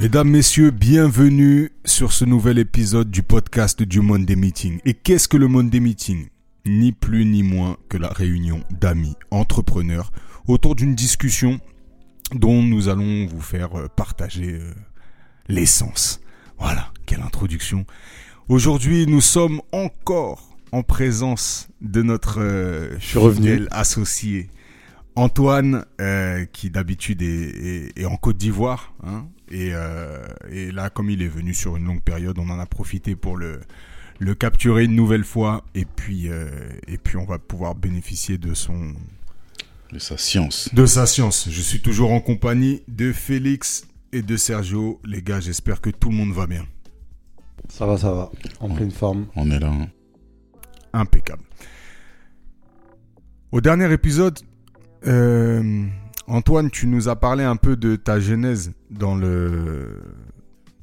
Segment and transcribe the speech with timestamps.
[0.00, 4.80] Mesdames, Messieurs, bienvenue sur ce nouvel épisode du podcast du Monday Meeting.
[4.84, 6.26] Et qu'est-ce que le Monday Meeting?
[6.66, 10.10] Ni plus ni moins que la réunion d'amis entrepreneurs
[10.48, 11.60] autour d'une discussion
[12.34, 14.72] dont nous allons vous faire euh, partager euh,
[15.48, 16.20] l'essence.
[16.58, 17.84] Voilà, quelle introduction.
[18.48, 24.48] Aujourd'hui, nous sommes encore en présence de notre euh, fidèle associé
[25.14, 28.94] Antoine, euh, qui d'habitude est, est- est en Côte d'Ivoire.
[29.04, 32.58] hein, et, euh, et là, comme il est venu sur une longue période, on en
[32.58, 33.60] a profité pour le,
[34.18, 35.64] le capturer une nouvelle fois.
[35.74, 38.94] Et puis, et puis, on va pouvoir bénéficier de son,
[39.92, 40.70] de sa science.
[40.72, 41.48] de sa science.
[41.50, 45.00] Je suis toujours en compagnie de Félix et de Sergio.
[45.04, 46.66] Les gars, j'espère que tout le monde va bien.
[47.68, 48.30] Ça va, ça va.
[48.60, 49.26] En pleine forme.
[49.36, 49.68] On est là.
[49.70, 49.88] hein.
[50.92, 51.42] Impeccable.
[53.50, 54.38] Au dernier épisode,
[55.06, 55.84] euh,
[56.26, 60.00] Antoine, tu nous as parlé un peu de ta genèse dans le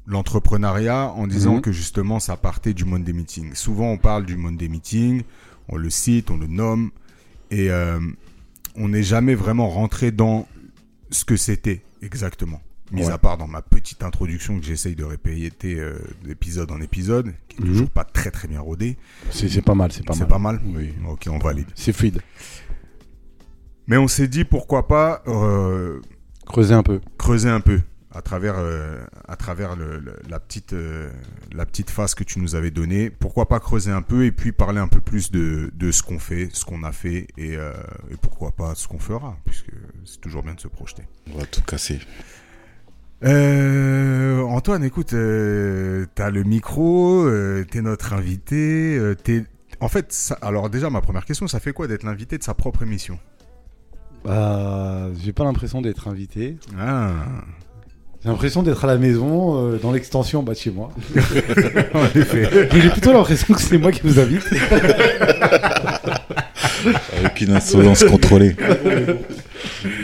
[0.06, 1.60] l'entrepreneuriat en disant Mhm.
[1.60, 3.54] que justement ça partait du Monday Meeting.
[3.54, 5.22] Souvent on parle du Monday Meeting,
[5.68, 6.90] on le cite, on le nomme
[7.52, 8.00] et euh,
[8.76, 10.46] on n'est jamais vraiment rentré dans
[11.10, 12.60] ce que c'était exactement.
[12.92, 13.12] Mis Ouais.
[13.12, 17.56] à part dans ma petite introduction que j'essaye de répéter euh, d'épisode en épisode, qui
[17.58, 17.70] est Mhm.
[17.70, 18.96] toujours pas très très bien rodée.
[19.30, 20.28] C'est c'est pas mal, c'est pas C'est mal.
[20.28, 20.92] pas mal Oui.
[21.08, 21.66] Ok, on valide.
[21.76, 22.20] C'est fluide.
[23.86, 26.00] Mais on s'est dit pourquoi pas euh,
[26.46, 27.00] Creuser un peu.
[27.16, 27.80] creuser un peu
[28.12, 31.10] à travers, euh, à travers le- le- la, petite, euh,
[31.52, 33.08] la petite phase que tu nous avais donnée.
[33.10, 36.18] Pourquoi pas creuser un peu et puis parler un peu plus de, de ce qu'on
[36.18, 37.72] fait, ce qu'on a fait et, euh,
[38.10, 39.70] et pourquoi pas ce qu'on fera, puisque
[40.04, 41.02] c'est toujours bien de se projeter.
[41.32, 42.00] On va tout casser.
[43.22, 48.96] Euh, Antoine, écoute, euh, t'as le micro, euh, t'es notre invité.
[48.98, 49.44] euh, t'es...
[49.80, 52.54] En fait, ça- alors déjà, ma première question, ça fait quoi d'être l'invité de sa
[52.54, 53.18] propre émission?
[54.24, 56.58] Bah, j'ai pas l'impression d'être invité.
[56.78, 57.24] Ah,
[58.22, 60.90] J'ai l'impression d'être à la maison, euh, dans l'extension bas de chez moi.
[61.94, 62.68] en effet.
[62.72, 64.42] Mais j'ai plutôt l'impression que c'est moi qui vous invite.
[67.18, 68.54] Avec une insolence contrôlée.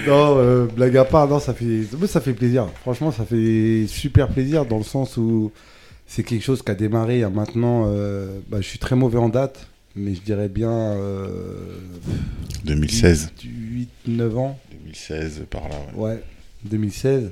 [0.06, 2.66] non, euh, blague à part, non, ça fait, moi, ça fait plaisir.
[2.82, 5.53] Franchement, ça fait super plaisir dans le sens où
[6.06, 7.84] c'est quelque chose qui a démarré il y a maintenant.
[7.88, 10.71] euh, bah, je suis très mauvais en date, mais je dirais bien.
[10.71, 11.28] Euh,
[12.65, 13.31] 2016.
[14.09, 14.59] 8-9 ans.
[14.72, 15.77] 2016, par là.
[15.97, 16.10] ouais.
[16.12, 16.22] Ouais,
[16.65, 17.31] 2016.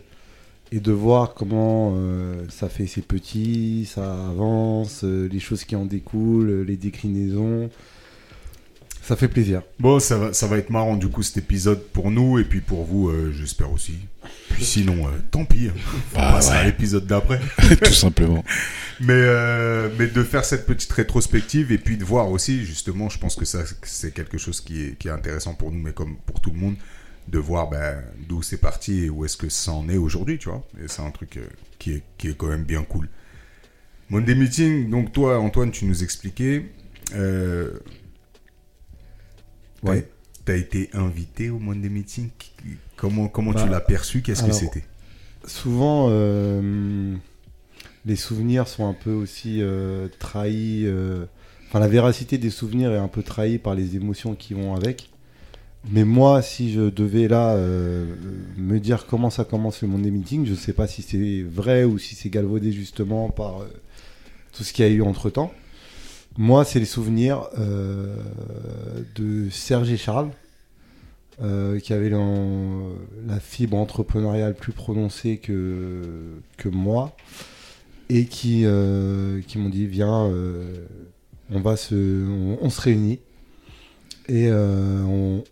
[0.75, 5.77] Et de voir comment euh, ça fait ses petits, ça avance, euh, les choses qui
[5.77, 7.71] en découlent, euh, les déclinaisons.
[9.03, 9.63] Ça fait plaisir.
[9.79, 12.61] Bon, ça va, ça va être marrant du coup cet épisode pour nous et puis
[12.61, 13.93] pour vous, euh, j'espère aussi.
[14.49, 15.69] Puis sinon, euh, tant pis.
[15.69, 15.75] hein.
[16.15, 17.39] On Bah, passera à l'épisode d'après.
[17.85, 18.43] tout simplement.
[19.01, 23.19] Mais, euh, mais de faire cette petite rétrospective et puis de voir aussi, justement, je
[23.19, 26.17] pense que ça, c'est quelque chose qui est, qui est intéressant pour nous, mais comme
[26.27, 26.75] pour tout le monde,
[27.29, 30.49] de voir ben, d'où c'est parti et où est-ce que ça en est aujourd'hui, tu
[30.49, 30.63] vois.
[30.83, 31.47] Et c'est un truc euh,
[31.79, 33.09] qui, est, qui est quand même bien cool.
[34.11, 36.67] Monday Meeting, donc toi, Antoine, tu nous expliquais.
[37.15, 37.79] Euh,
[39.83, 40.09] Ouais.
[40.47, 42.31] Tu as été invité au Monday Meeting.
[42.97, 44.23] Comment, comment tu Bah, l'as perçu?
[44.23, 44.85] Qu'est-ce que c'était?
[45.47, 47.15] Souvent, euh,
[48.07, 50.87] les souvenirs sont un peu aussi euh, trahis.
[51.69, 55.11] Enfin, la véracité des souvenirs est un peu trahie par les émotions qui vont avec.
[55.91, 58.15] Mais moi, si je devais là euh,
[58.57, 61.85] me dire comment ça commence le Monday Meeting, je ne sais pas si c'est vrai
[61.85, 63.67] ou si c'est galvaudé justement par euh,
[64.53, 65.53] tout ce qu'il y a eu entre temps.
[66.37, 68.17] Moi, c'est les souvenirs euh,
[69.15, 70.31] de Serge et Charles,
[71.43, 76.03] euh, qui avaient la fibre entrepreneuriale plus prononcée que,
[76.57, 77.17] que moi,
[78.09, 80.29] et qui, euh, qui m'ont dit Viens,
[81.51, 82.27] on, va se,
[82.61, 83.21] on se réunit.
[84.29, 85.03] Et euh,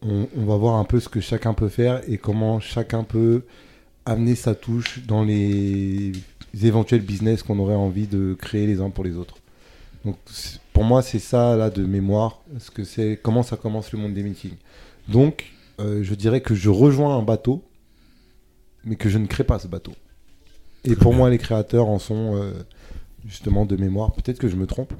[0.02, 3.42] on, va voir un peu ce que chacun peut faire et comment chacun peut
[4.06, 6.12] amener sa touche dans les
[6.62, 9.36] éventuels business qu'on aurait envie de créer les uns pour les autres.
[10.72, 14.14] Pour moi c'est ça là de mémoire, ce que c'est comment ça commence le monde
[14.14, 14.56] des meetings.
[15.06, 17.62] Donc euh, je dirais que je rejoins un bateau,
[18.84, 19.92] mais que je ne crée pas ce bateau.
[20.84, 22.52] Et pour moi les créateurs en sont euh,
[23.26, 24.12] justement de mémoire.
[24.12, 24.92] Peut-être que je me trompe.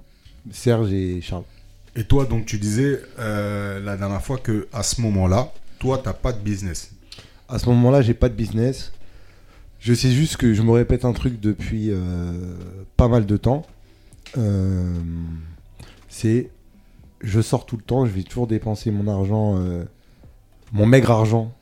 [0.50, 1.44] Serge et Charles.
[1.94, 6.14] Et toi, donc, tu disais euh, la dernière fois que à ce moment-là, toi, t'as
[6.14, 6.92] pas de business.
[7.48, 8.92] À ce moment-là, j'ai pas de business.
[9.78, 12.32] Je sais juste que je me répète un truc depuis euh,
[12.96, 13.66] pas mal de temps.
[14.38, 14.94] Euh,
[16.08, 16.50] c'est
[17.20, 19.62] je sors tout le temps, je vais toujours dépenser mon argent,
[20.72, 21.52] mon maigre argent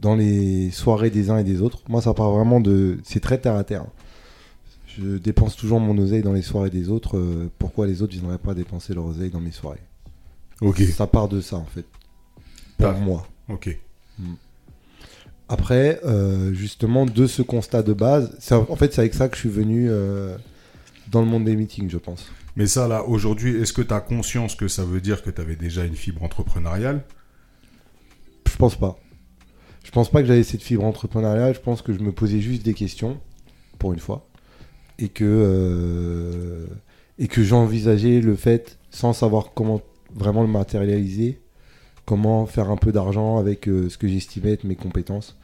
[0.00, 1.80] dans les soirées des uns et des autres.
[1.88, 2.98] Moi, ça part vraiment de.
[3.02, 3.86] C'est très terre à terre.
[4.98, 7.48] Je dépense toujours mon oseille dans les soirées des autres.
[7.58, 9.82] pourquoi les autres viendraient pas dépenser leur oseille dans mes soirées?
[10.60, 10.82] Ok.
[10.82, 11.86] Ça part de ça, en fait.
[12.78, 13.26] Pour moi.
[13.48, 13.76] Ok.
[14.18, 14.34] Hmm.
[15.48, 16.00] Après,
[16.52, 19.88] justement, de ce constat de base, en fait, c'est avec ça que je suis venu
[21.10, 22.30] dans le monde des meetings, je pense.
[22.56, 25.40] Mais ça, là, aujourd'hui, est-ce que tu as conscience que ça veut dire que tu
[25.40, 27.02] avais déjà une fibre entrepreneuriale?
[28.46, 28.98] Je pense pas.
[29.84, 31.54] Je pense pas que j'avais cette fibre entrepreneuriale.
[31.54, 33.18] Je pense que je me posais juste des questions,
[33.78, 34.28] pour une fois.
[34.98, 36.66] Et que, euh,
[37.18, 39.80] et que j'envisageais le fait, sans savoir comment
[40.14, 41.40] vraiment le matérialiser,
[42.04, 45.36] comment faire un peu d'argent avec euh, ce que j'estimais être mes compétences.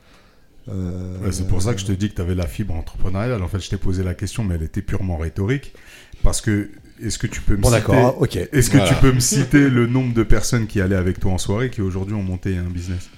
[0.68, 3.42] Euh, c'est pour ça que je te dis que tu avais la fibre entrepreneuriale.
[3.42, 5.72] En fait, je t'ai posé la question, mais elle était purement rhétorique.
[6.22, 6.70] Parce que,
[7.02, 8.48] est-ce que tu peux me citer...
[8.52, 11.38] Est-ce que tu peux me citer le nombre de personnes qui allaient avec toi en
[11.38, 13.08] soirée qui aujourd'hui ont monté un business?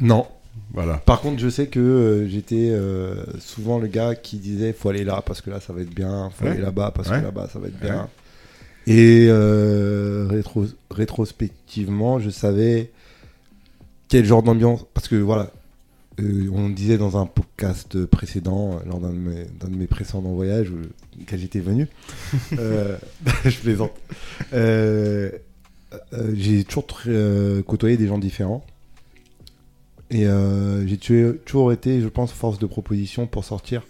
[0.00, 0.26] Non.
[0.72, 0.98] Voilà.
[0.98, 5.04] Par contre, je sais que euh, j'étais euh, souvent le gars qui disait faut aller
[5.04, 7.58] là parce que là ça va être bien, faut aller là-bas parce que là-bas ça
[7.58, 8.08] va être bien.
[8.86, 9.30] Et
[10.90, 12.90] rétrospectivement, je savais
[14.08, 14.84] quel genre d'ambiance.
[14.94, 15.50] Parce que voilà,
[16.20, 20.70] euh, on disait dans un podcast précédent, lors d'un de, mes précédents voyages
[21.28, 21.88] quand j'étais venu,
[22.58, 22.96] euh,
[23.44, 23.92] je plaisante,
[24.52, 25.30] euh,
[26.34, 26.86] j'ai toujours
[27.66, 28.64] côtoyé des gens différents.
[30.12, 30.26] Et
[30.86, 30.98] j'ai
[31.44, 33.82] toujours été, je pense, force de proposition pour sortir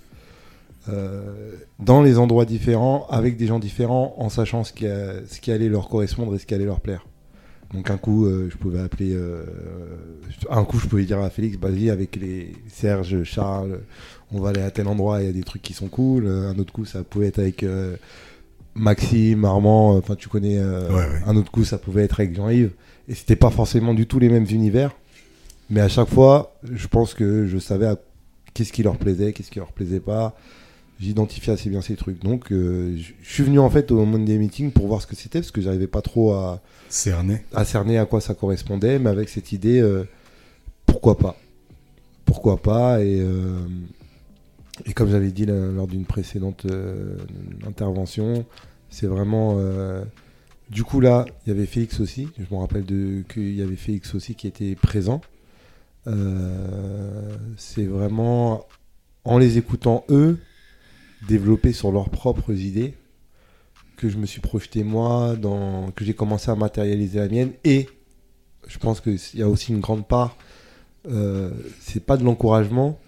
[1.78, 4.86] dans les endroits différents, avec des gens différents, en sachant ce qui
[5.50, 7.04] allait leur correspondre et ce qui allait leur plaire.
[7.72, 9.44] Donc un coup, euh, je pouvais appeler, euh,
[10.50, 13.80] un coup, je pouvais dire à Félix, vas-y avec les Serge, Charles,
[14.30, 16.26] on va aller à tel endroit, il y a des trucs qui sont cool.
[16.26, 17.96] Un autre coup, ça pouvait être avec euh,
[18.74, 20.58] Maxime, Armand, enfin tu connais.
[20.58, 22.72] Un autre coup, ça pouvait être avec Jean-Yves.
[23.08, 24.94] Et c'était pas forcément du tout les mêmes univers,
[25.72, 27.88] mais à chaque fois, je pense que je savais
[28.54, 30.36] qu'est-ce qui leur plaisait, qu'est-ce qui leur plaisait pas
[31.02, 32.22] j'identifiais assez bien ces trucs.
[32.22, 35.50] Donc, je suis venu en fait au Monday Meeting pour voir ce que c'était, parce
[35.50, 37.42] que j'arrivais pas trop à, cerner.
[37.52, 40.04] à cerner à quoi ça correspondait, mais avec cette idée, euh,
[40.86, 41.36] pourquoi pas
[42.24, 43.58] Pourquoi pas et, euh,
[44.86, 47.16] et comme j'avais dit lors d'une précédente euh,
[47.66, 48.44] intervention,
[48.88, 49.58] c'est vraiment.
[50.70, 52.28] du coup, là, il y avait Félix aussi.
[52.38, 52.84] Je me rappelle
[53.28, 55.20] qu'il y avait Félix aussi qui était présent.
[56.04, 58.66] C'est vraiment
[59.24, 60.38] en les écoutant eux,
[61.28, 62.94] développer sur leurs propres idées
[64.02, 67.52] que je me suis projeté moi, dans, que j'ai commencé à matérialiser la mienne.
[67.62, 67.88] Et
[68.66, 70.36] je pense qu'il y a aussi une grande part,
[71.08, 71.50] euh,
[71.80, 72.98] c'est pas de l'encouragement,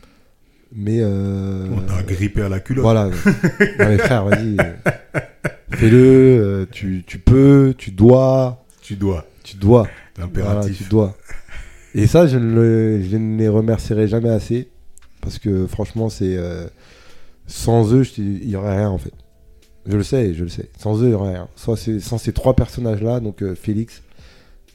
[0.73, 0.99] mais.
[1.01, 2.85] Euh, On t'a grippé à la culotte.
[2.85, 3.07] Voilà.
[3.07, 3.13] non,
[3.79, 4.57] mais frère, vas-y.
[5.71, 8.65] Fais-le, euh, tu, tu, peux, tu dois.
[8.81, 9.27] Tu dois.
[9.43, 9.89] Tu dois.
[10.21, 10.79] Impératif.
[10.79, 11.17] tu dois.
[11.95, 14.69] Et ça, je ne, ne les remercierai jamais assez.
[15.21, 16.37] Parce que franchement, c'est.
[16.37, 16.67] Euh,
[17.47, 19.13] sans eux, il n'y aurait rien en fait.
[19.87, 20.71] Je le sais, je le sais.
[20.79, 21.49] Sans eux, il n'y aurait rien.
[21.57, 24.03] Sans ces, trois personnages-là, donc euh, Félix,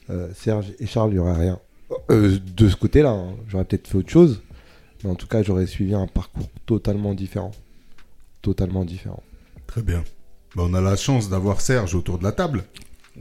[0.08, 1.58] euh, Serge et Charles, il n'y aurait rien.
[2.08, 4.42] De ce côté-là, hein, j'aurais peut-être fait autre chose.
[5.02, 7.50] Mais en tout cas, j'aurais suivi un parcours totalement différent.
[8.42, 9.22] Totalement différent.
[9.66, 10.04] Très bien.
[10.54, 12.64] Bah, on a la chance d'avoir Serge autour de la table.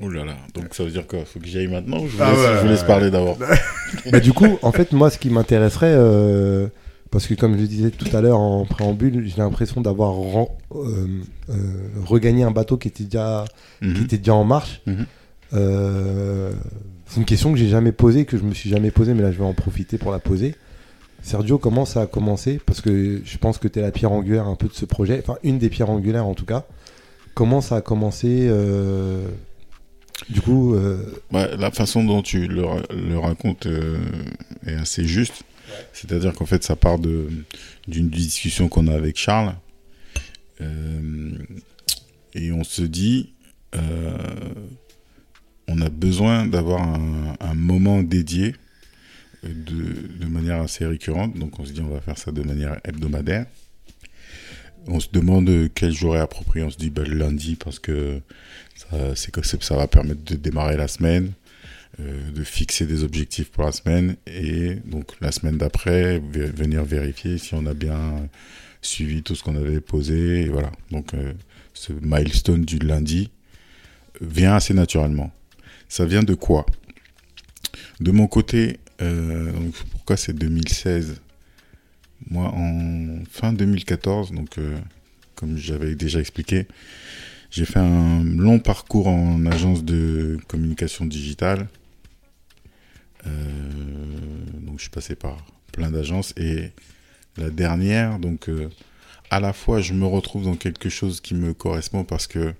[0.01, 1.25] Oh là là, donc ça veut dire quoi?
[1.25, 3.37] Faut que j'y aille maintenant ou je vous ah laisse, parler d'abord?
[4.11, 5.95] Bah, Du coup, en fait, moi, ce qui m'intéresserait,
[7.11, 10.15] parce que comme je le disais tout à l'heure en préambule, j'ai l'impression d'avoir
[10.75, 11.07] euh,
[11.49, 11.53] euh,
[12.05, 13.45] regagné un bateau qui était déjà,
[13.79, 14.03] qui mhm.
[14.03, 14.81] était déjà en marche.
[14.85, 15.05] Mhm.
[15.53, 16.51] Euh,
[17.07, 19.31] c'est une question que j'ai jamais posée, que je me suis jamais posée, mais là
[19.31, 20.53] je vais en profiter pour la poser.
[21.23, 22.61] Sergio, comment ça a commencé?
[22.63, 25.19] Parce que je pense que tu es la pierre angulaire un peu de ce projet,
[25.21, 26.65] enfin une des pierres angulaires en tout cas.
[27.33, 28.49] Comment ça a commencé
[30.29, 30.75] Du coup.
[31.31, 33.67] la façon dont tu le, racontes
[34.65, 35.43] est assez juste.
[35.93, 39.55] C'est-à-dire qu'en fait, ça part d'une discussion qu'on a avec Charles.
[40.61, 41.31] Euh,
[42.33, 43.33] et on se dit,
[43.75, 44.17] euh,
[45.67, 48.55] on a besoin d'avoir un, moment dédié
[49.43, 51.37] de, manière assez récurrente.
[51.37, 53.45] Donc on se dit, on va faire ça de manière hebdomadaire.
[54.87, 56.65] On se demande quel jour est approprié.
[56.65, 58.21] On se dit bah, le lundi parce que
[59.15, 59.15] ça,
[59.61, 61.33] ça va permettre de démarrer la semaine.
[61.99, 67.37] Euh, de fixer des objectifs pour la semaine et donc la semaine d'après venir vérifier
[67.37, 68.29] si on a bien
[68.81, 70.71] suivi tout ce qu'on avait posé voilà.
[70.91, 71.33] Donc euh,
[71.73, 73.31] ce milestone du lundi
[74.21, 75.31] vient assez naturellement.
[75.89, 76.65] Ça vient de quoi?
[77.99, 79.51] De mon côté euh,
[79.91, 81.19] pourquoi c'est 2016
[82.29, 84.57] moi en fin 2014 donc
[85.35, 86.67] comme j'avais déjà expliqué
[87.51, 91.67] j'ai fait un long parcours en agence de communication digitale
[93.27, 93.31] euh,
[94.61, 95.37] donc je suis passé par
[95.71, 96.33] plein d'agences.
[96.37, 96.71] Et
[97.37, 98.69] la dernière, donc, euh,
[99.29, 102.53] à la fois, je me retrouve dans quelque chose qui me correspond parce que,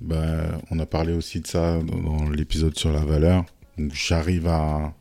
[0.00, 3.44] bah, on a parlé aussi de ça dans, l'épisode sur la valeur.
[3.78, 4.94] Donc, j'arrive à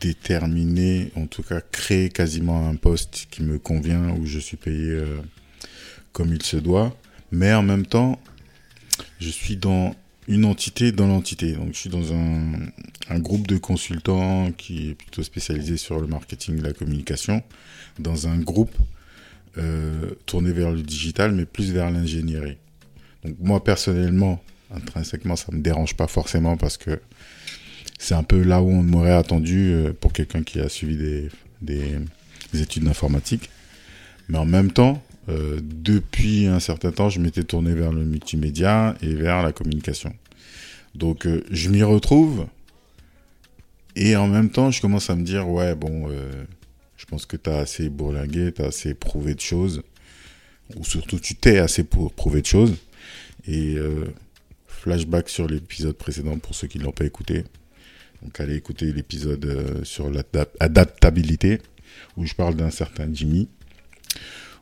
[0.00, 4.90] déterminer, en tout cas, créer quasiment un poste qui me convient où je suis payé
[4.90, 5.18] euh,
[6.12, 6.94] comme il se doit.
[7.32, 8.20] Mais en même temps,
[9.20, 9.94] je suis dans
[10.28, 11.52] une entité dans l'entité.
[11.52, 16.58] Donc, je suis dans un, groupe de consultants qui est plutôt spécialisé sur le marketing
[16.58, 17.42] et la communication,
[17.98, 18.74] dans un groupe
[19.58, 22.58] euh, tourné vers le digital, mais plus vers l'ingénierie.
[23.24, 24.42] Donc, moi, personnellement,
[24.74, 27.00] intrinsèquement, ça me dérange pas forcément parce que
[27.98, 31.30] c'est un peu là où on m'aurait attendu euh, pour quelqu'un qui a suivi
[31.62, 32.10] des
[32.60, 33.48] études d'informatique.
[34.28, 38.96] Mais en même temps, euh, depuis un certain temps, je m'étais tourné vers le multimédia
[39.02, 40.14] et vers la communication.
[40.94, 42.46] Donc, euh, je m'y retrouve.
[43.96, 46.44] Et en même temps, je commence à me dire, ouais, bon, euh,
[46.96, 49.82] je pense que tu as assez bourlingué, tu as assez prouvé de choses.
[50.76, 52.76] Ou surtout, tu t'es assez pour prouvé de choses.
[53.48, 53.76] Et
[54.66, 57.44] flashback sur l'épisode précédent pour ceux qui ne l'ont pas écouté.
[58.22, 61.60] Donc, allez écouter l'épisode sur l'adaptabilité,
[62.16, 63.48] où je parle d'un certain Jimmy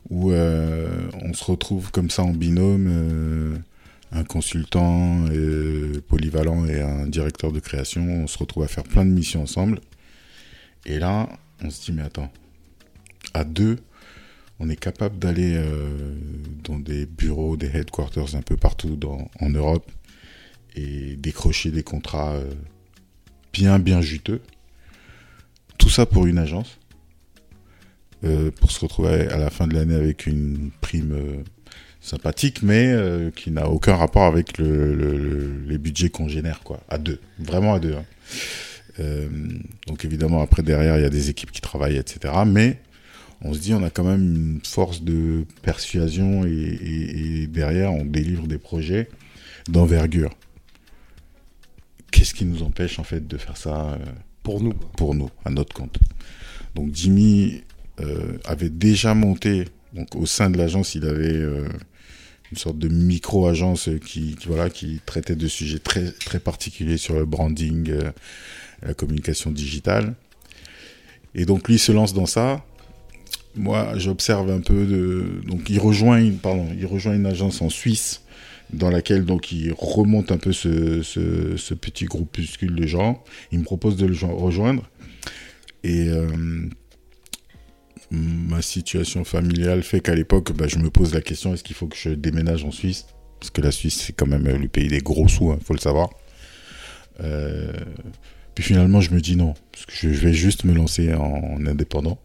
[0.09, 3.57] où euh, on se retrouve comme ça en binôme, euh,
[4.11, 5.25] un consultant
[6.07, 8.03] polyvalent et un directeur de création.
[8.03, 9.81] On se retrouve à faire plein de missions ensemble.
[10.85, 11.27] Et là,
[11.63, 12.31] on se dit, mais attends,
[13.33, 13.77] à deux,
[14.59, 16.15] on est capable d'aller euh,
[16.63, 18.97] dans des bureaux, des headquarters un peu partout
[19.41, 19.91] en Europe
[20.75, 22.37] et décrocher des contrats
[23.51, 24.41] bien, bien juteux.
[25.77, 26.79] Tout ça pour une agence.
[28.25, 31.43] Euh, pour se retrouver à la fin de l'année avec une prime euh,
[32.01, 36.61] sympathique, mais euh, qui n'a aucun rapport avec le, le- le- les budgets qu'on génère,
[36.63, 37.93] quoi, à deux, vraiment à deux.
[37.95, 38.05] hein.
[39.87, 42.33] Donc évidemment, après derrière, il y a des équipes qui travaillent, etc.
[42.47, 42.79] Mais
[43.41, 44.21] on se dit, on a quand même
[44.55, 49.09] une force de persuasion et, et- et derrière, on délivre des projets
[49.67, 50.31] d'envergure.
[52.11, 53.97] Qu'est-ce qui nous empêche en fait de faire ça
[54.41, 54.73] Pour nous.
[54.97, 55.97] pour nous, à notre compte?
[56.75, 57.63] Donc Jimmy
[58.45, 61.67] avait déjà monté, donc au sein de l'agence, il avait euh,
[62.51, 67.25] une sorte de micro-agence qui, voilà, qui traitait de sujets très, très particuliers sur le
[67.25, 68.11] branding, euh,
[68.85, 70.15] la communication digitale.
[71.33, 72.63] Et donc lui se lance dans ça.
[73.55, 75.41] Moi, j'observe un peu de.
[75.47, 78.21] Donc il rejoint, une, pardon, il rejoint une agence en Suisse
[78.73, 83.23] dans laquelle donc il remonte un peu ce, ce, petit groupuscule de gens.
[83.53, 84.89] Il me propose de le jo- rejoindre.
[85.83, 86.27] Et euh,
[88.11, 91.87] ma situation familiale fait qu'à l'époque, bah, je me pose la question est-ce qu'il faut
[91.87, 93.05] que je déménage en Suisse?
[93.39, 95.73] Parce que la Suisse, c'est quand même euh, le pays des gros sous, il faut
[95.73, 96.09] le savoir.
[97.21, 97.71] Euh,
[98.53, 101.65] puis finalement, je me dis non, parce que je vais juste me lancer en, en
[101.65, 102.19] indépendant.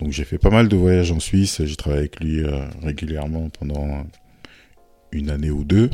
[0.00, 3.48] Donc j'ai fait pas mal de voyages en Suisse, j'ai travaillé avec lui euh, régulièrement
[3.50, 4.04] pendant
[5.12, 5.90] une année ou deux.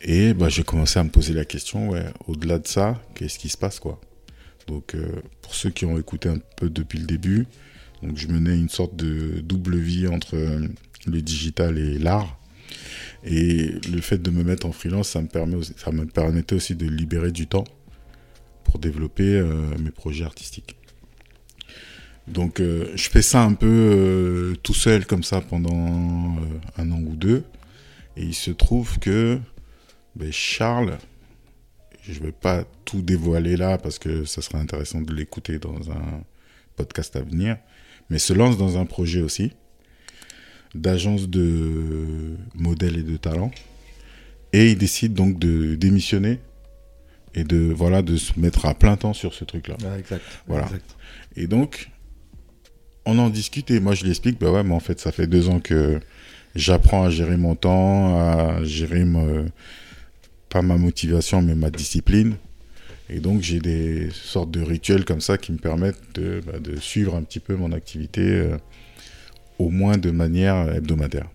[0.00, 1.90] Et bah, j'ai commencé à me poser la question,
[2.26, 3.80] au-delà de ça, qu'est-ce qui se passe
[4.66, 4.96] Donc
[5.42, 7.46] pour ceux qui ont écouté un peu depuis le début,
[8.02, 10.66] donc je menais une sorte de double vie entre euh,
[11.06, 12.38] le digital et l'art.
[13.24, 16.74] Et le fait de me mettre en freelance, ça me, permet ça me permettait aussi
[16.74, 17.64] de libérer du temps
[18.64, 20.76] pour développer euh, mes projets artistiques.
[22.26, 26.36] Donc euh, je fais ça un peu tout seul comme ça pendant
[26.76, 27.44] un an ou deux.
[28.16, 29.38] Et il se trouve que
[30.16, 30.98] ben, Charles,
[32.02, 36.22] je vais pas tout dévoiler là parce que ça serait intéressant de l'écouter dans un
[36.76, 37.58] podcast à venir,
[38.12, 39.52] mais se lance dans un projet aussi
[40.74, 43.50] d'agence de modèles et de talents.
[44.52, 46.38] Et il décide donc de démissionner
[47.34, 49.76] et de voilà de se mettre à plein temps sur ce truc-là.
[49.84, 50.22] Ah, exact.
[50.46, 50.66] Voilà.
[50.66, 50.94] exact.
[51.36, 51.88] Et donc,
[53.06, 55.26] on en discute et moi je lui explique, bah ouais, mais en fait, ça fait
[55.26, 55.98] deux ans que
[56.54, 59.46] j'apprends à gérer mon temps, à gérer me-
[60.50, 62.34] pas ma motivation, mais ma discipline.
[63.14, 67.14] Et donc, j'ai des sortes de rituels comme ça qui me permettent de, bah, suivre
[67.14, 68.56] un petit peu mon activité, euh,
[69.58, 71.28] au moins de manière hebdomadaire.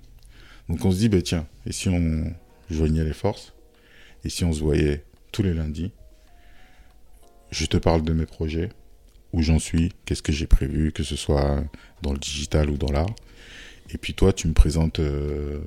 [0.69, 2.33] Donc, on se dit, bah tiens, et si on
[2.71, 3.53] joignait les forces,
[4.23, 5.91] et si on se voyait tous les lundis,
[7.51, 8.69] je te parle de mes projets,
[9.31, 11.63] où j'en suis, qu'est-ce que j'ai prévu, que ce soit
[12.01, 13.13] dans le digital ou dans l'art.
[13.93, 15.59] Et puis toi, tu me présentes euh,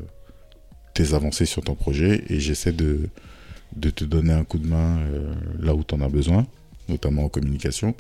[0.93, 3.09] tes avancées sur ton projet et j'essaie de,
[3.77, 6.47] de te donner un coup de main euh, là où tu en as besoin,
[6.89, 7.95] notamment en communication.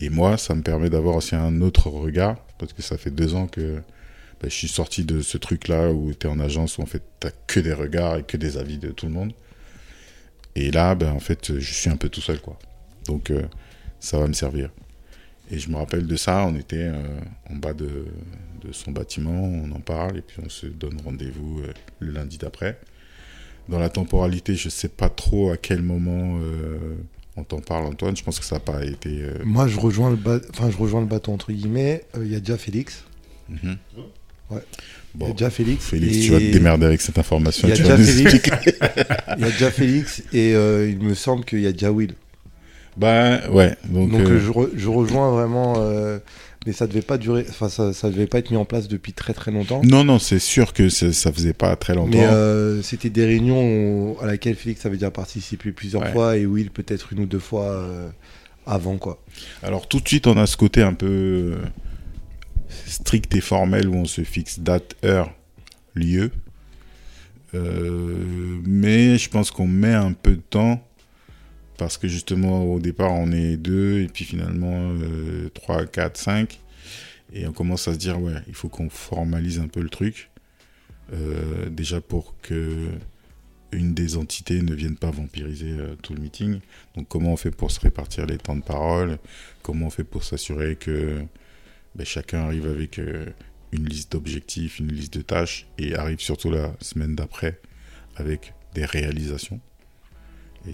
[0.00, 3.34] Et moi, ça me permet d'avoir aussi un autre regard, parce que ça fait deux
[3.34, 3.76] ans que
[4.40, 7.02] bah, je suis sorti de ce truc-là où tu es en agence, où en fait,
[7.20, 9.32] tu que des regards et que des avis de tout le monde.
[10.56, 12.58] Et là, ben, en fait, je suis un peu tout seul, quoi.
[13.06, 13.42] Donc, euh,
[14.00, 14.70] ça va me servir.
[15.50, 17.20] Et je me rappelle de ça, on était euh,
[17.50, 18.06] en bas de,
[18.62, 21.62] de son bâtiment, on en parle et puis on se donne rendez-vous
[21.98, 22.78] le lundi d'après.
[23.68, 26.76] Dans la temporalité, je sais pas trop à quel moment euh,
[27.36, 28.16] on t'en parle, Antoine.
[28.16, 29.08] Je pense que ça n'a pas été.
[29.22, 32.04] euh, Moi, je rejoins le, ba- enfin, je rejoins le bateau entre guillemets.
[32.16, 33.04] Euh, Il y a déjà Félix.
[33.48, 33.76] mhm.
[34.50, 34.58] Ouais.
[35.14, 35.84] Il y Bon, a déjà Félix.
[35.86, 37.66] Félix, et- tu vas te démerder avec cette information.
[37.66, 38.50] Il y a déjà Félix.
[39.38, 42.14] Il y a déjà Félix et il me semble qu'il y a déjà Will.
[42.96, 45.74] Bah ouais, donc, Donc je, re- je rejoins vraiment.
[46.66, 47.44] Mais ça devait pas durer.
[47.48, 49.82] Enfin, ça, ça devait pas être mis en place depuis très très longtemps.
[49.84, 52.10] non, non, c'est sûr que ça, ça faisait pas très longtemps.
[52.18, 56.12] Mais euh, c'était des réunions à laquelle Félix avait déjà participé plusieurs Ouais.
[56.12, 58.08] fois et Will peut-être une ou deux fois euh,
[58.66, 59.22] avant quoi.
[59.62, 61.56] Alors tout de suite, on a ce côté un peu euh,
[62.86, 65.32] strict et formel où on se fixe date, heure,
[65.94, 66.30] lieu.
[67.54, 70.84] Euh, mais je pense qu'on met un peu de temps
[71.78, 76.60] parce que justement au départ on est deux et puis finalement euh, 3, 4, 5
[77.32, 80.30] et on commence à se dire ouais il faut qu'on formalise un peu le truc.
[81.12, 82.88] Euh, déjà pour que
[83.74, 86.60] une des entités ne vienne pas vampiriser euh, tout le meeting.
[86.96, 89.18] Donc comment on fait pour se répartir les temps de parole?
[89.62, 91.22] Comment on fait pour s'assurer que
[91.94, 93.26] ben, chacun arrive avec euh,
[93.72, 97.60] une liste d'objectifs, une liste de tâches et arrive surtout la semaine d'après
[98.16, 99.60] avec des réalisations?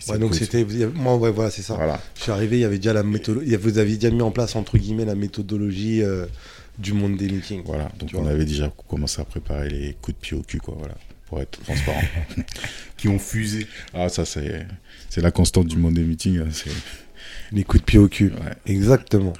[0.09, 0.65] Ouais, donc c'était.
[0.95, 1.75] Moi, ouais, voilà, c'est ça.
[1.75, 2.01] Voilà.
[2.17, 3.57] Je suis arrivé, il y avait déjà la méthodologie.
[3.57, 6.27] Vous aviez déjà mis en place, entre guillemets, la méthodologie euh,
[6.79, 7.63] du monde des meetings.
[7.65, 7.91] Voilà.
[7.99, 8.31] Donc on vois.
[8.31, 10.75] avait déjà commencé à préparer les coups de pied au cul, quoi.
[10.79, 10.95] Voilà.
[11.27, 12.01] Pour être transparent.
[12.97, 13.67] Qui ont fusé.
[13.95, 14.67] ah, ça, c'est,
[15.09, 16.39] c'est la constante du monde des meetings.
[16.41, 16.49] hein,
[17.53, 18.31] Les coups de pied au cul.
[18.33, 18.55] ouais.
[18.73, 19.33] Exactement.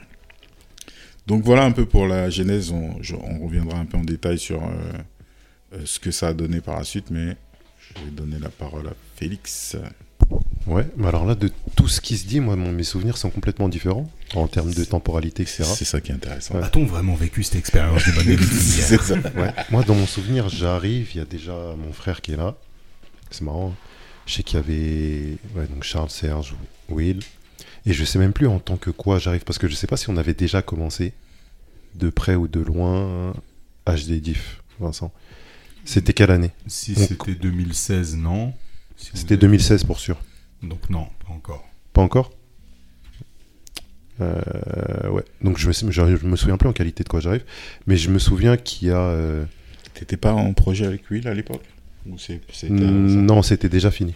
[1.27, 2.71] Donc voilà un peu pour la genèse.
[2.73, 4.69] On, je- on reviendra un peu en détail sur euh,
[5.75, 7.37] euh, ce que ça a donné par la suite, mais
[7.79, 9.77] je vais donner la parole à Félix.
[10.67, 13.31] Ouais, mais alors là, de tout ce qui se dit, moi, mon- mes souvenirs sont
[13.31, 15.65] complètement différents en termes de temporalité, etc.
[15.65, 16.55] C'est ça qui est intéressant.
[16.57, 16.63] Ouais.
[16.63, 18.03] A-t-on vraiment vécu cette expérience
[18.53, 19.15] C'est ça.
[19.37, 19.53] Ouais.
[19.71, 22.55] Moi, dans mon souvenir, j'arrive, il y a déjà mon frère qui est là.
[23.31, 23.75] C'est marrant.
[24.27, 26.55] Je sais qu'il y avait ouais, donc Charles, Serge,
[26.89, 27.21] Will.
[27.87, 29.97] Et je sais même plus en tant que quoi j'arrive, parce que je sais pas
[29.97, 31.15] si on avait déjà commencé,
[31.95, 33.33] de près ou de loin,
[33.87, 35.11] HD Diff, Vincent.
[35.85, 36.51] C'était quelle année?
[36.67, 38.53] Si On- c'était 2016, non.
[39.01, 40.17] Si C'était êtes- 2016 pour sûr.
[40.63, 41.65] Donc non, pas encore.
[41.93, 42.31] Pas encore
[44.21, 45.25] Euh, Ouais.
[45.43, 47.45] Donc je me, je, je me souviens plus en qualité de quoi j'arrive,
[47.87, 48.99] mais je me souviens qu'il y a.
[49.01, 49.45] euh,
[49.95, 51.63] T'étais pas en projet avec Will à l'époque?
[52.07, 54.15] Ou c'est, c'était- Non, c'était déjà fini.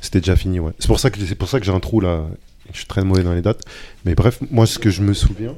[0.00, 0.72] C'était déjà fini, ouais.
[0.78, 2.26] C'est pour ça que c'est pour ça que j'ai un trou là.
[2.72, 3.62] Je suis très mauvais dans les dates.
[4.04, 5.54] Mais bref, moi ce que je me souviens.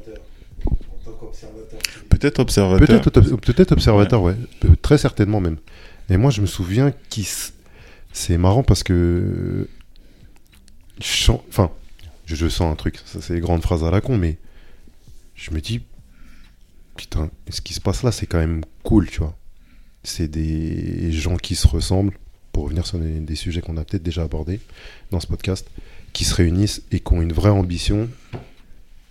[2.08, 2.86] Peut-être observateur.
[3.00, 4.34] Peut-être ob- peut-être observateur, ouais.
[4.82, 5.56] Très certainement même.
[6.10, 7.26] Et moi je me souviens qu'il.
[8.12, 9.68] C'est marrant parce que.
[11.00, 11.40] je sens-
[12.26, 12.98] je, sens un truc.
[13.04, 14.38] Ça c'est les grandes phrases à la con, mais
[15.34, 15.80] je me dis.
[16.96, 19.36] Putain, ce qui se passe là, c'est quand même cool, tu vois.
[20.04, 22.12] C'est des gens qui se ressemblent,
[22.52, 24.60] pour revenir sur des sujets qu'on a peut-être déjà abordés
[25.10, 25.66] dans ce podcast,
[26.12, 28.10] qui se réunissent et qui ont une vraie ambition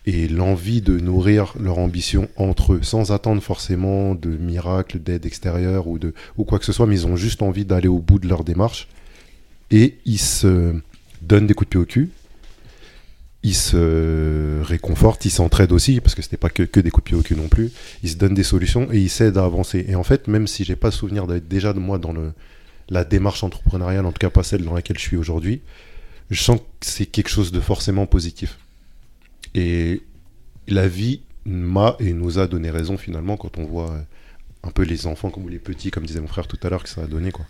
[0.06, 5.88] et l'envie de nourrir leur ambition entre eux, sans attendre forcément de miracles, d'aide extérieure
[5.88, 8.18] ou, de, ou quoi que ce soit, mais ils ont juste envie d'aller au bout
[8.18, 8.88] de leur démarche.
[9.70, 10.76] Et ils se
[11.22, 12.10] donnent des coups de pied au cul,
[13.44, 17.10] ils se réconfortent, ils s'entraident aussi, parce que c'était pas que, que des coups de
[17.10, 17.72] pied au cul non plus.
[18.04, 19.86] Ils se donnent des solutions et ils s'aident à avancer.
[19.88, 22.34] Et en fait, même si j'ai pas souvenir d'être déjà de moi dans le,
[22.90, 25.62] la démarche entrepreneuriale, en tout cas pas celle dans laquelle je suis aujourd'hui,
[26.30, 28.60] je sens que c'est quelque chose de forcément positif.
[29.56, 30.02] Et
[30.68, 34.02] la vie m'a et nous a donné raison finalement quand on voit euh,
[34.64, 36.90] un peu les enfants comme les petits, comme disait mon frère tout à l'heure, que
[36.90, 37.46] ça a donné quoi.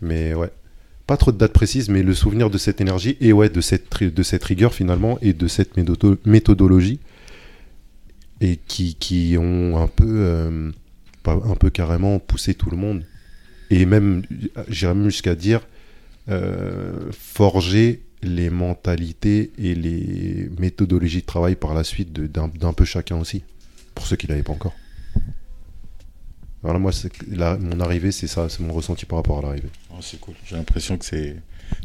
[0.00, 0.50] Mais ouais,
[1.06, 4.02] pas trop de dates précises, mais le souvenir de cette énergie et ouais de cette
[4.02, 7.00] de cette rigueur finalement et de cette méthodo- méthodologie
[8.40, 10.70] et qui, qui ont un peu euh,
[11.26, 13.04] un peu carrément poussé tout le monde
[13.70, 14.22] et même
[14.68, 15.66] j'irais même jusqu'à dire
[16.28, 22.84] euh, forger les mentalités et les méthodologies de travail par la suite d'un d'un peu
[22.84, 23.42] chacun aussi,
[23.94, 24.74] pour ceux qui l'avaient pas encore.
[26.62, 29.42] Voilà, moi, c'est que là, mon arrivée, c'est ça, c'est mon ressenti par rapport à
[29.42, 29.68] l'arrivée.
[29.92, 30.34] Oh, c'est cool.
[30.44, 31.36] J'ai l'impression que c'est,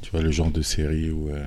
[0.02, 1.44] tu vois, le genre de série où euh,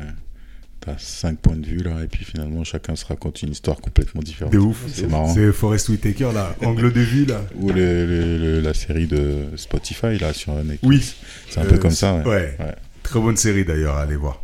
[0.78, 4.22] t'as cinq points de vue là, et puis finalement chacun se raconte une histoire complètement
[4.22, 4.52] différente.
[4.52, 4.84] De ouf.
[4.92, 5.34] C'est marrant.
[5.34, 6.54] C'est Forest Whitaker, là.
[6.62, 7.44] Angle de vue, là.
[7.56, 10.80] Ou le, le- le- la série de Spotify là sur Netflix.
[10.84, 11.02] Oui.
[11.50, 12.18] C'est un peu Euh, comme ça.
[12.18, 12.24] Ouais.
[12.26, 12.56] Ouais.
[12.60, 12.74] Ouais.
[13.02, 14.40] Très bonne série d'ailleurs, allez voir.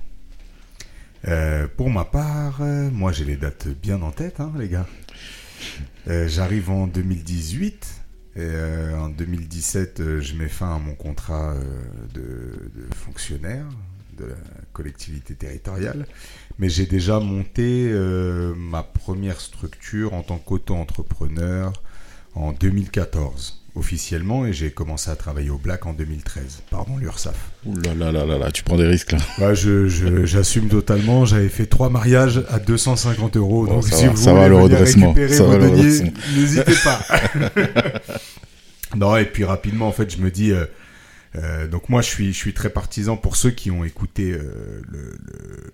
[1.28, 4.86] Euh, pour ma part, euh, moi j'ai les dates bien en tête, hein, les gars.
[6.08, 7.98] Euh, J'arrive en 2018.
[8.34, 8.48] Et
[8.96, 11.54] en 2017, euh, je mets fin à mon contrat
[12.14, 13.66] de, de fonctionnaire.
[14.16, 14.34] de la
[14.72, 16.06] collectivité territoriale.
[16.58, 17.90] Mais j'ai déjà monté
[18.56, 21.72] ma première structure en tant qu'auto-entrepreneur
[22.34, 26.62] en 2014 officiellement et j'ai commencé à travailler au Black en 2013.
[26.70, 27.34] Pardon, l'URSAF.
[27.64, 29.18] Ouh là là là là là, tu prends des risques là.
[29.38, 31.24] Ouais, je, je- j'assume totalement.
[31.24, 33.64] J'avais fait trois mariages à 250 euros.
[33.66, 35.12] Bon, donc ça si va, vous ça va, voulez le redressement.
[35.12, 36.12] récupérer Ça va, le deniers, redressement.
[36.36, 37.00] n'hésitez pas.
[38.96, 40.52] non, et puis rapidement, en fait, je me dis.
[40.52, 40.66] euh,
[41.36, 44.82] euh, donc moi, je suis, je suis très partisan pour ceux qui ont écouté euh,
[44.90, 45.72] le- le-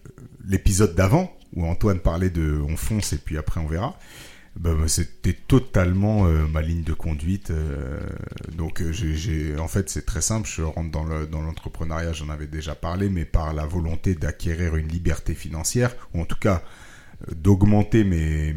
[0.48, 3.98] l'épisode d'avant où Antoine parlait de on fonce et puis après on verra.
[4.60, 7.50] Ben, c'était totalement euh, ma ligne de conduite.
[7.52, 8.00] euh,
[8.56, 10.48] donc euh, j'ai, en fait c'est très simple.
[10.52, 14.74] Je rentre dans, le, dans l'entrepreneuriat, j'en avais déjà parlé, mais par la volonté d'acquérir
[14.74, 16.62] une liberté financière ou en tout cas
[17.36, 18.52] d'augmenter mes,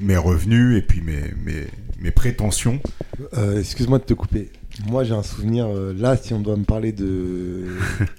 [0.00, 1.66] mes revenus et puis mes, mes,
[2.00, 2.80] mes prétentions.
[3.56, 4.50] Excuse-moi de te couper.
[4.88, 5.68] Moi, j'ai un souvenir.
[5.68, 7.66] là, si on doit me parler de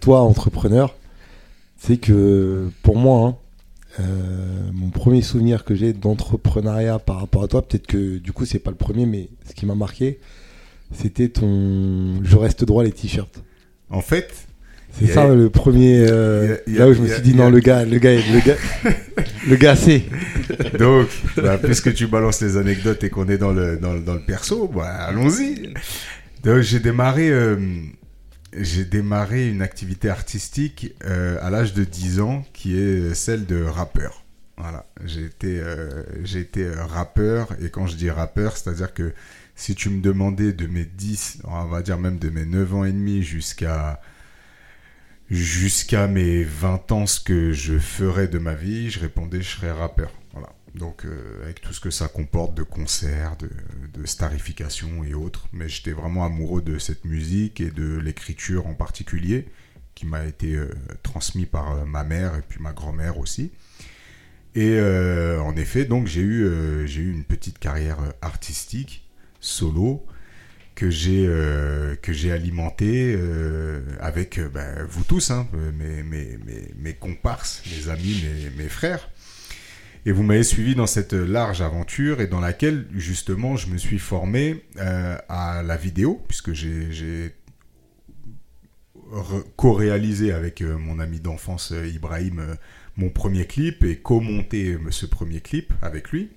[0.02, 0.96] toi, entrepreneur,
[1.78, 3.38] c'est que pour moi, hein,
[4.00, 4.04] euh,
[4.74, 8.60] mon premier souvenir que j'ai d'entrepreneuriat par rapport à toi, peut-être que du coup, c'est
[8.60, 10.20] pas le premier, mais ce qui m'a marqué,
[10.94, 13.44] c'était ton Je reste droit les t-shirts.
[13.90, 14.34] En fait,
[15.00, 16.06] C'est a- ça le premier.
[16.10, 18.40] euh, a- là où je me suis dit, a- non, le gars, le gars, le
[18.46, 18.56] gars,
[19.48, 20.04] le gars, c'est.
[20.80, 24.14] Donc, bah, puisque tu balances les anecdotes et qu'on est dans le, dans, le- dans
[24.16, 25.74] le perso, bah, allons-y.
[26.44, 27.58] Donc, j'ai démarré, euh,
[28.58, 33.64] j'ai démarré une activité artistique euh, à l'âge de 10 ans qui est celle de
[33.64, 34.24] rappeur.
[34.58, 39.14] Voilà, j'ai été, euh, j'ai été euh, rappeur et quand je dis rappeur, c'est-à-dire que
[39.56, 42.86] si tu me demandais de mes 10, on va dire même de mes 9 ans
[42.86, 44.00] et demi jusqu'à
[45.30, 49.72] jusqu'à mes 20 ans ce que je ferais de ma vie, je répondais je serais
[49.72, 50.12] rappeur.
[50.34, 50.50] Voilà.
[50.76, 53.50] Donc euh, avec tout ce que ça comporte de concerts, de,
[53.94, 55.48] de starification et autres.
[55.54, 59.48] Mais j'étais vraiment amoureux de cette musique et de l'écriture en particulier,
[59.96, 60.70] qui m'a été euh,
[61.04, 63.52] transmis par euh, ma mère et puis ma grand-mère aussi.
[64.56, 66.46] Et euh, en effet, donc j'ai eu,
[66.86, 69.10] eu une petite carrière artistique,
[69.40, 70.06] solo,
[70.76, 71.96] que j'ai euh,
[72.32, 73.18] alimenté
[74.00, 78.24] avec ben, vous tous, hein, mes, mes, mes, mes comparses, mes amis,
[78.56, 79.10] mes frères.
[80.06, 84.00] Et vous m'avez suivi dans cette large aventure et dans laquelle justement je me suis
[84.00, 87.34] formé euh, à la vidéo, puisque j'ai
[89.56, 92.58] co-réalisé avec euh, mon ami d'enfance euh, Ibrahim
[92.98, 96.32] mon premier clip et co-monté ce premier clip avec lui.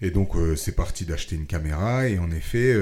[0.00, 2.74] Et donc c'est parti d'acheter une caméra et en effet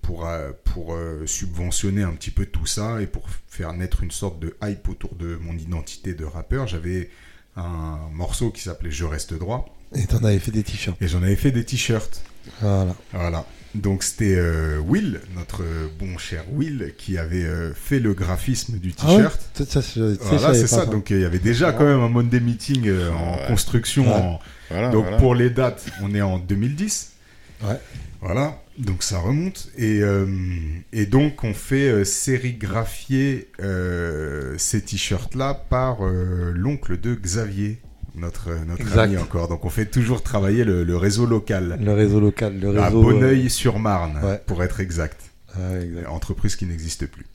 [0.00, 0.26] pour,
[0.64, 4.88] pour subventionner un petit peu tout ça et pour faire naître une sorte de hype
[4.88, 7.10] autour de mon identité de rappeur, j'avais
[7.56, 11.00] un morceau qui s'appelait Je reste droit Et t'en avais fait des t-shirts.
[11.02, 12.22] et j'en avais fait des t-shirts.
[12.60, 12.94] Voilà.
[13.12, 13.44] Voilà.
[13.74, 15.62] Donc c'était euh, Will, notre
[15.98, 19.40] bon cher Will, qui avait euh, fait le graphisme du Ah ouais t-shirt.
[19.54, 20.84] Ça, ça, je- Voilà, c'est ça.
[20.86, 23.46] Donc il y avait déjà quand même un Monday Meeting euh, en Ouais.
[23.46, 24.06] construction.
[24.06, 24.12] Ouais.
[24.14, 25.16] en- Voilà, Donc voilà.
[25.18, 27.12] pour les dates, on est en 2010.
[27.62, 27.78] Ouais.
[28.20, 28.61] Voilà.
[28.78, 29.70] Donc ça remonte.
[29.76, 30.26] Et, euh,
[30.92, 37.78] et donc on fait euh, sérigraphier euh, ces t-shirts-là par l'oncle de Xavier,
[38.14, 39.48] notre, notre ami encore.
[39.48, 41.78] Donc on fait toujours travailler le, le réseau local.
[41.82, 42.82] Le réseau local, le réseau.
[42.82, 44.40] À Bonneuil-sur-Marne, ouais.
[44.46, 45.20] pour être exact.
[46.08, 47.26] Entreprise qui n'existe plus.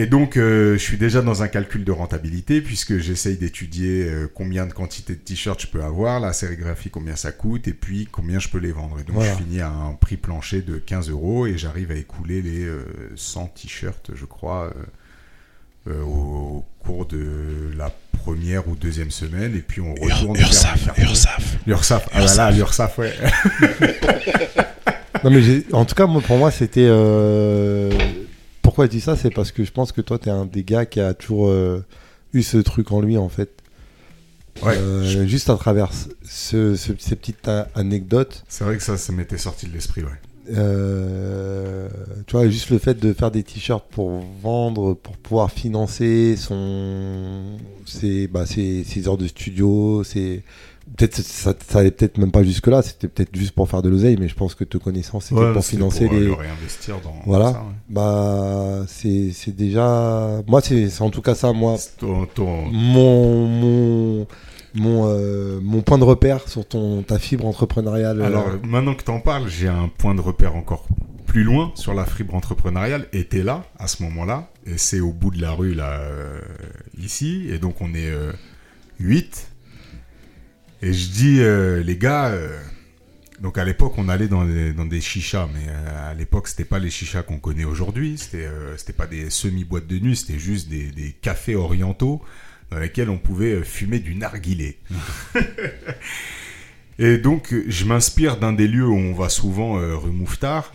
[0.00, 4.30] Et donc, euh, je suis déjà dans un calcul de rentabilité puisque j'essaye d'étudier euh,
[4.32, 8.06] combien de quantité de t-shirts je peux avoir, la sérigraphie, combien ça coûte, et puis
[8.08, 9.00] combien je peux les vendre.
[9.00, 9.32] Et donc, Voilà.
[9.32, 12.84] je finis à un prix plancher de 15 euros et j'arrive à écouler les euh,
[13.16, 14.72] 100 t-shirts, je crois,
[15.88, 19.56] euh, euh, au cours de la première ou deuxième semaine.
[19.56, 21.02] Et puis, on retourne faire Ursaf, des cartons.
[21.02, 21.58] Ursaf.
[21.66, 22.08] L'URSSAF.
[22.12, 23.14] Ah là là, l'URSSAF, ouais.
[25.24, 27.90] Non mais en tout cas moi, pour moi c'était euh,
[28.78, 30.86] pourquoi je dis ça c'est parce que je pense que toi t'es un des gars
[30.86, 31.84] qui a toujours euh,
[32.32, 33.50] eu ce truc en lui en fait
[34.62, 34.76] Ouais.
[34.76, 35.90] Euh, juste à travers
[36.24, 40.02] ce, ce- ces petites a- anecdotes C'est vrai que ça, ça m'était sorti de l'esprit,
[40.02, 40.10] ouais.
[40.56, 41.88] euh,
[42.26, 47.56] tu vois juste le fait de faire des t-shirts pour vendre pour pouvoir financer son
[47.84, 50.42] ses, bah, ses, ses heures de studio c'est
[50.96, 53.88] peut-être ça, ça allait peut-être même pas jusque là c'était peut-être juste pour faire de
[53.88, 56.32] l'oseille mais je pense que te connaissant c'était Ouais, pour financer pour, euh, les le
[56.32, 57.52] réinvestir dans Voilà.
[57.52, 57.74] ça, ouais.
[57.90, 60.42] Bah, c'est c'est déjà.
[60.46, 61.76] Moi, c'est en tout cas ça, moi.
[61.98, 64.26] Ton- ton- Mon, mon,
[64.74, 68.20] mon, euh, mon point de repère sur ton, ta fibre entrepreneuriale.
[68.20, 70.86] euh, Alors, maintenant que tu en parles, j'ai un point de repère encore
[71.26, 73.06] plus loin sur la fibre entrepreneuriale.
[73.12, 74.48] Et t'es là, à ce moment-là.
[74.66, 76.40] Et c'est au bout de la rue, là, euh,
[77.02, 77.46] ici.
[77.50, 78.12] Et donc, on est
[79.00, 79.47] 8.
[80.82, 82.56] Et je dis, euh, les gars, euh,
[83.40, 86.64] donc à l'époque, on allait dans des, dans des chichas, mais euh, à l'époque, c'était
[86.64, 88.16] pas les chichas qu'on connaît aujourd'hui.
[88.18, 92.22] C'était c'était pas des semi-boîtes de nuit, c'était juste des, des cafés orientaux
[92.70, 94.78] dans lesquels on pouvait fumer du narguilé.
[97.00, 100.74] Et donc, je m'inspire d'un des lieux où on va souvent, rue Mouffetard,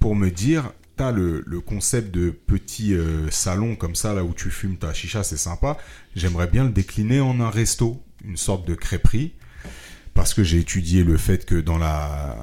[0.00, 4.34] pour me dire, t'as le, le concept de petit euh, salon comme ça, là où
[4.34, 5.78] tu fumes ta chicha, c'est sympa.
[6.14, 9.32] J'aimerais bien le décliner en un resto, une sorte de crêperie.
[10.14, 12.36] Parce que j'ai étudié le fait que dans la,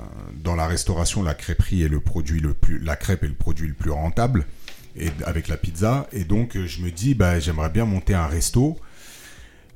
[0.44, 3.68] dans la restauration, la crêperie est le produit le plus, la crêpe est le produit
[3.68, 4.48] le plus rentable,
[4.96, 6.08] et avec la pizza.
[6.12, 8.78] Et donc, euh, je me dis, bah, j'aimerais bien monter un resto.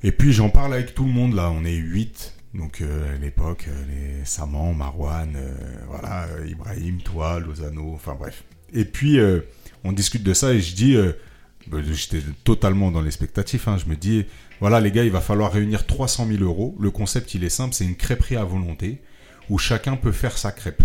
[0.02, 1.52] Et puis, j'en parle avec tout le monde, là.
[1.52, 2.34] On est 8.
[2.56, 3.84] Donc, euh, à l'époque, euh,
[4.20, 5.38] les Saman, Marwan,
[5.88, 8.44] voilà, Ibrahim, toi, Lozano, enfin bref.
[8.74, 9.20] Et puis,
[9.84, 10.98] on discute de ça et je dis,
[11.68, 14.26] bah, j'étais totalement dans l'expectatif, hein, je me dis,
[14.64, 16.74] voilà les gars, il va falloir réunir 300 000 euros.
[16.80, 19.02] Le concept, il est simple, c'est une crêperie à volonté
[19.50, 20.84] où chacun peut faire sa crêpe.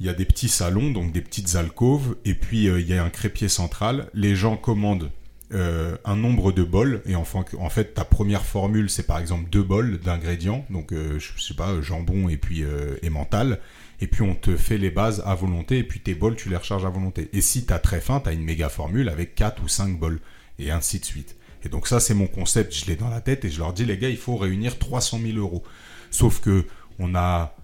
[0.00, 2.94] Il y a des petits salons, donc des petites alcôves, et puis euh, il y
[2.94, 4.08] a un crêpier central.
[4.14, 5.10] Les gens commandent
[5.52, 9.62] euh, un nombre de bols, et en fait, ta première formule, c'est par exemple deux
[9.62, 12.64] bols d'ingrédients, donc euh, je sais pas, jambon et puis
[13.06, 13.60] emmental,
[14.00, 16.56] et puis on te fait les bases à volonté, et puis tes bols, tu les
[16.56, 17.28] recharges à volonté.
[17.34, 20.20] Et si t'as très faim, t'as une méga formule avec 4 ou 5 bols,
[20.58, 21.36] et ainsi de suite.
[21.64, 23.84] Et donc ça, c'est mon concept, je l'ai dans la tête, et je leur dis,
[23.84, 25.62] les gars, il faut réunir 300 000 euros.
[26.10, 26.64] Sauf que
[26.98, 27.56] on a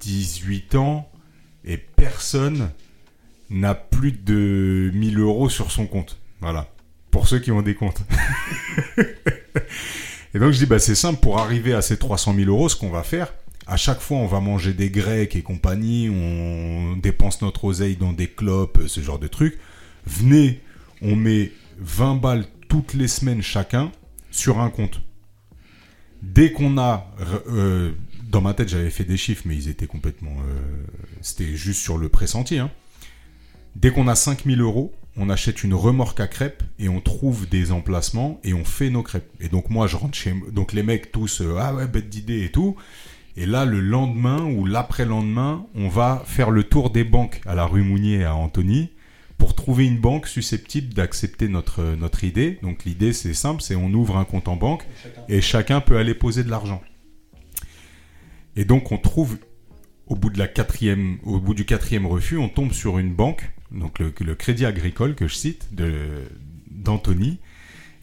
[0.00, 1.10] 18 ans,
[1.64, 2.70] et personne
[3.50, 6.18] n'a plus de 1000 euros sur son compte.
[6.40, 6.68] Voilà.
[7.10, 8.02] Pour ceux qui ont des comptes.
[10.34, 12.76] et donc je dis, bah, c'est simple, pour arriver à ces 300 000 euros, ce
[12.76, 13.32] qu'on va faire,
[13.66, 18.12] à chaque fois on va manger des grecs et compagnie, on dépense notre oseille dans
[18.12, 19.58] des clopes, ce genre de trucs.
[20.06, 20.60] Venez,
[21.02, 23.92] on met 20 balles toutes les semaines chacun
[24.30, 25.00] sur un compte.
[26.22, 27.12] Dès qu'on a...
[27.48, 27.92] euh,
[28.28, 30.36] dans ma tête, j'avais fait des chiffres, mais ils étaient complètement...
[30.48, 30.84] euh,
[31.20, 32.58] C'était juste sur le pressenti.
[32.58, 32.70] Hein.
[33.76, 37.72] Dès qu'on a 5000 euros, on achète une remorque à crêpes et on trouve des
[37.72, 39.30] emplacements et on fait nos crêpes.
[39.40, 40.34] Et donc moi, je rentre chez...
[40.52, 42.76] Donc les mecs tous, euh, ah ouais, bête d'idée et tout.
[43.36, 47.66] Et là, le lendemain ou l'après-lendemain, on va faire le tour des banques à la
[47.66, 48.90] rue Mounier à Antony
[49.38, 52.58] pour trouver une banque susceptible d'accepter notre, notre idée.
[52.62, 54.84] Donc l'idée, c'est simple, c'est on ouvre un compte en banque
[55.28, 56.82] et chacun peut aller poser de l'argent.
[58.56, 59.38] Et donc on trouve,
[60.06, 63.50] au bout, de la quatrième, au bout du quatrième refus, on tombe sur une banque,
[63.72, 65.92] donc le, le Crédit Agricole que je cite, de
[66.70, 67.38] d'Antony,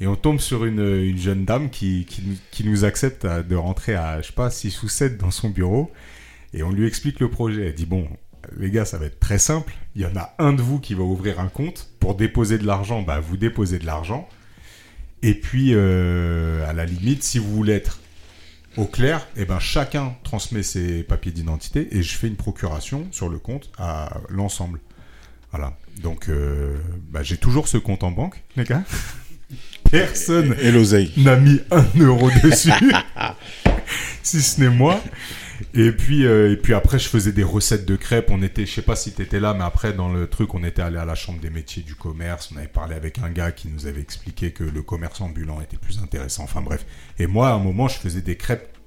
[0.02, 3.42] et on tombe sur une, une jeune dame qui, qui, nous- qui nous accepte à-
[3.44, 5.92] de rentrer à, je sais pas, 6 ou 7 dans son bureau,
[6.54, 7.68] et on lui explique le projet.
[7.68, 8.08] Elle dit, bon,
[8.58, 10.94] les gars, ça va être très simple, il y en a un de vous qui
[10.94, 14.28] va ouvrir un compte, pour déposer de l'argent, bah, vous déposez de l'argent,
[15.24, 18.00] et puis, euh, à la limite, si vous voulez être
[18.76, 23.30] au clair, eh ben, chacun transmet ses papiers d'identité et je fais une procuration sur
[23.30, 24.80] le compte à l'ensemble.
[25.52, 25.78] Voilà.
[26.02, 26.76] Donc, euh,
[27.10, 28.84] bah, j'ai toujours ce compte en banque, les gars.
[29.92, 31.14] Personne Et l'oseille.
[31.18, 32.72] n'a mis un euro dessus,
[34.24, 35.00] si ce n'est moi.
[35.74, 38.30] Et puis, euh, et puis après, je faisais des recettes de crêpes.
[38.30, 40.82] On était, je sais pas si t'étais là, mais après, dans le truc, on était
[40.82, 42.52] allé à la chambre des métiers du commerce.
[42.54, 45.78] On avait parlé avec un gars qui nous avait expliqué que le commerce ambulant était
[45.78, 46.44] plus intéressant.
[46.44, 46.86] Enfin bref.
[47.20, 48.78] Et moi, à un moment, je faisais des crêpes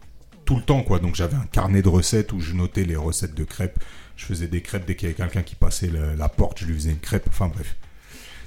[0.45, 0.99] tout le temps, quoi.
[0.99, 3.79] Donc j'avais un carnet de recettes où je notais les recettes de crêpes.
[4.17, 6.75] Je faisais des crêpes dès qu'il y avait quelqu'un qui passait la porte, je lui
[6.75, 7.27] faisais une crêpe.
[7.29, 7.77] Enfin bref.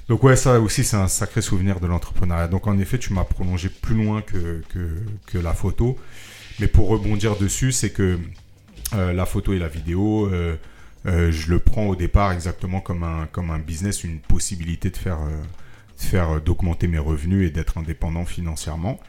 [0.08, 2.48] Donc ouais, ça aussi, c'est un sacré souvenir de l'entrepreneuriat.
[2.48, 5.96] Donc en effet, tu m'as prolongé plus loin que, que, que la photo.
[6.60, 8.18] Mais pour rebondir dessus, c'est que
[8.94, 10.56] euh, la photo et la vidéo, euh,
[11.06, 14.96] euh, je le prends au départ exactement comme un, comme un business, une possibilité de
[14.98, 15.20] faire,
[15.96, 19.00] faire d'augmenter mes revenus et d'être indépendant financièrement.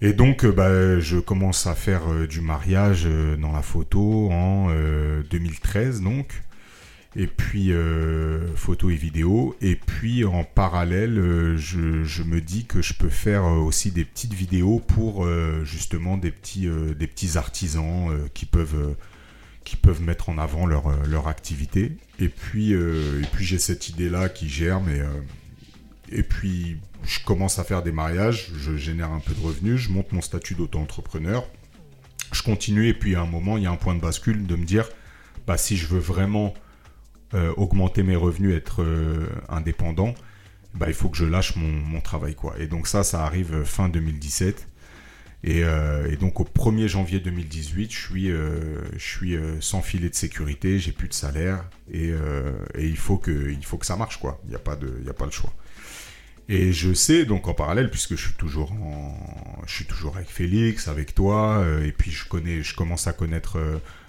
[0.00, 6.02] Et donc, bah, je commence à faire du mariage dans la photo en euh, 2013,
[6.02, 6.42] donc.
[7.14, 9.54] Et puis, euh, photo et vidéo.
[9.60, 14.04] Et puis, en parallèle, euh, je, me dis que je peux faire euh, aussi des
[14.04, 18.96] petites vidéos pour euh, justement des petits, des petits artisans qui peuvent.
[19.64, 21.92] qui peuvent mettre en avant leur, leur activité.
[22.18, 25.02] Et puis, et puis j'ai cette idée-là qui germe et,
[26.10, 29.90] et puis je commence à faire des mariages, je génère un peu de revenus, je
[29.90, 31.48] monte mon statut d'auto-entrepreneur,
[32.32, 34.56] je continue et puis à un moment il y a un point de bascule de
[34.56, 34.88] me dire
[35.46, 36.54] bah si je veux vraiment
[37.34, 40.14] euh, augmenter mes revenus, être euh, indépendant,
[40.74, 42.54] bah il faut que je lâche mon, mon travail quoi.
[42.58, 44.68] Et donc ça ça arrive euh, fin 2017.
[45.44, 45.64] Et,
[46.20, 51.08] donc au 1er janvier 2018, je suis, je suis sans filet de sécurité, j'ai plus
[51.08, 52.10] de salaire et,
[52.76, 54.40] et il, faut que, il faut que ça marche quoi.
[54.44, 55.52] Il n'y a, pas de- a pas le choix.
[56.48, 59.16] Et je sais donc en parallèle, puisque je suis toujours en,
[59.66, 63.58] je suis toujours avec Félix, avec toi, et puis je connais, je commence à connaître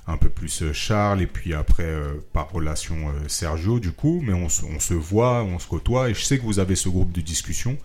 [0.08, 4.22] un peu plus euh, Charles, et puis après euh, par relation euh, Sergio du coup,
[4.24, 7.12] mais on, se- voit, on se côtoie, et je sais que vous avez ce groupe
[7.12, 7.78] de discussion.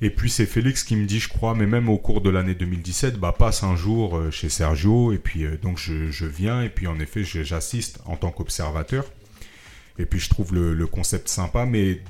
[0.00, 2.54] Et puis c'est Félix qui me dit, je crois, mais même au cours de l'année
[2.54, 7.00] 2017, bah passe un jour chez Sergio, et puis donc je, viens, et puis en
[7.00, 9.04] effet j'assiste en tant qu'observateur.
[9.98, 12.00] Et puis je trouve le, concept sympa, mais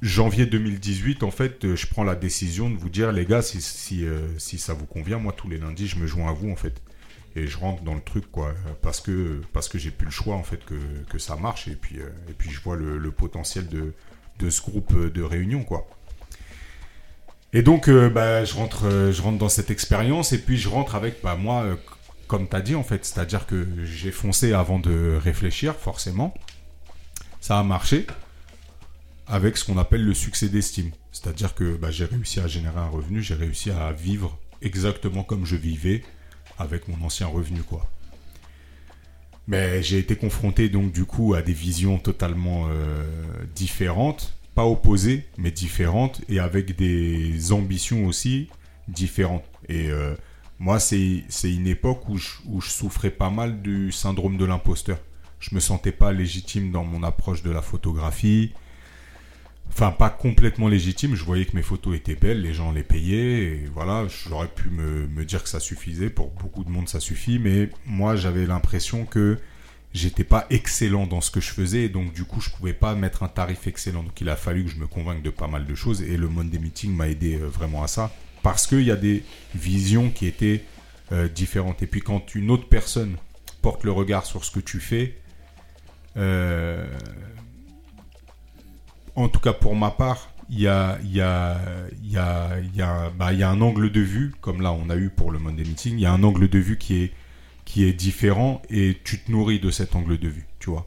[0.00, 4.58] janvier 2018, en fait, je prends la décision de vous dire, les gars, si, si
[4.58, 6.80] ça vous convient, moi, tous les lundis, je me joins à vous, en fait.
[7.38, 10.34] Et je rentre dans le truc, quoi, parce que, parce que j'ai plus le choix,
[10.34, 10.74] en fait, que,
[11.08, 11.68] que ça marche.
[11.68, 13.94] Et puis, euh, et puis je vois le, potentiel de,
[14.40, 15.86] de ce groupe de réunion, quoi.
[17.52, 20.68] Et donc, euh, bah, je, rentre, euh, je rentre dans cette expérience, et puis je
[20.68, 21.78] rentre avec, bah, moi,
[22.26, 26.34] comme tu as dit, en fait, c'est-à-dire que j'ai foncé avant de réfléchir, forcément.
[27.40, 28.06] Ça a marché
[29.28, 30.90] avec ce qu'on appelle le succès d'estime.
[31.12, 35.44] C'est-à-dire que bah, j'ai réussi à générer un revenu, j'ai réussi à vivre exactement comme
[35.44, 36.02] je vivais
[36.58, 37.88] avec mon ancien revenu, quoi.
[39.46, 43.02] Mais j'ai été confronté donc du coup à des visions totalement euh,
[43.54, 48.50] différentes, pas opposées, mais différentes, et avec des ambitions aussi
[48.88, 49.44] différentes.
[49.68, 50.14] Et euh,
[50.58, 54.98] moi, c'est une époque où je, où je souffrais pas mal du syndrome de l'imposteur.
[55.40, 58.52] Je me sentais pas légitime dans mon approche de la photographie.
[59.70, 61.14] Enfin, pas complètement légitime.
[61.14, 63.42] Je voyais que mes photos étaient belles, les gens les payaient.
[63.42, 66.10] Et voilà, j'aurais pu me, dire que ça suffisait.
[66.10, 67.38] Pour beaucoup de monde, ça suffit.
[67.38, 69.38] Mais moi, j'avais l'impression que
[69.94, 71.84] j'étais pas excellent dans ce que je faisais.
[71.84, 74.02] Et donc, du coup, je pouvais pas mettre un tarif excellent.
[74.02, 76.02] Donc, il a fallu que je me convainque de pas mal de choses.
[76.02, 78.10] Et le Monday Meeting m'a aidé euh, vraiment à ça.
[78.42, 79.22] Parce qu'il y a des
[79.54, 80.64] visions qui étaient
[81.12, 81.82] euh, différentes.
[81.82, 83.16] Et puis, quand une autre personne
[83.62, 85.18] porte le regard sur ce que tu fais,
[86.16, 86.84] euh,
[89.18, 91.58] en tout cas pour ma part, il y a, y, a,
[92.04, 95.30] y, a, bah, y a un angle de vue, comme là on a eu pour
[95.30, 97.12] le Monday Meeting, il y a un angle de vue qui est,
[97.64, 100.86] qui est différent et tu te nourris de cet angle de vue, tu vois.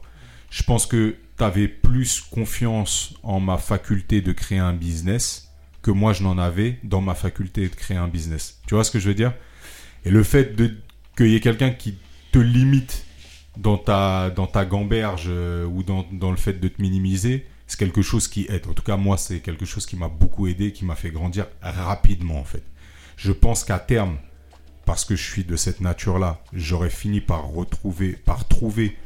[0.50, 5.50] Je pense que tu avais plus confiance en ma faculté de créer un business
[5.82, 8.60] que moi je n'en avais dans ma faculté de créer un business.
[8.66, 9.34] Tu vois ce que je veux dire?
[10.04, 10.56] Et le fait
[11.16, 11.98] qu'il y ait quelqu'un qui
[12.32, 13.04] te limite
[13.56, 18.02] dans ta, dans ta gamberge euh, ou dans le fait de te minimiser, c'est quelque
[18.02, 18.66] chose qui aide.
[18.68, 21.46] En tout cas, moi, c'est quelque chose qui m'a beaucoup aidé, qui m'a fait grandir
[21.62, 22.62] rapidement, en fait.
[23.16, 24.18] Je pense qu'à terme,
[24.84, 28.98] parce que je suis de cette nature-là, j'aurais fini par retrouver, par trouver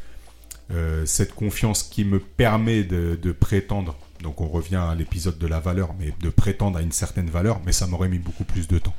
[0.73, 3.97] euh, cette confiance qui me permet de, prétendre.
[4.21, 7.61] Donc, on revient à l'épisode de la valeur, mais de prétendre à une certaine valeur,
[7.65, 8.97] mais ça m'aurait mis beaucoup plus de temps.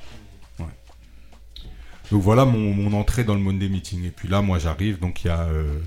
[2.09, 4.05] Donc voilà mon, entrée dans le Monday Meeting.
[4.05, 5.77] Et puis là, moi, j'arrive, donc il y a euh,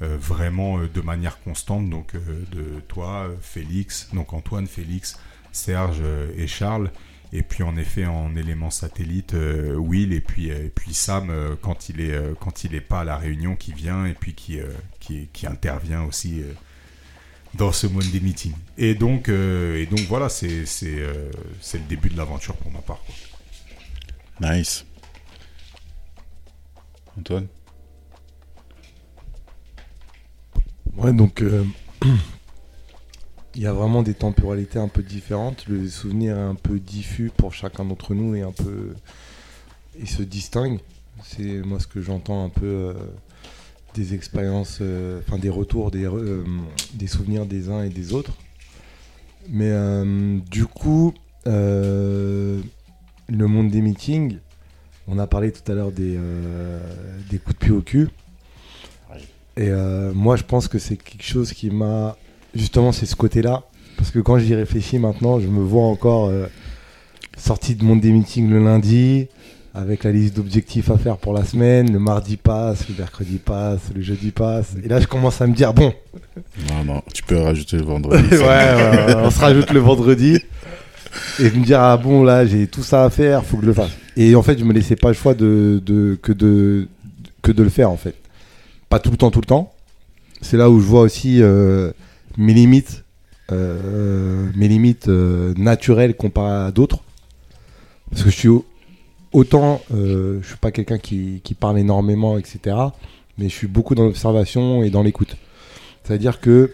[0.00, 5.18] vraiment euh, de manière constante, donc euh, de toi, euh, Félix, donc Antoine, Félix,
[5.52, 6.90] Serge euh, et Charles.
[7.32, 11.28] Et puis en effet en élément satellite, euh, Will et puis euh, et puis Sam
[11.28, 14.14] euh, quand il est euh, quand il est pas à la réunion qui vient et
[14.14, 16.52] puis qui euh, qui, intervient aussi euh,
[17.54, 18.54] dans ce Monday Meeting.
[18.78, 21.30] Et donc euh, et donc voilà c'est c'est euh,
[21.74, 23.04] le début de l'aventure pour ma part.
[24.40, 24.86] Nice.
[27.18, 27.48] Antoine?
[30.98, 31.62] Ouais, donc euh,
[33.54, 35.68] il y a vraiment des temporalités un peu différentes.
[35.68, 38.94] Le souvenir est un peu diffus pour chacun d'entre nous et un peu.
[40.00, 40.80] Il se distingue.
[41.22, 42.94] C'est moi ce que j'entends un peu euh,
[43.94, 46.08] des expériences, euh, enfin des retours, des,
[46.94, 48.36] des souvenirs des uns et des autres.
[49.48, 49.72] Mais
[50.50, 51.14] du coup,
[51.46, 52.60] le
[53.28, 54.38] monde des meetings,
[55.06, 56.18] on a parlé tout à l'heure des,
[57.30, 58.08] des coups de pied au cul.
[59.58, 62.16] Et euh, moi, je pense que c'est quelque chose qui m'a.
[62.54, 63.64] Justement, c'est ce côté-là.
[63.96, 66.46] Parce que quand j'y réfléchis maintenant, je me vois encore euh,
[67.36, 69.26] sorti de mon des meetings le lundi,
[69.74, 71.92] avec la liste d'objectifs à faire pour la semaine.
[71.92, 74.74] Le mardi passe, le mercredi passe, le jeudi passe.
[74.84, 75.92] Et là, je commence à me dire bon,
[76.70, 78.28] Non, non, tu peux rajouter le vendredi.
[78.30, 80.38] ouais, on se rajoute le vendredi.
[81.40, 83.74] Et me dire, ah bon, là, j'ai tout ça à faire, faut que je le
[83.74, 83.90] fasse.
[84.16, 86.86] Et en fait, je me laissais pas le choix de, de- que, de,
[87.42, 88.14] que de le faire, en fait.
[88.88, 89.72] Pas tout le temps, tout le temps.
[90.40, 91.92] C'est là où je vois aussi euh,
[92.36, 93.04] mes limites,
[93.52, 97.00] euh, mes limites euh, naturelles comparées à d'autres.
[98.10, 98.64] Parce que je suis au-
[99.32, 102.76] autant, je suis pas quelqu'un qui, parle énormément, etc.
[103.36, 105.36] Mais je suis beaucoup dans l'observation et dans l'écoute.
[106.04, 106.72] C'est-à-dire que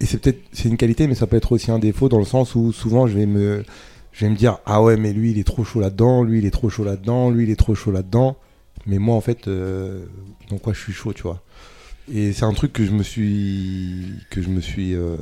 [0.00, 2.24] et c'est peut-être c'est une qualité, mais ça peut être aussi un défaut dans le
[2.24, 3.62] sens où souvent je vais me
[4.34, 6.82] dire ah ouais mais lui il est trop chaud là-dedans, lui il est trop chaud
[6.82, 8.36] là-dedans, lui il est trop chaud là-dedans.
[8.86, 9.46] Mais moi en fait
[10.50, 11.42] dans quoi je suis chaud, tu vois.
[12.12, 15.16] Et c'est un truc que je me suis que je me suis euh,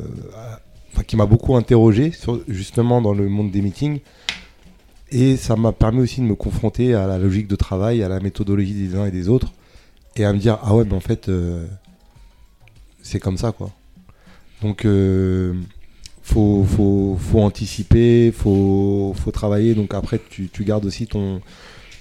[1.06, 2.12] qui m'a beaucoup interrogé,
[2.48, 4.00] justement dans le monde des meetings.
[5.10, 8.18] Et ça m'a permis aussi de me confronter à la logique de travail, à la
[8.18, 9.52] méthodologie des uns et des autres,
[10.16, 11.66] et à me dire ah ouais, mais en fait, euh,
[13.02, 13.70] c'est comme ça quoi.
[14.62, 15.54] Donc euh,
[16.22, 19.74] faut, faut, faut anticiper, faut, faut travailler.
[19.74, 21.40] Donc après, tu, tu gardes aussi ton,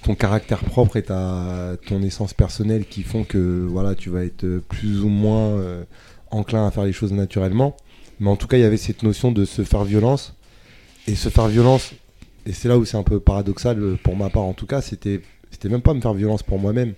[0.02, 4.60] ton caractère propre et ta, ton essence personnelle qui font que voilà, tu vas être
[4.68, 5.84] plus ou moins euh,
[6.30, 7.76] enclin à faire les choses naturellement.
[8.20, 10.34] Mais en tout cas, il y avait cette notion de se faire violence.
[11.08, 11.94] Et se faire violence,
[12.46, 14.80] et c'est là où c'est un peu paradoxal euh, pour ma part en tout cas,
[14.80, 16.94] c'était c'était même pas me faire violence pour moi-même.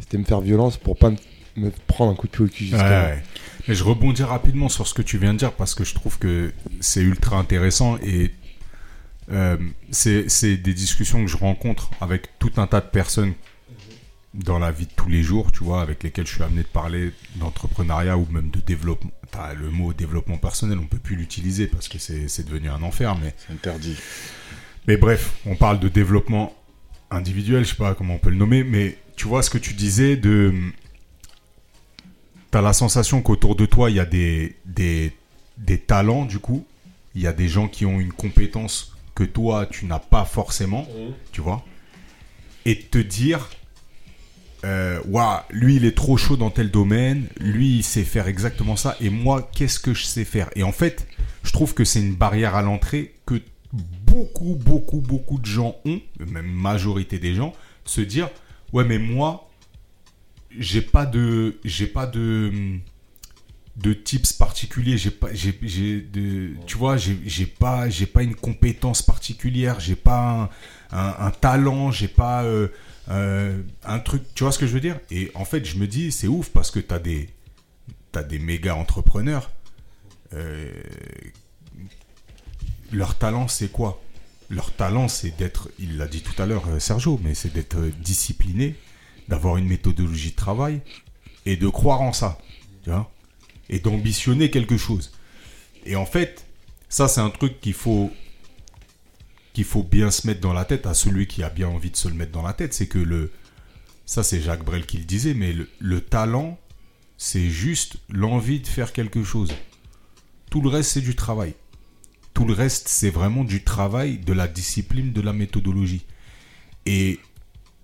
[0.00, 1.16] C'était me faire violence pour pas me,
[1.56, 3.04] me prendre un coup de pied au cul jusqu'à.
[3.04, 3.22] Ouais, ouais.
[3.68, 6.18] Mais je rebondis rapidement sur ce que tu viens de dire parce que je trouve
[6.18, 8.30] que c'est ultra intéressant et
[9.32, 9.56] euh,
[9.90, 13.34] c'est des discussions que je rencontre avec tout un tas de personnes
[14.34, 16.68] dans la vie de tous les jours, tu vois, avec lesquelles je suis amené de
[16.68, 19.10] parler d'entrepreneuriat ou même de développement.
[19.58, 23.34] Le mot développement personnel, on peut plus l'utiliser parce que c'est devenu un enfer, mais
[23.36, 23.96] C'est interdit.
[24.86, 26.54] mais bref, on parle de développement
[27.10, 29.74] individuel, je sais pas comment on peut le nommer, mais tu vois ce que tu
[29.74, 30.52] disais de.
[32.50, 35.12] T'as la sensation qu'autour de toi, il y a des, des,
[35.58, 36.64] des talents, du coup.
[37.16, 40.86] Il y a des gens qui ont une compétence que toi, tu n'as pas forcément,
[41.32, 41.64] tu vois.
[42.64, 43.50] Et te dire.
[44.64, 48.76] Euh, Waouh, lui il est trop chaud dans tel domaine, lui il sait faire exactement
[48.76, 50.48] ça, et moi qu'est-ce que je sais faire?
[50.56, 51.06] Et en fait,
[51.42, 53.42] je trouve que c'est une barrière à l'entrée que
[54.06, 57.52] beaucoup, beaucoup, beaucoup de gens ont, même majorité des gens,
[57.84, 58.30] se dire
[58.72, 59.50] ouais mais moi
[60.58, 62.50] j'ai pas de j'ai pas de
[63.76, 64.98] de tips particuliers.
[64.98, 65.58] J'ai pas j'ai
[66.66, 69.80] tu vois j'ai pas j'ai pas une compétence particulière.
[69.80, 70.50] J'ai pas
[70.92, 71.90] un, un, un talent.
[71.90, 72.68] J'ai pas euh,
[73.10, 74.22] euh, un truc.
[74.34, 75.00] Tu vois ce que je veux dire?
[75.10, 77.28] Et en fait je me dis c'est ouf parce que t'as des
[78.12, 79.50] t'as des méga entrepreneurs.
[80.32, 80.72] Euh,
[82.92, 84.00] leur talent c'est quoi?
[84.50, 88.76] Leur talent c'est d'être il l'a dit tout à l'heure Sergio mais c'est d'être discipliné
[89.28, 90.80] d'avoir une méthodologie de travail
[91.46, 92.38] et de croire en ça.
[92.84, 93.10] Tu vois?
[93.68, 95.12] Et d'ambitionner quelque chose.
[95.86, 96.46] Et en fait
[96.88, 98.10] ça c'est un truc qu'il faut
[99.52, 101.96] qu'il faut bien se mettre dans la tête à celui qui a bien envie de
[101.96, 102.74] se le mettre dans la tête.
[102.74, 103.30] C'est que le
[104.06, 106.58] ça c'est Jacques Brel qui le disait mais le, le talent
[107.16, 109.52] c'est juste l'envie de faire quelque chose.
[110.50, 111.54] Tout le reste c'est du travail.
[112.34, 116.04] Tout le reste, c'est vraiment du travail, de la discipline, de la méthodologie.
[116.84, 117.20] Et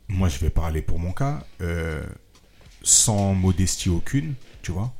[0.09, 2.03] moi, je vais parler pour mon cas, euh,
[2.83, 4.93] sans modestie aucune, tu vois,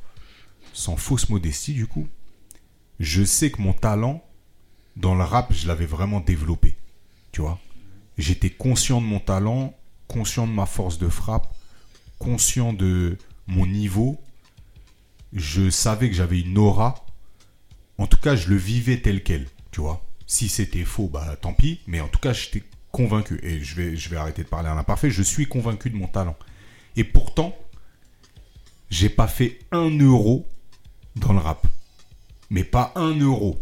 [0.73, 2.07] sans fausse modestie du coup.
[2.99, 4.23] Je sais que mon talent
[4.95, 6.75] dans le rap, je l'avais vraiment développé,
[7.31, 7.59] tu vois.
[8.17, 9.73] J'étais conscient de mon talent,
[10.07, 11.55] conscient de ma force de frappe,
[12.19, 13.17] conscient de
[13.47, 14.21] mon niveau.
[15.33, 17.05] Je savais que j'avais une aura
[18.01, 20.03] en tout cas, je le vivais tel quel, tu vois.
[20.25, 23.39] Si c'était faux, bah tant pis, mais en tout cas, j'étais convaincu.
[23.43, 26.07] Et je vais, je vais arrêter de parler à l'imparfait, je suis convaincu de mon
[26.07, 26.35] talent.
[26.95, 27.55] Et pourtant,
[28.89, 30.47] j'ai pas fait un euro
[31.15, 31.67] dans le rap.
[32.49, 33.59] Mais pas un euro.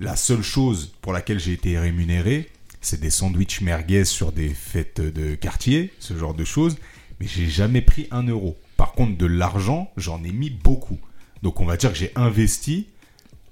[0.00, 5.00] La seule chose pour laquelle j'ai été rémunéré, c'est des sandwichs merguez sur des fêtes
[5.00, 6.76] de quartier, ce genre de choses.
[7.20, 8.56] Mais j'ai jamais pris un euro.
[8.76, 11.00] Par contre, de l'argent, j'en ai mis beaucoup.
[11.42, 12.86] Donc on va dire que j'ai investi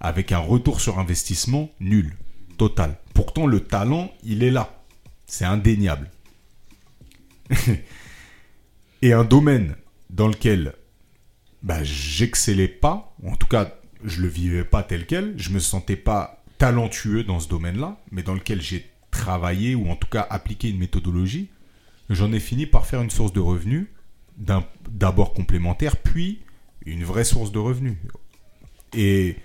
[0.00, 2.16] avec un retour sur investissement nul,
[2.58, 2.96] total.
[3.14, 4.82] Pourtant, le talent, il est là.
[5.26, 6.10] C'est indéniable.
[9.02, 9.76] Et un domaine
[10.10, 10.74] dans lequel
[11.66, 15.96] bah, j'excellais pas, en tout cas, je le vivais pas tel quel, je me sentais
[15.96, 20.70] pas talentueux dans ce domaine-là, mais dans lequel j'ai travaillé ou en tout cas appliqué
[20.70, 21.48] une méthodologie,
[22.08, 23.86] j'en ai fini par faire une source de revenus,
[24.38, 26.38] d'abord complémentaire, puis
[26.84, 27.96] une vraie source de revenus.
[28.94, 29.36] Et,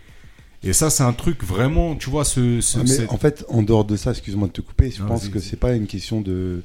[0.64, 3.46] et ça, c'est un truc vraiment, tu vois, ce, ce- Ah, mais cette- en fait,
[3.50, 6.22] en dehors de ça, excuse-moi de te couper, je pense que c'est pas une question
[6.22, 6.62] de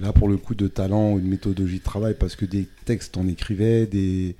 [0.00, 3.16] là pour le coup de talent ou de méthodologie de travail parce que des textes
[3.16, 4.36] on écrivait, des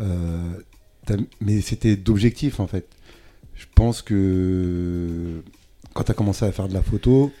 [0.00, 0.50] euh,
[1.40, 2.86] mais c'était d'objectifs en fait.
[3.54, 5.42] Je pense que
[5.92, 7.32] quand tu as commencé à faire de la photo,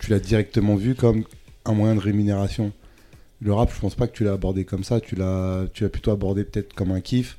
[0.00, 1.24] tu l'as directement vu comme
[1.64, 2.72] un moyen de rémunération.
[3.40, 5.88] Le rap, je pense pas que tu l'as abordé comme ça, tu l'as tu l'as
[5.90, 7.38] plutôt abordé peut-être comme un kiff.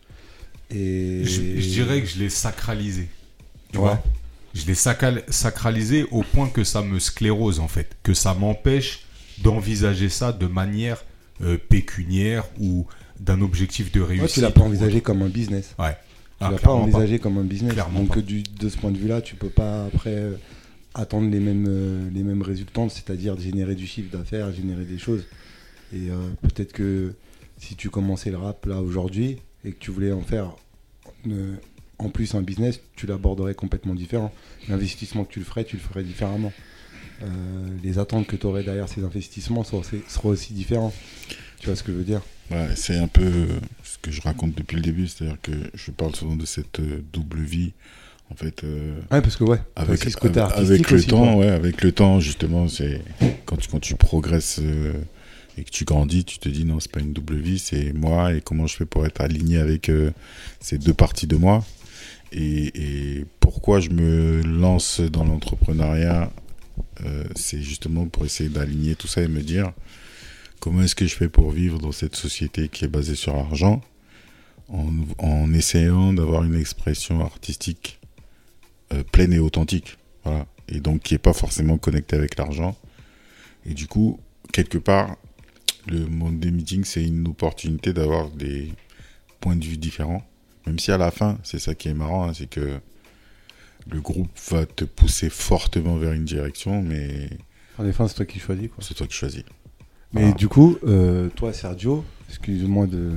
[0.72, 3.08] Et je, je dirais que je l'ai sacralisé.
[3.72, 3.84] Tu Ouais.
[3.86, 4.04] vois?
[4.56, 7.96] Je l'ai sacralisé au point que ça me sclérose, en fait.
[8.02, 9.06] Que ça m'empêche
[9.44, 11.04] d'envisager ça de manière
[11.42, 12.86] euh, pécuniaire ou
[13.20, 14.24] d'un objectif de réussite.
[14.28, 15.76] Ouais, tu l'as pas envisagé comme un business.
[15.80, 15.92] Ouais.
[15.94, 17.74] Tu Ah, l'as pas envisagé comme un business.
[17.74, 20.34] Clairement Donc du- de ce point de vue-là, tu peux pas après euh,
[20.94, 25.26] attendre les mêmes, euh, les mêmes résultats, c'est-à-dire générer du chiffre d'affaires, générer des choses.
[25.94, 27.14] Et euh, peut-être que
[27.58, 30.56] si tu commençais le rap là aujourd'hui et que tu voulais en faire
[31.98, 34.32] en plus un business, tu l'aborderais complètement différent.
[34.70, 36.54] L'investissement que tu le ferais, tu le ferais différemment.
[37.22, 37.26] Euh,
[37.84, 40.94] les attentes que tu aurais derrière ces investissements seront, seront aussi différents.
[41.60, 42.22] Tu vois ce que je veux dire?
[42.52, 43.48] Ouais, c'est un peu
[43.84, 47.04] ce que je raconte depuis le début, c'est-à-dire que je parle souvent de cette euh,
[47.14, 47.74] double vie.
[48.32, 51.82] En fait, euh, Ouais, parce que ouais, avec, ce côté le aussi, temps, ouais, avec
[51.82, 53.02] le temps, justement, c'est
[53.46, 54.94] quand tu, quand tu progresses euh,
[55.58, 58.34] et que tu grandis, tu te dis non, c'est pas une double vie, c'est moi
[58.34, 60.12] et comment je fais pour être aligné avec euh,
[60.60, 61.66] ces deux parties de moi?
[62.32, 66.32] Et, et pourquoi je me lance dans l'entrepreneuriat,
[67.06, 69.72] euh, c'est justement pour essayer d'aligner tout ça et me dire
[70.60, 73.82] comment est-ce que je fais pour vivre dans cette société qui est basée sur l'argent
[74.68, 78.00] en, en essayant d'avoir une expression artistique
[78.94, 79.98] euh, pleine et authentique.
[80.24, 80.46] Voilà.
[80.68, 82.76] Et donc qui n'est pas forcément connectée avec l'argent.
[83.66, 84.20] Et du coup,
[84.52, 85.18] quelque part,
[85.88, 88.74] le monde des meetings, c'est une opportunité d'avoir des
[89.40, 90.24] points de vue différents.
[90.66, 92.80] Même si à la fin, c'est ça qui est marrant, hein, c'est que
[93.92, 97.30] le groupe va te pousser fortement vers une direction, mais
[97.78, 98.68] En définitive, c'est toi qui choisis.
[98.68, 98.84] Quoi.
[98.88, 99.44] c'est toi qui choisis.
[100.14, 100.36] Mais Voilà.
[100.36, 103.12] du coup, euh, toi, Sergio, excuse-moi de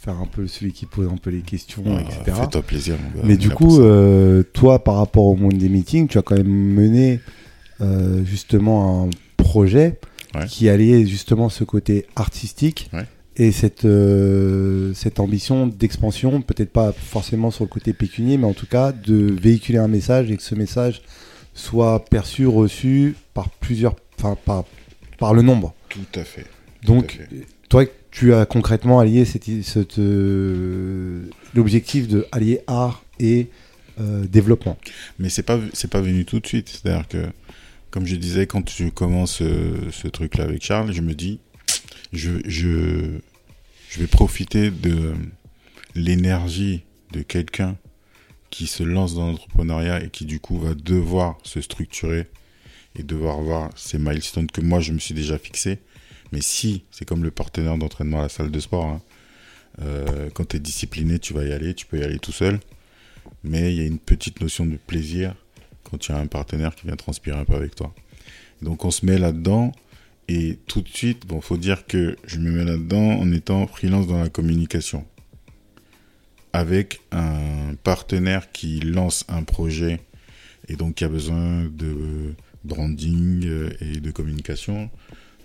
[0.00, 2.36] faire un peu celui qui pose un peu les questions, Ah, etc.
[2.40, 3.26] Fais-toi plaisir, mon gars.
[3.28, 6.48] Mais du coup, euh, toi, par rapport au monde des meetings, tu as quand même
[6.48, 7.20] mené
[7.80, 9.98] euh, justement un projet
[10.34, 10.46] Ouais.
[10.46, 13.06] qui alliait justement ce côté artistique Ouais.
[13.38, 18.52] Et cette, euh, cette ambition d'expansion, peut-être pas forcément sur le côté pécunier, mais en
[18.52, 21.02] tout cas de véhiculer un message et que ce message
[21.54, 24.64] soit perçu, reçu par plusieurs, enfin par,
[25.18, 25.72] par le nombre.
[25.88, 26.46] Tout à fait.
[26.82, 27.46] Donc, à fait.
[27.68, 33.48] toi, tu as concrètement allié cette, cette, euh, l'objectif de allier art et
[34.00, 34.78] euh, développement.
[35.18, 36.68] Mais c'est pas c'est pas venu tout de suite.
[36.68, 37.26] C'est-à-dire que,
[37.90, 41.40] comme je disais, quand tu commences euh, ce truc-là avec Charles, je me dis,
[42.12, 43.18] je, je,
[43.88, 45.14] je vais profiter de
[45.94, 47.76] l'énergie de quelqu'un
[48.50, 52.26] qui se lance dans l'entrepreneuriat et qui du coup va devoir se structurer
[52.96, 55.78] et devoir voir ces milestones que moi je me suis déjà fixé.
[56.32, 59.02] Mais si, c'est comme le partenaire d'entraînement à la salle de sport, hein.
[59.80, 62.58] Euh, quand tu es discipliné, tu vas y aller, tu peux y aller tout seul.
[63.44, 65.36] Mais il y a une petite notion de plaisir
[65.84, 67.94] quand tu as un partenaire qui vient transpirer un peu avec toi.
[68.60, 69.72] Donc on se met là-dedans
[70.28, 74.06] et tout de suite, bon, faut dire que je me mets là-dedans en étant freelance
[74.06, 75.06] dans la communication.
[76.52, 80.00] Avec un partenaire qui lance un projet
[80.68, 84.90] et donc qui a besoin de branding euh, et de communication.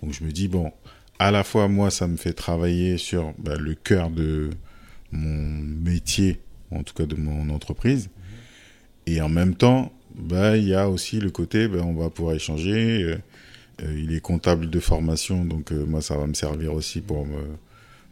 [0.02, 0.70] Donc je me dis, bon,
[1.18, 4.50] à la fois moi, ça me fait travailler sur bah, le cœur de
[5.12, 8.10] mon métier, en tout cas de mon entreprise.
[9.06, 12.34] Et en même temps, bah, il y a aussi le côté, bah, on va pouvoir
[12.34, 13.16] échanger.
[13.82, 17.26] Euh, il est comptable de formation, donc euh, moi, ça va me servir aussi pour
[17.26, 17.42] me,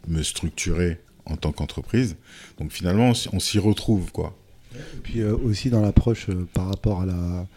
[0.07, 2.17] me structurer en tant qu'entreprise.
[2.59, 4.37] Donc finalement, on s'y- retrouve, quoi.
[4.75, 7.47] Et puis euh, aussi dans l'approche euh, par rapport à la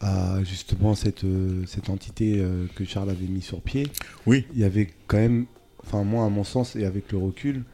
[0.00, 3.86] à justement cette, euh, cette entité que Charles avait mis sur pied,
[4.26, 5.46] Oui, il y avait quand même,
[5.82, 7.64] enfin moi à mon sens et avec le recul,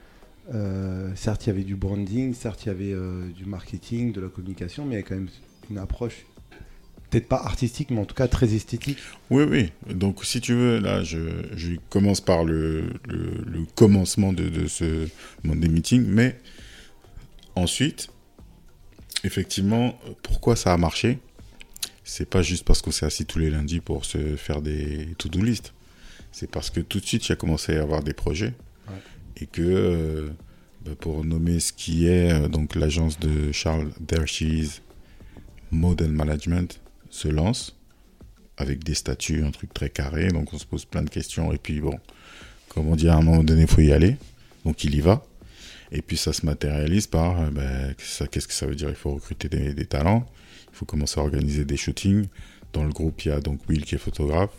[1.17, 2.95] certes il y avait du branding, certes il y avait
[3.35, 5.29] du marketing, de la communication, mais il y a quand même
[5.71, 6.25] une approche
[7.11, 8.99] peut-être pas artistique, mais en tout cas très esthétique.
[9.31, 9.73] Oui, oui.
[9.93, 11.19] Donc, si tu veux, là, je,
[11.57, 15.09] je commence par le, le, le commencement de, de ce
[15.43, 16.39] Monday Meeting, mais
[17.57, 18.09] ensuite,
[19.25, 21.19] effectivement, pourquoi ça a marché?
[22.05, 25.43] C'est pas juste parce qu'on s'est assis tous les lundis pour se faire des to-do
[25.43, 25.73] list.
[26.33, 28.55] C'est parce que tout de suite, il a commencé à y avoir des projets
[28.89, 28.97] Ouais.
[29.37, 30.29] et que, euh,
[30.85, 34.81] bah, pour nommer ce qui est euh, donc l'agence de Charles Dershis
[35.71, 36.81] Model Management
[37.11, 37.77] se lance
[38.57, 40.29] avec des statuts, un truc très carré.
[40.29, 41.53] Donc on se pose plein de questions.
[41.53, 41.99] Et puis bon,
[42.69, 44.17] comme on dit à un moment donné, il faut y aller.
[44.65, 45.25] Donc il y va.
[45.93, 48.89] Et puis ça se matérialise par, euh, ben, qu'est-ce que ça veut dire?
[48.89, 50.27] Il faut recruter des, des talents.
[50.73, 52.27] Il faut commencer à organiser des shootings.
[52.73, 54.53] Dans le groupe, il y a donc Will qui est photographe.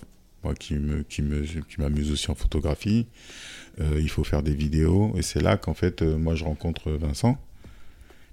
[0.44, 3.06] Moi qui me qui me qui m'amuse aussi en photographie.
[3.80, 5.14] Euh, il faut faire des vidéos.
[5.16, 7.38] Et c'est là qu'en fait, euh, moi je rencontre Vincent.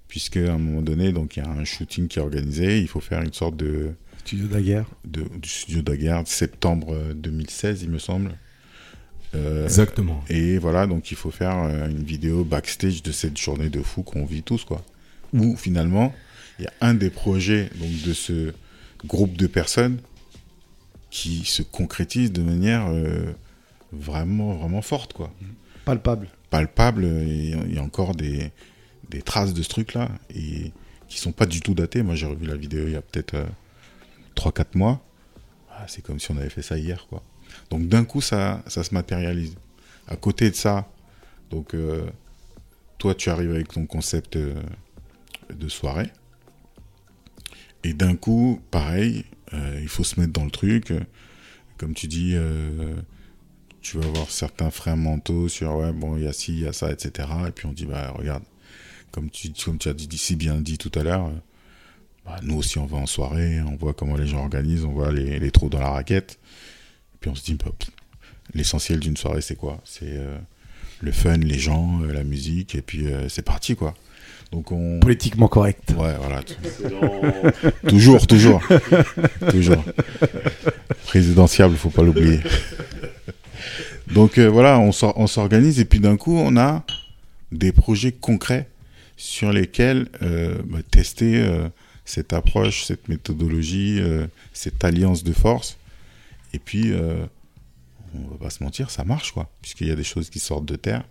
[0.07, 2.81] Puisque à un moment donné, donc il y a un shooting qui est organisé.
[2.81, 3.93] Il faut faire une sorte de
[4.29, 4.85] Studio Daguerre.
[5.05, 8.35] de, du studio Daguerre, septembre euh, 2016, il me semble.
[9.33, 10.23] Euh, Exactement.
[10.29, 14.03] et voilà, donc il faut faire euh, une vidéo backstage de cette journée de fou
[14.03, 14.85] qu'on vit tous, quoi.
[15.33, 16.13] Où finalement,
[16.59, 18.53] il y a un des projets donc, de ce
[19.03, 19.97] groupe de personnes
[21.09, 23.33] qui se concrétise de manière euh,
[23.91, 25.33] vraiment, vraiment forte, quoi.
[25.85, 26.27] Palpable.
[26.51, 28.51] Palpable, et il y a encore des,
[29.09, 30.71] des traces de ce truc-là, et
[31.07, 32.03] qui sont pas du tout datées.
[32.03, 33.45] Moi, j'ai revu la vidéo il y a peut-être euh,
[34.39, 35.03] 3-4 mois.
[35.71, 37.21] Ah, c'est comme si on avait fait ça hier, quoi.
[37.69, 39.55] Donc d'un coup, ça, ça se matérialise.
[40.07, 40.89] À côté de ça,
[41.49, 42.09] donc euh,
[42.97, 44.55] toi, tu arrives avec ton concept euh,
[45.53, 46.09] de soirée.
[47.83, 50.93] Et d'un coup, pareil, euh, il faut se mettre dans le truc.
[51.77, 52.35] Comme tu dis,
[53.81, 56.67] tu vas voir certains freins mentaux sur ouais, bon, il y a ci, il y
[56.67, 57.29] a ça, etc.
[57.47, 58.43] Et puis on dit, bah regarde,
[59.11, 61.31] comme tu, comme tu as dit, si bien dit tout à l'heure,
[62.29, 65.11] bah, nous aussi on va en soirée, on voit comment les gens organisent, on voit
[65.11, 66.39] les, les trous dans la raquette.
[67.13, 67.71] Et puis on se dit, bah,
[68.53, 69.79] l'essentiel d'une soirée, c'est quoi?
[69.83, 70.37] C'est euh,
[71.01, 73.93] le fun, les gens, euh, la musique, et puis euh, c'est parti, quoi.
[74.51, 74.99] Donc on.
[74.99, 75.93] Politiquement correct.
[75.97, 76.41] Ouais, voilà.
[77.87, 78.61] toujours, toujours.
[79.51, 79.83] toujours.
[81.05, 82.39] Présidentiable, faut pas l'oublier.
[84.13, 86.83] Donc euh, voilà, on s'or- on s'organise et puis d'un coup, on a
[87.51, 88.67] des projets concrets
[89.17, 91.67] sur lesquels euh, bah, tester euh,
[92.09, 95.77] cette approche, cette méthodologie, euh, cette alliance de force.
[96.53, 97.23] Et puis, euh,
[98.15, 100.65] on va pas se mentir, ça marche, quoi, puisqu'il y a des choses qui sortent
[100.65, 101.03] de terre.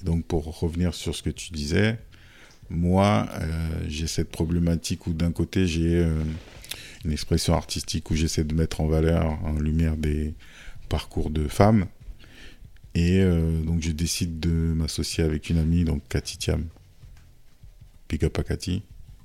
[0.00, 1.98] Et donc, pour revenir sur ce que tu disais,
[2.70, 6.24] moi, euh, j'ai cette problématique où d'un côté, j'ai euh,
[7.04, 10.32] une expression artistique où j'essaie de mettre en valeur, en lumière des
[10.88, 11.84] parcours de femmes.
[12.94, 13.24] Et
[13.64, 16.64] donc, je décide de m'associer avec une amie, donc Cathy Thiam.
[18.08, 18.84] Big up Cathy,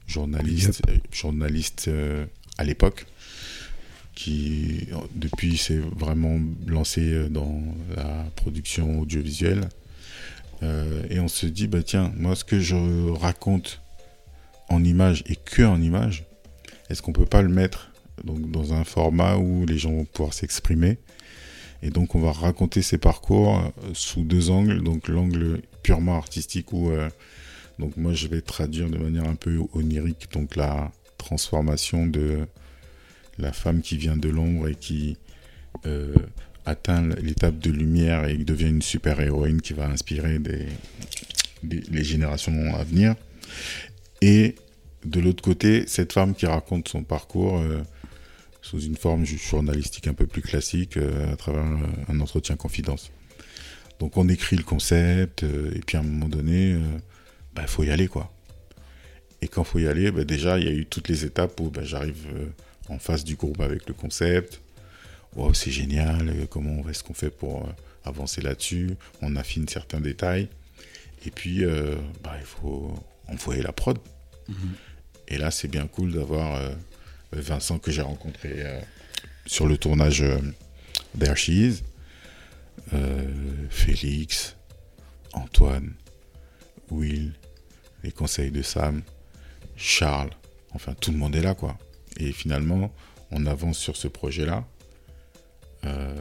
[0.10, 2.26] journaliste, euh, journaliste euh,
[2.58, 3.06] à l'époque,
[4.16, 7.62] qui depuis s'est vraiment lancé euh, dans
[7.96, 9.70] la production audiovisuelle.
[10.62, 12.76] Euh, et on se dit, bah tiens, moi ce que je
[13.12, 13.82] raconte
[14.68, 16.26] en image et que en image,
[16.90, 17.92] est-ce qu'on peut pas le mettre
[18.26, 20.98] donc, dans un format où les gens vont pouvoir s'exprimer?
[21.82, 26.90] Et donc on va raconter ces parcours sous deux angles, donc l'angle purement artistique où
[26.90, 27.10] euh,
[27.80, 32.46] donc moi je vais traduire de manière un peu onirique donc la transformation de
[33.40, 35.18] la femme qui vient de l'ombre et qui
[35.86, 36.14] euh,
[36.66, 40.40] atteint l'étape de lumière et devient une super héroïne qui va inspirer
[41.64, 43.16] les générations à venir.
[44.22, 44.56] Et
[45.04, 47.82] de l'autre côté, cette femme qui raconte son parcours euh,
[48.62, 51.66] sous une forme journalistique un peu plus classique euh, à travers
[52.08, 53.10] un entretien confidence.
[54.00, 56.78] Donc on écrit le concept et puis à un moment donné,
[57.60, 58.32] bah, faut y aller quoi.
[59.42, 61.70] Et quand faut y aller, bah, déjà il y a eu toutes les étapes où
[61.70, 62.48] bah, j'arrive euh,
[62.88, 64.62] en face du groupe avec le concept.
[65.36, 67.70] Wow, c'est génial, euh, comment est-ce qu'on fait pour euh,
[68.06, 70.48] avancer là-dessus On affine certains détails.
[71.26, 72.94] Et puis, euh, bah, il faut
[73.28, 74.00] envoyer la prod.
[75.28, 76.70] Et là, c'est bien cool d'avoir euh,
[77.34, 78.80] Vincent que j'ai rencontré euh,
[79.46, 80.24] sur le tournage
[81.14, 81.84] d'Air She Is,
[83.70, 84.56] Félix,
[85.34, 85.94] Antoine,
[86.90, 87.34] Will,
[88.04, 89.02] les conseils de Sam,
[89.76, 90.30] Charles,
[90.72, 91.78] enfin tout le monde est là quoi.
[92.18, 92.92] Et finalement,
[93.32, 94.66] on avance sur ce projet-là.
[95.86, 96.16] Euh,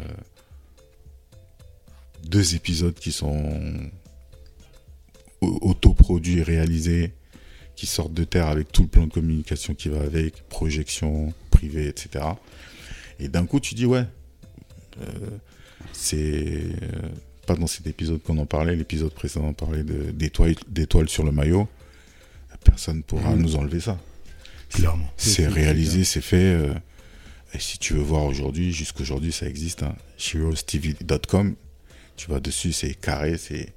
[2.25, 3.91] deux épisodes qui sont
[5.41, 7.13] au- autoproduits, réalisés,
[7.77, 11.87] qui sortent de terre avec tout le plan de communication qui va avec, projection privée,
[11.89, 12.25] etc.
[13.21, 14.05] Et d'un coup, tu dis, ouais,
[15.01, 15.31] euh,
[15.93, 16.17] c'est
[16.83, 17.09] euh,
[17.49, 20.13] pas dans cet épisode qu'on en parlait, l'épisode précédent parlait de-
[20.69, 21.67] d'étoiles sur le maillot.
[22.65, 23.43] Personne pourra Mhm.
[23.43, 23.99] nous enlever ça.
[24.71, 25.09] Clairement.
[25.17, 26.37] C'est- réalisé, c'est fait.
[26.55, 26.75] euh,
[27.55, 29.83] et si tu veux voir aujourd'hui, jusqu'aujourd'hui, ça existe.
[29.83, 31.55] Hein, HeroesTV.com.
[32.17, 33.73] Tu vas dessus, c'est carré, c'est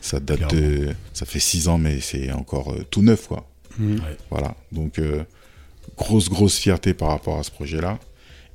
[0.00, 3.48] ça date de, ça fait six ans, mais c'est encore euh, tout neuf, quoi.
[3.78, 4.00] Mhm.
[4.30, 4.56] Voilà.
[4.72, 5.24] Donc euh,
[5.96, 7.98] grosse grosse fierté par rapport à ce projet-là.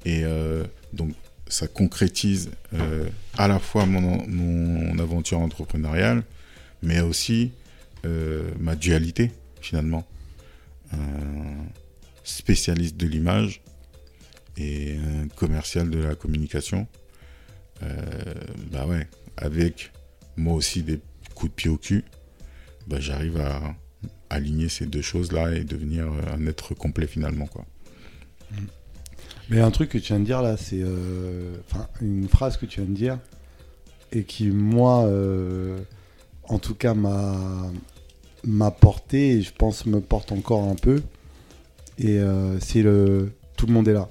[0.05, 1.11] Et euh, donc
[1.49, 6.23] ça concrétise euh, à la fois mon, aventure entrepreneuriale,
[6.81, 7.51] mais aussi
[8.05, 9.31] euh, ma dualité
[9.61, 10.05] finalement.
[10.93, 11.65] Un
[12.23, 13.61] spécialiste de l'image
[14.57, 16.87] et un commercial de la communication.
[17.83, 18.33] Euh,
[18.71, 19.91] bah ouais, avec
[20.35, 20.99] moi aussi des
[21.35, 22.03] coups de pied au cul,
[22.87, 23.75] bah j'arrive à
[24.29, 27.65] aligner ces deux choses-là et devenir un être complet finalement quoi.
[29.49, 31.55] Mais un truc que tu viens de dire là, c'est euh,
[32.01, 33.19] une phrase que tu viens de dire
[34.11, 35.77] et qui moi, euh,
[36.43, 41.01] en tout cas m'a porté et je pense me porte encore un peu.
[41.97, 44.09] Et euh, c'est le tout le monde est là.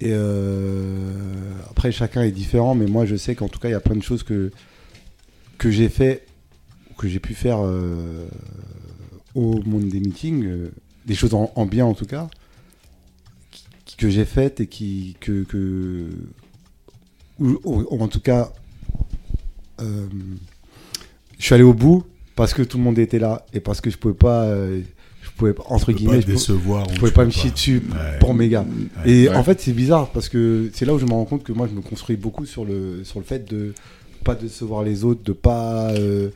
[0.00, 0.12] Et
[1.68, 3.96] après chacun est différent, mais moi je sais qu'en tout cas il y a plein
[3.96, 4.52] de choses que
[5.56, 6.24] que j'ai fait
[6.96, 7.58] que j'ai pu faire
[9.34, 10.68] au monde des meetings,
[11.04, 12.28] des choses en, en bien en tout cas
[13.98, 16.06] que j'ai faites et qui que, que
[17.38, 18.50] ou, ou- ou en tout cas
[19.80, 20.06] euh,
[21.38, 22.04] je suis allé au bout
[22.36, 24.80] parce que tout le monde était là et parce que je pouvais pas euh,
[25.22, 28.18] je pouvais pas- entre guillemets pas je, pouvais tu pas me chier dessus Ouais.
[28.20, 28.64] pour mes gars
[29.04, 29.10] Ouais.
[29.10, 29.34] et Ouais.
[29.36, 31.68] en fait c'est bizarre parce que c'est là où je me rends compte que moi
[31.68, 33.72] je me construis beaucoup sur le sur le fait de
[34.24, 36.30] pas décevoir les autres de pas euh,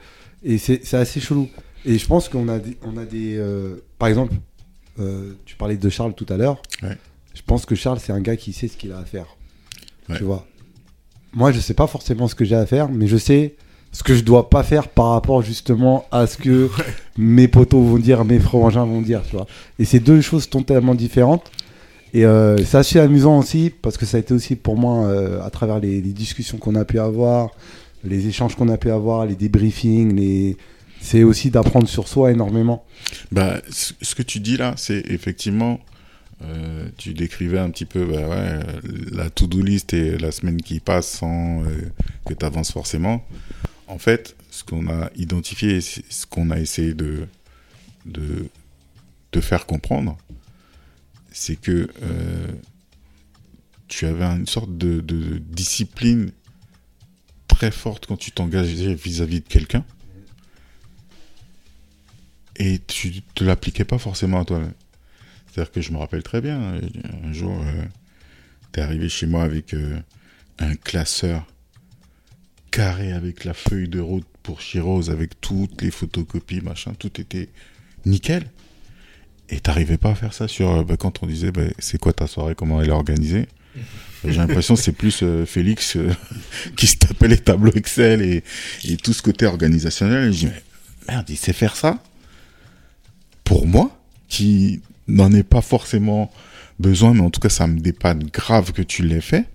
[0.44, 1.48] et c'est c'est assez chelou
[1.84, 4.34] Et je pense qu'on a des, on a des, euh, par exemple,
[5.00, 6.62] euh, tu parlais de Charles tout à l'heure.
[6.80, 6.96] Ouais.
[7.34, 9.26] Je pense que Charles, c'est un gars qui sait ce qu'il a à faire.
[10.08, 10.16] Ouais.
[10.16, 10.46] Tu vois.
[11.32, 13.54] Moi, je sais pas forcément ce que j'ai à faire, mais je sais
[13.92, 16.70] ce que je dois pas faire par rapport justement à ce que
[17.18, 19.46] mes potos vont dire, mes frangins vont dire, tu vois.
[19.78, 21.50] Et c'est deux choses totalement différentes.
[22.14, 25.42] Et euh, c'est assez amusant aussi parce que ça a été aussi pour moi euh,
[25.42, 27.50] à travers les, les discussions qu'on a pu avoir,
[28.04, 30.56] les échanges qu'on a pu avoir, les débriefings, les...
[31.00, 32.84] c'est aussi d'apprendre sur soi énormément.
[33.30, 35.80] Bah, ce que tu dis là, c'est effectivement,
[36.44, 38.60] euh, tu décrivais un petit peu bah
[39.12, 41.92] la to-do list et la semaine qui passe sans euh,
[42.26, 43.24] que tu avances forcément.
[43.86, 47.28] En fait, ce qu'on a identifié, ce qu'on a essayé de,
[48.06, 50.16] de, faire comprendre,
[51.30, 52.46] c'est que euh,
[53.88, 56.32] tu avais une sorte de, de discipline
[57.48, 59.84] très forte quand tu t'engageais vis-à-vis de quelqu'un
[62.56, 64.72] et tu te l'appliquais pas forcément à toi-même.
[65.52, 66.80] C'est-à-dire que je me rappelle très bien, euh,
[67.24, 67.84] un jour, euh,
[68.72, 69.98] t'es arrivé chez moi avec euh,
[70.58, 71.46] un classeur
[72.70, 77.50] carré avec la feuille de route pour Chirose, avec toutes les photocopies, machin, tout était
[78.06, 78.50] nickel.
[79.50, 82.26] Et t'arrivais pas à faire ça sur bah, quand on disait bah, c'est quoi ta
[82.26, 83.46] soirée, comment elle est organisée?
[84.24, 85.98] J'ai l'impression que c'est plus Félix
[86.76, 88.42] qui se tapait les tableaux Excel et,
[89.02, 90.32] tout ce côté organisationnel.
[90.32, 90.62] Je dis mais
[91.08, 92.02] merde, il sait faire ça?
[93.44, 96.30] Pour moi, qui n'en ai pas forcément
[96.78, 99.46] besoin, mais en tout cas, ça me dépanne grave que tu l'aies fait.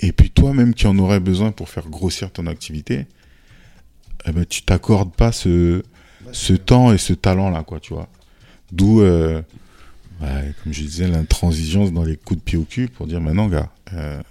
[0.00, 3.06] Et puis toi-même qui en aurais besoin pour faire grossir ton activité,
[4.26, 5.82] eh ben, tu t'accordes pas ce,
[6.32, 8.08] ce temps et ce talent-là, quoi, tu vois.
[8.72, 9.42] D'où, euh,
[10.22, 13.48] ouais, comme je disais, l'intransigeance dans les coups de pied au cul pour dire maintenant,
[13.48, 14.22] gars, euh,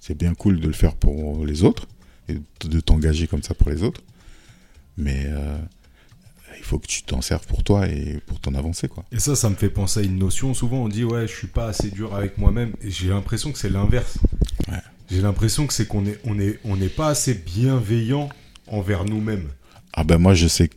[0.00, 1.86] c'est bien cool de le faire pour les autres
[2.28, 4.02] et de t'engager comme ça pour les autres,
[4.96, 5.58] mais euh,
[6.58, 9.04] il faut que tu t'en serves pour toi et pour ton avancée, quoi.
[9.12, 10.54] Et ça, ça me fait penser à une notion.
[10.54, 12.72] Souvent, on dit, ouais, je suis pas assez dur avec moi-même.
[12.82, 14.18] Et j'ai l'impression que c'est l'inverse.
[14.68, 14.78] Ouais.
[15.10, 18.28] J'ai l'impression que c'est qu'on est, on est, on n'est pas assez bienveillant
[18.66, 19.48] envers nous-mêmes.
[19.92, 20.70] Ah ben moi, je sais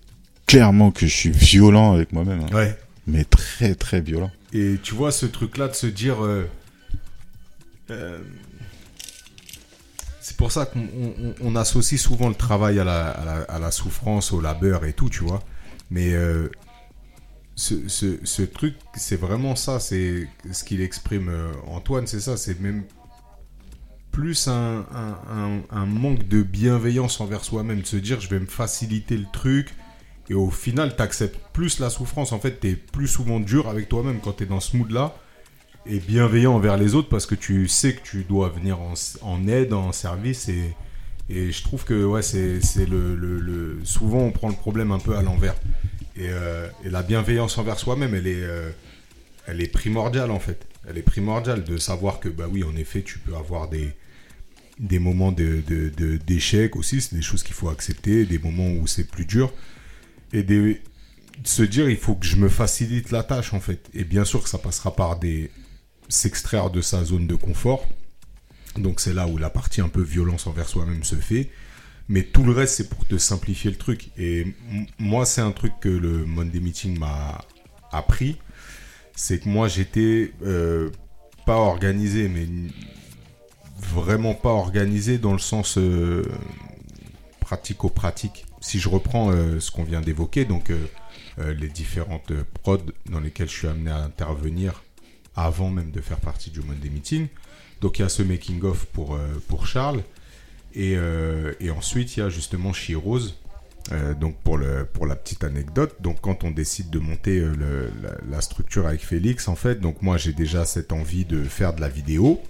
[0.46, 2.56] clairement que je suis violent avec moi-même, hein.
[2.56, 2.78] Ouais.
[3.08, 4.32] mais très très violent.
[4.54, 6.24] Et tu vois, ce truc-là de se dire.
[6.24, 6.48] euh,
[7.90, 8.20] euh,
[10.22, 13.60] c'est pour ça qu'on on- on associe souvent le travail à la, à, la, à
[13.60, 15.42] la souffrance, au labeur et tout, tu vois.
[15.90, 16.50] Mais euh,
[17.56, 19.80] ce, ce, truc, c'est vraiment ça.
[19.80, 22.38] C'est ce qu'il exprime euh, Antoine, c'est ça.
[22.38, 22.84] C'est même
[24.12, 24.86] plus un,
[25.86, 27.82] manque de bienveillance envers soi-même.
[27.82, 29.74] De se dire, je vais me faciliter le truc.
[30.30, 32.32] Et au final, tu acceptes plus la souffrance.
[32.32, 35.16] En fait, tu es plus souvent dur avec toi-même quand tu es dans ce mood-là.
[35.86, 39.48] Et bienveillant envers les autres parce que tu sais que tu dois venir en, en
[39.48, 40.50] aide, en service.
[40.50, 40.76] Et,
[41.30, 45.00] et je trouve que ouais, c'est le, le- le- Souvent, on prend le problème un
[45.00, 45.56] peu à l'envers.
[46.16, 48.70] Et, euh, et la bienveillance envers soi-même, elle est, euh,
[49.46, 50.66] elle est primordiale en fait.
[50.90, 53.90] Elle est primordiale de savoir que, bah oui, en effet, tu peux avoir des,
[54.80, 57.02] des moments de, de- de- d'échec aussi.
[57.02, 59.54] C'est des choses qu'il faut accepter, des moments où c'est plus dur.
[60.34, 60.78] Et de
[61.44, 63.90] se dire, il faut que je me facilite la tâche en fait.
[63.94, 65.52] Et bien sûr que ça passera par des
[66.10, 67.86] s'extraire de sa zone de confort.
[68.78, 71.50] Donc c'est là où la partie un peu violence envers soi-même se fait.
[72.10, 74.12] Mais tout le reste, c'est pour te simplifier le truc.
[74.18, 74.56] Et
[74.98, 77.44] moi, c'est un truc que le Monday Meeting m'a
[77.92, 78.38] appris.
[79.14, 80.90] C'est que moi, j'étais euh,
[81.46, 82.48] pas organisé, mais
[83.80, 86.24] vraiment pas organisé dans le sens euh,
[87.40, 88.46] pratico-pratique.
[88.60, 92.78] Si je reprends euh, ce qu'on vient d'évoquer, donc euh, les différentes prods
[93.10, 94.84] dans lesquelles je suis amené à intervenir
[95.36, 97.28] avant même de faire partie du Monday Meeting.
[97.82, 100.04] Donc il y a ce making-of pour, euh, pour Charles.
[100.74, 103.36] Et, euh, et ensuite, il y a justement Chirose.
[103.94, 107.42] Euh, donc pour, le, pour la petite anecdote, donc quand on décide de monter
[108.30, 111.80] la, structure avec Félix, en fait, donc moi j'ai déjà cette envie de faire de
[111.80, 112.42] la vidéo.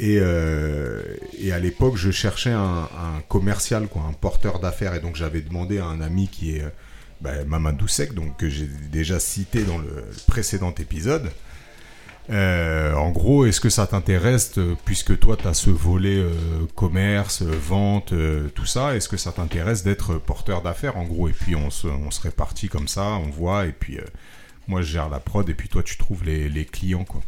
[0.00, 2.88] Et, et à l'époque, je cherchais un,
[3.28, 4.94] commercial, quoi, un porteur d'affaires.
[4.94, 6.64] Et donc j'avais demandé à un ami qui est
[7.20, 11.30] bah, Mamadou Sek, donc que j'ai déjà cité dans le précédent épisode.
[12.30, 16.32] Euh, en gros, est-ce que ça t'intéresse, puisque toi, tu as ce volet euh,
[16.74, 18.14] commerce, euh, vente,
[18.54, 21.28] tout ça, est-ce que ça t'intéresse d'être porteur d'affaires, en gros?
[21.28, 23.98] Et puis, on se, on répartit comme ça, on voit, et puis,
[24.68, 27.20] moi, je gère la prod, et puis toi, tu trouves les, clients, quoi.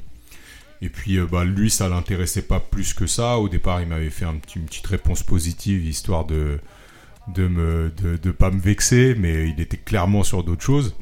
[0.82, 3.38] Et puis, bah, lui, ça l'intéressait pas plus que ça.
[3.38, 6.58] Au départ, il m'avait fait une petite réponse positive, histoire de
[7.34, 10.94] de me de, de pas me vexer, mais il était clairement sur d'autres choses.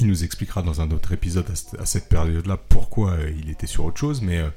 [0.00, 1.46] Il nous expliquera dans un autre épisode
[1.78, 4.48] à, cette- période-là pourquoi euh, il était sur autre chose, mais euh,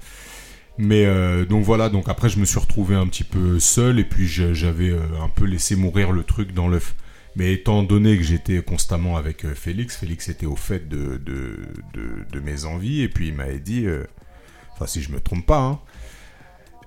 [0.78, 1.89] mais euh, donc voilà.
[1.89, 5.46] Donc après, je me suis retrouvé un petit peu seul et puis j'avais un peu
[5.46, 6.96] laissé mourir le truc dans l'œuf.
[7.36, 11.20] Mais étant donné que j'étais constamment avec Félix, Félix était au fait de,
[12.44, 13.88] mes envies et puis il m'avait dit,
[14.74, 15.80] enfin si je me trompe pas, hein,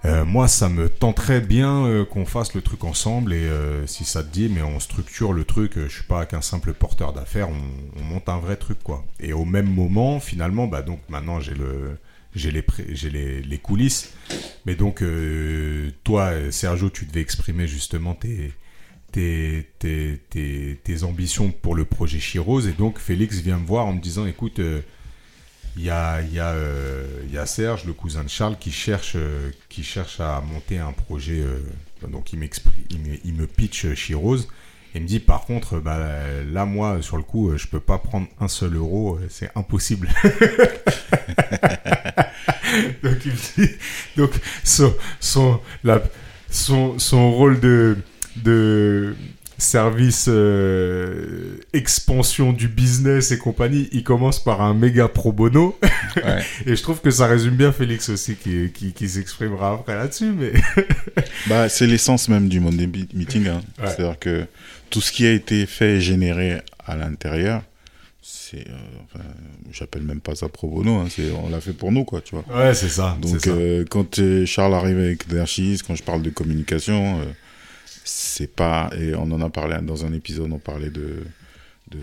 [0.07, 4.05] euh, moi ça me tenterait bien euh, qu'on fasse le truc ensemble et euh, si
[4.05, 7.49] ça te dit, mais on structure le truc, je suis pas qu'un simple porteur d'affaires,
[7.51, 9.05] on, on monte un vrai truc quoi.
[9.21, 11.99] Et au même moment, finalement, bah donc maintenant j'ai le
[12.35, 14.13] j'ai les, coulisses.
[14.67, 15.03] Mais donc,
[16.05, 18.53] toi, Sergio, tu devais exprimer justement tes,
[19.11, 22.67] tes, tes, tes, ambitions pour le projet Chirose.
[22.67, 24.61] Et donc, Félix vient me voir en me disant écoute,
[25.77, 29.13] il y, a, y, a, euh, y a Serge, le cousin de Charles, qui cherche,
[29.17, 31.41] euh, qui cherche à monter un projet.
[31.41, 31.59] euh,
[32.09, 32.39] donc, il,
[32.91, 34.49] il, me, il me pitch Chirose.
[34.95, 35.99] Et il me dit par contre, bah,
[36.51, 40.09] là, moi, sur le coup, je peux pas prendre un seul euro, c'est impossible.
[43.03, 43.71] donc, il dit,
[44.17, 44.31] donc
[44.65, 45.61] son, son,
[46.51, 47.99] son, son rôle de,
[48.37, 49.15] de
[49.59, 55.79] service euh, expansion du business et compagnie, il commence par un méga pro bono.
[56.25, 56.43] Ouais.
[56.65, 60.33] et je trouve que ça résume bien Félix aussi, qui, qui, qui s'exprimera après là-dessus.
[60.33, 60.53] Mais
[61.47, 63.47] Bah, c'est l'essence même du Monday Meeting.
[63.49, 63.61] Hein.
[63.79, 63.87] Ouais.
[63.89, 64.47] C'est-à-dire que
[64.89, 67.63] tout ce qui a été fait et généré à l'intérieur,
[68.23, 68.73] c'est, euh,
[69.05, 69.25] enfin,
[69.73, 72.35] j'appelle même pas ça pro bono, hein, c'est, on l'a fait pour nous, quoi, tu
[72.35, 72.45] vois.
[72.59, 73.19] ouais, c'est ça.
[73.21, 73.51] Donc, ça.
[73.51, 77.21] euh, quand Charles arrive avec Derchis, quand je parle de communication,
[78.07, 81.25] c'est pas, et on en a parlé dans un épisode, on parlait de,
[81.91, 82.01] de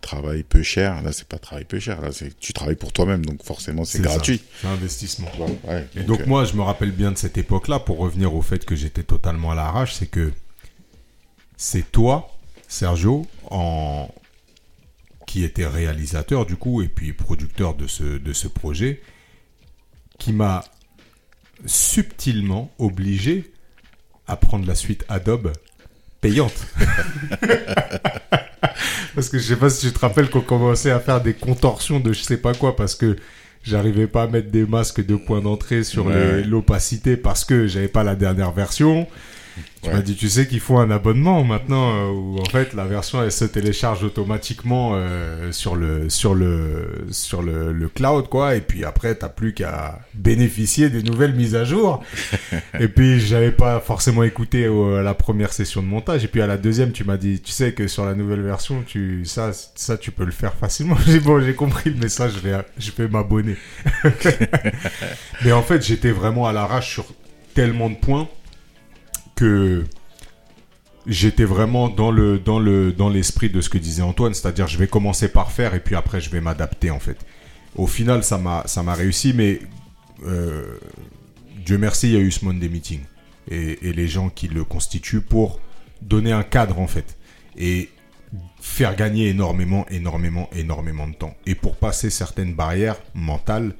[0.00, 1.02] travail peu cher.
[1.02, 4.00] Là, c'est pas travail peu cher, là, c'est, tu travailles pour toi-même, donc forcément, c'est,
[4.00, 4.40] gratuit.
[4.60, 5.28] C'est un investissement.
[5.64, 8.40] Ouais, Et donc euh, moi, je me rappelle bien de cette époque-là, pour revenir au
[8.40, 10.32] fait que j'étais totalement à l'arrache, c'est que
[11.56, 12.30] c'est toi,
[12.68, 14.08] Sergio, en...
[15.26, 19.02] qui était réalisateur du coup, et puis producteur de ce, de ce projet,
[20.18, 20.62] qui m'a
[21.66, 23.51] subtilement obligé
[24.26, 25.52] à prendre la suite Adobe
[26.20, 26.66] payante.
[29.14, 32.00] parce que je sais pas si tu te rappelles qu'on commençait à faire des contorsions
[32.00, 33.16] de je sais pas quoi, parce que
[33.62, 36.42] j'arrivais pas à mettre des masques de point d'entrée sur Ouais.
[36.44, 39.06] l'opacité parce que j'avais pas la dernière version.
[39.82, 39.94] Tu Ouais.
[39.96, 43.20] m'as dit, tu sais qu'il faut un abonnement maintenant euh, où en fait la version
[43.22, 48.60] elle se télécharge automatiquement euh, sur le sur le sur le, le cloud quoi et
[48.60, 52.02] puis après t'as plus qu'à bénéficier des nouvelles mises à jour.
[52.80, 56.46] et puis j'avais pas forcément écouté euh, la première session de montage et puis à
[56.46, 59.96] la deuxième tu m'as dit, tu sais que sur la nouvelle version tu ça ça
[59.98, 60.96] tu peux le faire facilement.
[61.06, 63.56] J'ai bon j'ai compris le message, je vais je vais m'abonner.
[65.44, 67.04] Mais en fait j'étais vraiment à l'arrache sur
[67.54, 68.28] tellement de points
[69.42, 69.84] que
[71.04, 74.78] j'étais vraiment dans le dans le dans l'esprit de ce que disait Antoine, c'est-à-dire je
[74.78, 77.18] vais commencer par faire et puis après je vais m'adapter en fait.
[77.74, 79.58] Au final, ça m'a ça m'a réussi, mais
[80.24, 80.78] euh,
[81.66, 83.00] Dieu merci, il y a eu ce Monday Meeting
[83.50, 85.58] et, et les gens qui le constituent pour
[86.02, 87.18] donner un cadre en fait
[87.56, 87.90] et
[88.60, 93.74] faire gagner énormément, énormément, énormément de temps et pour passer certaines barrières mentales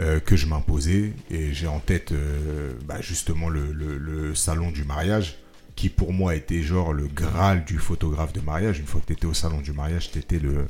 [0.00, 4.70] euh, que je m'imposais et j'ai en tête euh, bah, justement le, le- le salon
[4.70, 5.38] du mariage
[5.76, 9.26] qui pour moi était genre le graal du photographe de mariage une fois que t'étais
[9.26, 10.66] au salon du mariage t'étais le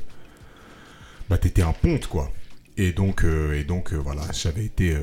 [1.29, 2.31] bah t'étais un ponte quoi
[2.77, 4.97] et donc euh, et donc voilà j'avais été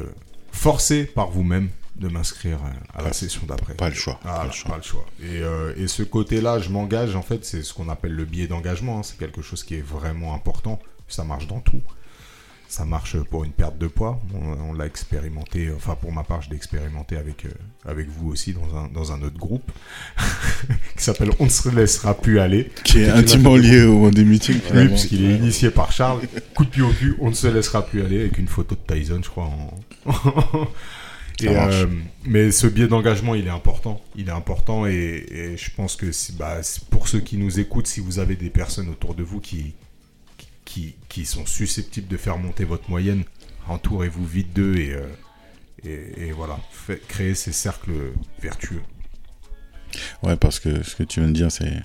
[0.52, 2.58] forcé par vous-même de m'inscrire
[2.94, 4.18] à la session d'après Pas le choix.
[4.24, 4.70] ah, pas le choix.
[4.70, 5.06] pas le choix.
[5.22, 8.46] Et, euh, et ce côté-là, je m'engage, en fait, c'est ce qu'on appelle le biais
[8.46, 9.00] d'engagement.
[9.00, 9.02] hein.
[9.02, 10.80] C'est quelque chose qui est vraiment important.
[11.08, 11.82] Ça marche dans tout.
[12.72, 14.20] Ça marche pour une perte de poids.
[14.32, 17.48] On, on l'a expérimenté, enfin pour ma part, je l'ai expérimenté avec, euh,
[17.84, 19.72] avec vous aussi dans un, dans un autre groupe
[20.96, 22.70] qui s'appelle On ne se laissera plus aller.
[22.84, 26.20] Qui est intimement lié au Monday Meeting, Oui, puisqu'il est initié par Charles.
[26.54, 28.94] Coup de pied au cul, on ne se laissera plus aller avec une photo de
[28.94, 29.46] Tyson, je crois.
[29.46, 29.74] En...
[31.42, 31.86] Et, euh,
[32.26, 34.00] mais ce biais d'engagement, il est important.
[34.14, 36.58] Il est important et, et je pense que si- bah,
[36.90, 39.72] pour ceux qui nous écoutent, si vous avez des personnes autour de vous qui,
[40.72, 43.24] qui, qui sont susceptibles de faire monter votre moyenne,
[43.68, 45.08] entourez-vous vite d'eux et, euh,
[45.84, 48.82] et, et voilà, Fait- créez ces cercles vertueux.
[50.22, 51.82] Ouais, parce que ce que tu viens de dire, c'est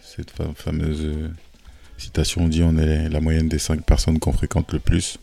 [0.00, 1.28] cette fa- fameuse euh,
[1.98, 5.18] citation dit on est la moyenne des cinq personnes qu'on fréquente le plus.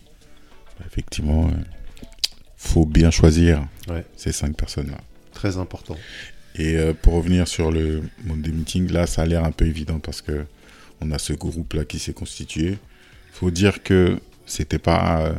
[0.77, 1.51] Bah, effectivement, euh,
[2.57, 4.05] faut bien choisir Ouais.
[4.17, 4.97] ces cinq personnes-là.
[5.33, 5.95] Très important.
[6.59, 10.21] Et pour revenir sur le Monday Meeting, là, ça a l'air un peu évident parce
[10.23, 10.45] que
[11.01, 12.79] on a ce groupe-là qui s'est constitué.
[13.39, 15.33] Faut dire que c'était pas euh,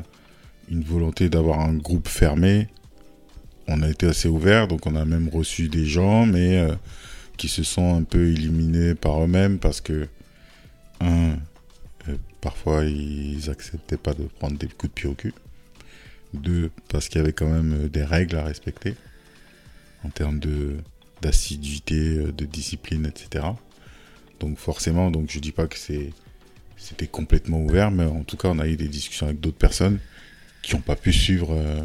[0.71, 2.69] une volonté d'avoir un groupe fermé.
[3.67, 6.77] On a été assez ouvert, donc on a même reçu des gens, mais euh,
[7.39, 10.07] qui se sont un peu éliminés par eux-mêmes parce que
[11.01, 11.31] un,
[12.09, 15.35] euh, parfois ils acceptaient pas de prendre des coups de pied au cul.
[16.35, 18.95] Deux, parce qu'il y avait quand même des règles à respecter
[20.05, 20.77] en termes de
[21.21, 23.45] d'assiduité, de discipline, etc.
[24.39, 26.13] Donc forcément, donc je dis pas que c'est
[26.79, 29.99] c'était complètement ouvert, mais en tout cas, on a eu des discussions avec d'autres personnes
[30.63, 31.81] qui n'ont pas pu suivre euh,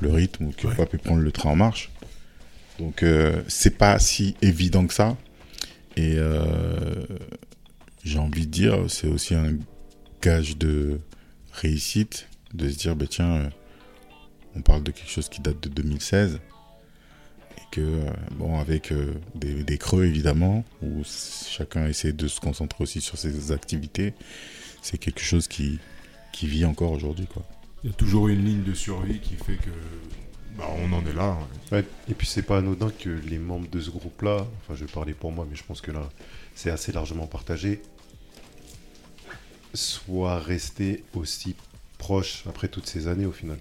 [0.00, 0.76] le rythme ou qui n'ont Ouais.
[0.76, 1.90] pas pu prendre le train en marche.
[2.78, 5.16] Donc euh, c'est pas si évident que ça.
[5.96, 7.04] Et euh,
[8.04, 9.54] j'ai envie de dire, c'est aussi un
[10.22, 11.00] gage de
[11.52, 13.48] réussite de se dire, bah, tiens, euh,
[14.56, 16.38] on parle de quelque chose qui date de 2016 et
[17.70, 22.82] que, euh, bon, avec euh, des, des creux évidemment, où chacun essaie de se concentrer
[22.82, 24.14] aussi sur ses activités,
[24.82, 25.78] c'est quelque chose qui,
[26.32, 27.42] qui vit encore aujourd'hui, quoi.
[27.82, 29.70] Il y a toujours une ligne de survie qui fait que
[30.58, 31.38] bah, on en est là.
[31.70, 31.78] ouais.
[31.78, 34.92] Ouais, et puis c'est pas anodin que les membres de ce groupe-là, enfin je vais
[34.92, 36.10] parler pour moi, mais je pense que là
[36.54, 37.80] c'est assez largement partagé,
[39.72, 41.54] soient restés aussi
[41.96, 43.58] proches après toutes ces années au final.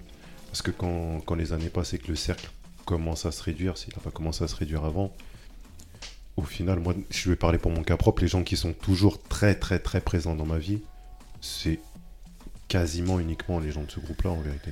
[0.48, 2.50] Parce que quand, quand les années passent et que le cercle
[2.90, 5.14] commence à se réduire, s'il n'a pas commencé à se réduire avant,
[6.38, 9.22] au final, moi je vais parler pour mon cas propre, les gens qui sont toujours
[9.22, 10.80] très très très présents dans ma vie,
[11.40, 11.80] c'est
[12.68, 14.72] quasiment uniquement les gens de ce groupe-là en vérité.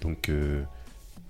[0.00, 0.62] Donc euh,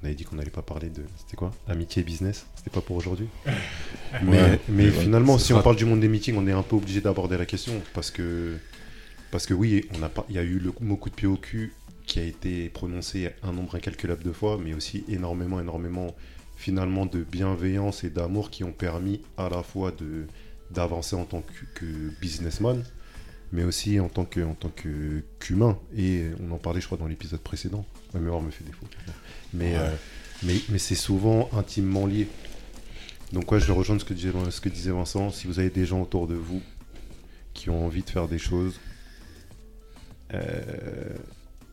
[0.02, 1.02] on avait dit qu'on n'allait pas parler de.
[1.18, 1.50] C'était quoi?
[1.68, 2.46] Amitié et business?
[2.56, 3.28] C'était pas pour aujourd'hui?
[4.22, 6.52] Mais, Ouais, mais mais finalement, si sera- on parle du monde des meetings, on est
[6.52, 7.74] un peu obligé d'aborder la question.
[7.94, 8.56] Parce que,
[9.30, 11.28] parce que oui, on a pas, il y a eu le mot coup de pied
[11.28, 11.72] au cul
[12.10, 16.12] qui a été prononcé un nombre incalculable de fois, mais aussi énormément, énormément
[16.56, 20.26] finalement de bienveillance et d'amour qui ont permis à la fois de
[20.72, 21.86] d'avancer en tant que, que
[22.20, 22.82] businessman,
[23.52, 25.78] mais aussi en tant que en tant que qu'humain.
[25.96, 27.84] Et on en parlait, je crois, dans l'épisode précédent.
[28.12, 28.86] Ma mémoire me fait défaut.
[29.54, 29.78] Mais Ouais.
[29.78, 29.94] euh,
[30.42, 32.26] mais, mais c'est souvent intimement lié.
[33.32, 35.30] Donc ouais, je rejoindre ce que, disait, ce que disait Vincent.
[35.30, 36.60] Si vous avez des gens autour de vous
[37.54, 38.80] qui ont envie de faire des choses,
[40.34, 41.14] euh,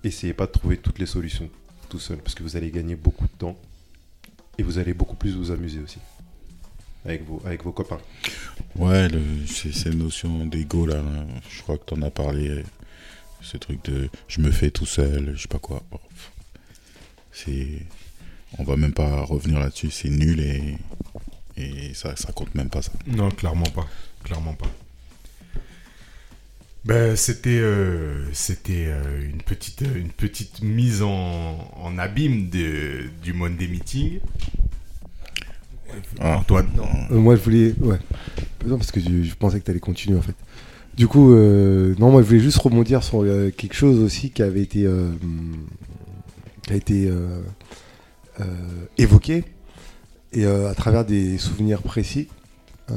[0.08, 1.49] essayez pas de trouver toutes les solutions
[1.89, 3.58] tout seul, parce que vous allez gagner beaucoup de temps
[4.58, 5.99] et vous allez beaucoup plus vous amuser aussi
[7.05, 7.99] avec vos, avec vos copains.
[8.76, 12.64] Ouais, le, c'est cette notion d'ego là, là, je crois que t'en as parlé,
[13.41, 15.82] ce truc de je me fais tout seul, je sais pas quoi.
[17.32, 17.86] C'est,
[18.58, 20.78] on va même pas revenir là-dessus, c'est nul et,
[21.55, 22.91] et ça, ça compte même pas ça.
[23.05, 23.88] Non, clairement pas.
[24.24, 24.70] Clairement pas.
[26.86, 33.34] Ben, c'était euh, c'était euh, une petite une petite mise en, en abîme de, du
[33.34, 34.20] Monday Meeting.
[36.20, 36.68] Ah, Antoine,
[37.12, 37.74] Euh, moi, je voulais.
[37.82, 37.98] Ouais.
[38.66, 40.36] Non, parce que je, je pensais que tu allais continuer en fait.
[40.96, 44.42] Du coup, euh, non, moi, je voulais juste rebondir sur euh, quelque chose aussi qui
[44.42, 45.12] avait été, euh,
[46.64, 47.42] qui a été euh,
[48.40, 48.46] euh,
[48.98, 49.44] évoqué
[50.34, 52.28] et euh, à travers des souvenirs précis.
[52.92, 52.96] Euh,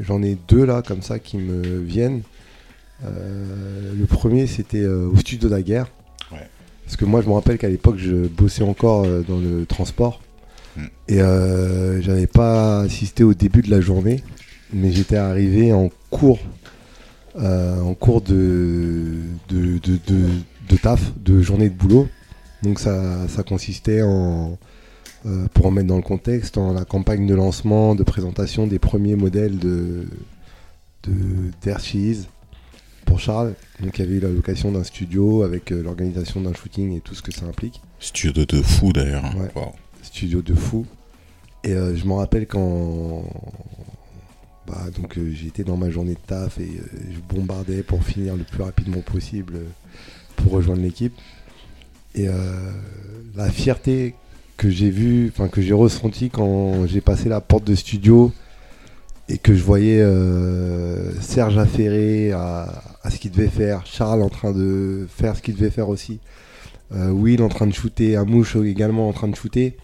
[0.00, 2.22] J'en ai deux là, comme ça, qui me viennent.
[3.04, 5.86] Euh, le premier, c'était euh, au studio de la guerre.
[6.32, 6.48] Ouais.
[6.84, 10.20] Parce que moi, je me rappelle qu'à l'époque, je bossais encore dans le transport.
[10.76, 10.80] Mm.
[11.08, 11.18] Et
[12.02, 14.22] j'avais pas assisté au début de la journée,
[14.72, 16.40] mais j'étais arrivé en cours,
[17.38, 19.12] euh, en cours de,
[19.48, 20.30] de, de, de-
[20.68, 22.08] de taf, de journée de boulot.
[22.62, 24.58] Donc ça, ça consistait en,
[25.24, 28.80] euh, pour en mettre dans le contexte, en la campagne de lancement, de présentation des
[28.80, 30.08] premiers modèles de,
[31.04, 31.12] de
[31.62, 32.26] d'Air Cheese
[33.04, 33.54] pour Charles.
[33.80, 37.00] Donc il y avait eu la location d'un studio avec euh, l'organisation d'un shooting et
[37.00, 39.24] tout ce que ça implique Studio de fou d'ailleurs.
[39.36, 39.48] Ouais.
[40.02, 40.86] Studio de fou.
[41.62, 43.22] Et euh, je me rappelle quand
[44.66, 46.80] bah, donc j'étais dans ma journée de taf et
[47.12, 49.60] je bombardais pour finir le plus rapidement possible
[50.34, 51.14] pour rejoindre l'équipe.
[52.16, 52.26] Et
[53.34, 54.14] la fierté
[54.62, 58.30] que j'ai vue, enfin que j'ai ressentie quand j'ai passé la porte de studio
[59.28, 64.28] et que je voyais euh, Serge affairé à, à ce qu'il devait faire, Charles en
[64.28, 66.20] train de faire ce qu'il devait faire aussi,
[66.94, 69.76] euh, Will en train de shooter, Amouche également en train de shooter,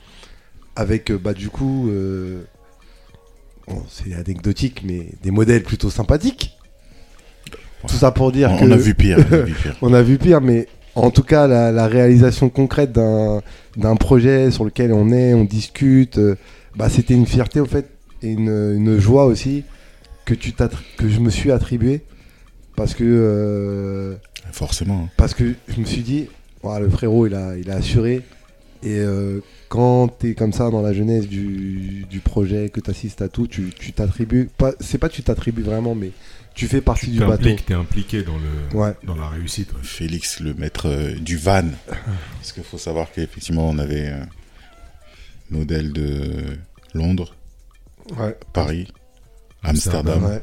[0.77, 2.45] avec euh, bah du coup, euh,
[3.67, 6.57] bon, c'est anecdotique, mais des modèles plutôt sympathiques.
[7.89, 9.19] Tout ça pour dire On, que on a vu pire.
[9.19, 9.77] on a vu pire.
[9.83, 10.69] on a vu pire, mais
[10.99, 16.19] en tout cas, la, la réalisation concrète d'un projet sur lequel on est, on discute,
[16.19, 16.35] euh,
[16.77, 17.89] bah, c'était une fierté au fait
[18.23, 19.65] et une, une joie aussi
[20.25, 22.03] que, tu t'attri- que je me suis attribué
[22.77, 24.15] parce que, euh,
[24.53, 25.05] Forcément.
[25.07, 25.11] hein.
[25.17, 26.27] parce que je me suis dit,
[26.63, 28.23] Ouah, le frérot il a, il a assuré
[28.83, 32.91] et euh, quand tu es comme ça dans la jeunesse du, du projet, que tu
[32.91, 36.11] assistes à tout, tu t'attribues, pas- c'est pas que tu t'attribues vraiment, mais
[36.59, 37.37] tu fais partie tu du bateau.
[37.37, 38.95] t'impliques, t'es impliqué dans, le, Ouais.
[39.05, 39.73] dans la réussite.
[39.73, 39.79] ouais.
[39.83, 41.65] Félix, le maître euh, du van.
[42.37, 44.27] Parce qu'il faut savoir qu'effectivement, on avait un
[45.51, 46.59] modèle de
[46.95, 47.35] Londres,
[48.19, 48.37] Ouais.
[48.53, 48.89] Paris,
[49.63, 50.25] Amsterdam.
[50.25, 50.43] Ouais.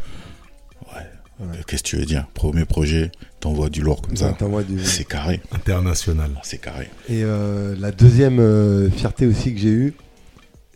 [0.94, 1.02] Ouais.
[1.48, 1.58] Ouais.
[1.68, 2.28] Qu'est-ce que tu veux dire?
[2.34, 4.36] Premier projet, t'envoies du lourd comme ça.
[4.68, 5.42] Du- C'est carré.
[5.52, 6.32] International.
[6.44, 6.90] C'est carré.
[7.10, 9.94] Et euh, la deuxième euh, fierté aussi que j'ai eue,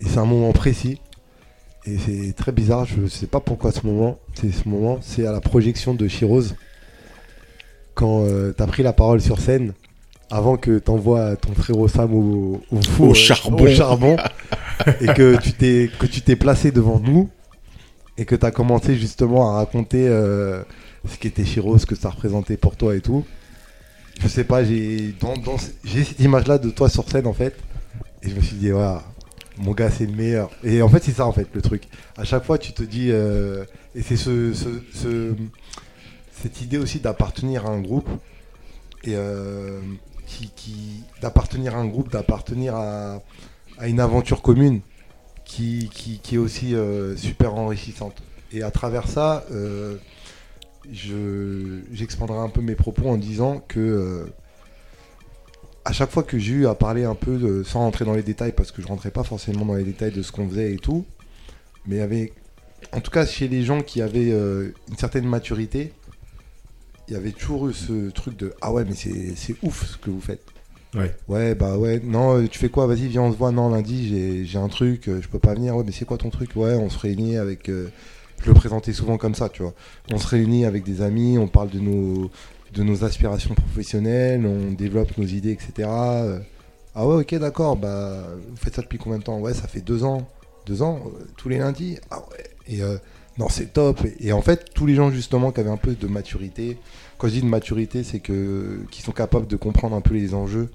[0.02, 1.00] et c'est un moment précis,
[1.86, 4.19] Et c'est très bizarre, je sais pas pourquoi ce moment.
[4.36, 6.55] C'est ce moment, c'est à la projection de Chirose.
[7.95, 9.73] Quand euh, t'as pris la parole sur scène,
[10.30, 13.63] avant que t'envoies ton frérot Sam au, au four, Au euh, charbon.
[13.63, 14.17] au charbon,
[15.01, 17.30] et que tu t'es que tu t'es placé devant nous
[18.17, 20.61] et que t'as commencé justement à raconter euh,
[21.09, 23.25] ce qu'était Chirose, ce que ça représentait pour toi et tout.
[24.21, 25.55] Je sais pas, j'ai dans, dans-
[25.86, 27.55] j'ai cette image-là de toi sur scène en fait,
[28.21, 29.01] et je me suis dit voilà,
[29.60, 30.49] mon gars c'est le meilleur.
[30.64, 31.84] Et en fait c'est ça en fait le truc.
[32.18, 35.36] À chaque fois tu te dis euh, et c'est ce, ce- ce-
[36.32, 38.10] cette idée aussi d'appartenir à un groupe
[39.03, 39.80] et euh,
[40.26, 43.22] qui, d'appartenir à un groupe, d'appartenir à,
[43.86, 44.82] une aventure commune
[45.45, 48.22] qui, qui, qui est aussi euh, super enrichissante.
[48.51, 49.43] Et à travers ça,
[50.91, 54.28] je, j'expandrai un peu mes propos en disant que
[55.90, 58.22] à chaque fois que j'ai eu à parler un peu, de, sans rentrer dans les
[58.22, 60.78] détails, parce que je rentrais pas forcément dans les détails de ce qu'on faisait et
[60.78, 61.04] tout,
[61.88, 62.32] mais il y avait,
[62.94, 65.92] en tout cas chez les gens qui avaient euh, une certaine maturité,
[67.08, 70.12] il y avait toujours eu ce truc de ah ouais mais c'est, ouf ce que
[70.12, 70.44] vous faites.
[70.94, 71.16] Ouais.
[71.28, 72.86] Ouais bah ouais non euh, tu fais quoi?
[72.86, 73.52] Vas-y viens on se voit.
[73.52, 75.76] Non lundi j'ai, un truc euh, je peux pas venir.
[75.76, 76.56] Ouais mais c'est quoi ton truc?
[76.56, 77.90] Ouais on se réunit avec euh,
[78.44, 79.74] je le présentais souvent comme ça tu vois.
[80.12, 82.30] On se réunit avec des amis on parle de nos
[82.74, 86.39] de nos aspirations professionnelles on développe nos idées etc Euh,
[86.95, 89.39] ah ouais ok d'accord bah vous faites ça depuis combien de temps?
[89.39, 90.28] Ouais ça fait deux ans.
[90.65, 91.97] Deux ans euh, tous les lundis?
[92.11, 92.43] Ah ouais.
[92.67, 92.97] Et euh,
[93.38, 94.03] non c'est top.
[94.05, 96.78] Et, et en fait tous les gens justement qui avaient un peu de maturité
[97.17, 100.34] quand je dis de maturité c'est que qui sont capables de comprendre un peu les
[100.34, 100.70] enjeux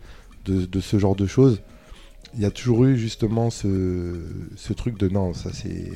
[0.45, 1.61] de, de ce genre de choses.
[2.37, 4.15] Il y a toujours eu justement ce,
[4.57, 5.91] ce truc de non ça c'est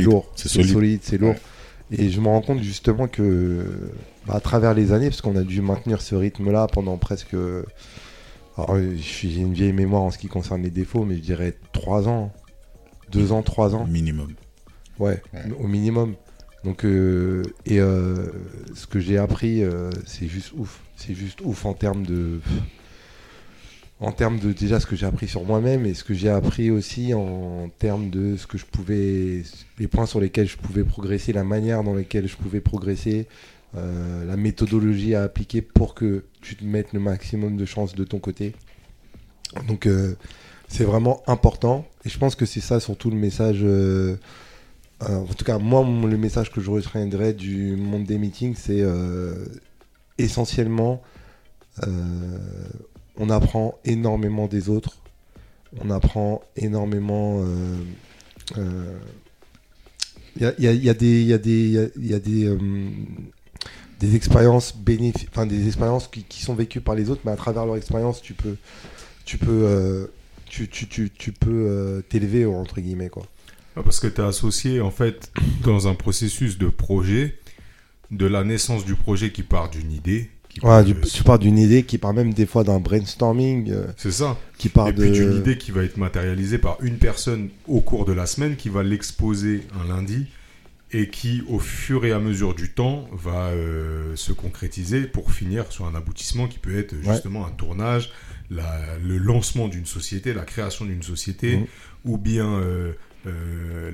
[0.00, 1.34] lourd, C'est solide, c'est lourd.
[1.90, 3.64] Et je me rends compte justement que,
[4.26, 7.34] bah, à travers les années, parce qu'on a dû maintenir ce rythme-là pendant presque.
[8.56, 11.54] Alors, euh, j'ai une vieille mémoire en ce qui concerne les défauts, mais je dirais
[11.72, 12.32] 3 ans.
[13.12, 13.86] 2 ans, 3 ans.
[13.86, 14.32] Minimum.
[14.98, 15.42] Ouais, Ouais.
[15.60, 16.14] au minimum.
[16.64, 18.26] Donc, euh, et euh,
[18.74, 20.80] ce que j'ai appris, euh, c'est juste ouf.
[20.96, 22.40] C'est juste ouf en termes de.
[23.98, 26.70] En termes de déjà ce que j'ai appris sur moi-même et ce que j'ai appris
[26.70, 29.42] aussi en termes de ce que je pouvais.
[29.78, 33.26] les points sur lesquels je pouvais progresser, la manière dans laquelle je pouvais progresser,
[33.74, 38.04] euh, la méthodologie à appliquer pour que tu te mettes le maximum de chances de
[38.04, 38.54] ton côté.
[39.66, 40.14] Donc, euh,
[40.68, 43.60] c'est vraiment important et je pense que c'est ça surtout le message.
[43.62, 44.16] euh,
[45.00, 48.82] en tout cas, moi, le message que je retiendrai du monde des meetings, c'est
[50.18, 51.02] essentiellement,
[53.18, 54.98] on apprend énormément des autres,
[55.80, 57.42] on apprend énormément.
[57.42, 57.76] euh,
[58.58, 58.98] euh,
[60.36, 62.58] Il y, a, il il des, il il il euh,
[64.00, 67.64] des expériences bénéfiques, enfin des expériences qui, sont vécues par les autres, mais à travers
[67.64, 68.56] leur expérience, tu peux,
[69.24, 70.06] tu peux, euh,
[70.44, 73.24] tu, tu, tu, tu peux euh, t'élever entre guillemets quoi.
[73.76, 75.32] Ah, Parce que tu es associé, en fait,
[75.64, 77.38] dans un processus de projet,
[78.10, 80.30] de la naissance du projet qui part d'une idée.
[80.62, 84.10] Ouais, du- tu pars d'une idée qui part même des fois d'un brainstorming, euh, C'est
[84.12, 84.38] ça.
[84.58, 85.02] qui part Et de.
[85.02, 88.56] puis d'une idée qui va être matérialisée par une personne au cours de la semaine,
[88.56, 90.26] qui va l'exposer un lundi,
[90.92, 95.64] et qui, au fur et à mesure du temps, va euh, se concrétiser pour finir
[95.70, 97.12] sur un aboutissement qui peut être Ouais.
[97.14, 98.10] justement un tournage,
[98.50, 101.66] la- le lancement d'une société, la création d'une société, Mhm.
[102.04, 102.92] ou bien euh,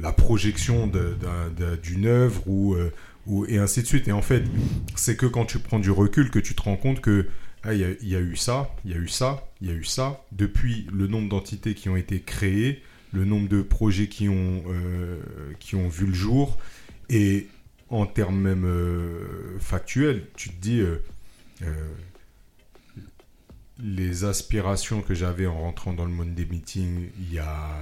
[0.02, 0.90] la projection
[1.82, 2.76] d'une œuvre, ou,
[3.48, 4.08] et ainsi de suite.
[4.08, 4.44] Et en fait,
[4.96, 7.28] c'est que quand tu prends du recul que tu te rends compte que
[7.64, 9.84] ah, il y, a- eu ça, il y a eu ça, il y a eu
[9.84, 10.24] ça.
[10.32, 15.20] Depuis le nombre d'entités qui ont été créées, le nombre de projets qui ont, euh,
[15.60, 16.58] qui ont vu le jour,
[17.08, 17.46] et
[17.88, 20.96] en termes même euh, factuels, tu te dis, euh,
[23.78, 27.80] les aspirations que j'avais en rentrant dans le monde des meetings il y a,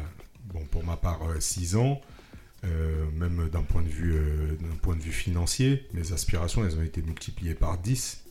[0.52, 2.00] bon, pour ma part, 6 ans,
[2.64, 6.76] euh, même d'un point, de vue, euh, d'un point de vue financier, mes aspirations, elles
[6.76, 8.22] ont été multipliées par 10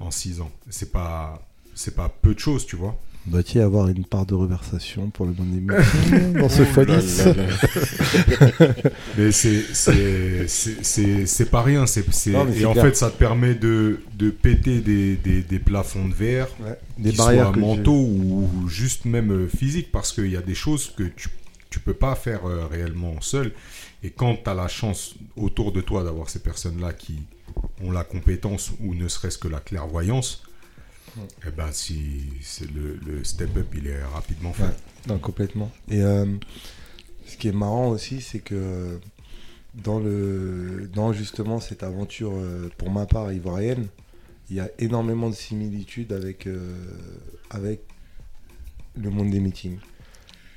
[0.00, 0.50] en 6 ans.
[0.68, 2.98] C'est pas, c'est pas peu de choses, tu vois.
[3.24, 5.66] Doit-il y avoir une part de reversation pour le monde
[6.40, 7.34] dans ce Ouh là x10 là
[8.66, 8.74] là.
[9.16, 11.86] Mais c'est, c'est, c'est, c'est, pas rien.
[11.86, 12.86] C'est, Non, et en clair.
[12.86, 17.12] fait, ça te permet de, de péter des, des, des plafonds de verre, Ouais, Des
[17.12, 21.28] barrières mentaux ou juste même euh, physiques, parce qu'il y a des choses que tu
[21.72, 23.52] tu peux pas faire euh, réellement seul.
[24.02, 27.16] Et quand tu as la chance autour de toi d'avoir ces personnes-là qui
[27.82, 30.42] ont la compétence ou ne serait-ce que la clairvoyance,
[31.46, 32.30] eh ben si
[32.74, 34.62] le, le step up il est rapidement fait.
[34.64, 34.76] Ouais.
[35.08, 35.70] Non, complètement.
[35.88, 36.26] Et euh,
[37.26, 38.98] ce qui est marrant aussi, c'est que
[39.74, 43.88] dans, le, dans justement cette aventure, euh, pour ma part ivoirienne,
[44.50, 46.76] il y a énormément de similitudes avec, euh,
[47.50, 47.80] avec
[48.96, 49.78] le monde des meetings.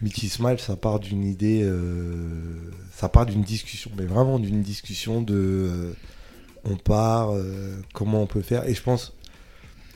[0.05, 5.19] Meeting Smile, ça part d'une idée euh, ça part d'une discussion, mais vraiment d'une discussion
[5.19, 5.93] de euh,
[6.63, 8.69] on part, euh, comment on peut faire.
[8.69, 9.13] Et je pense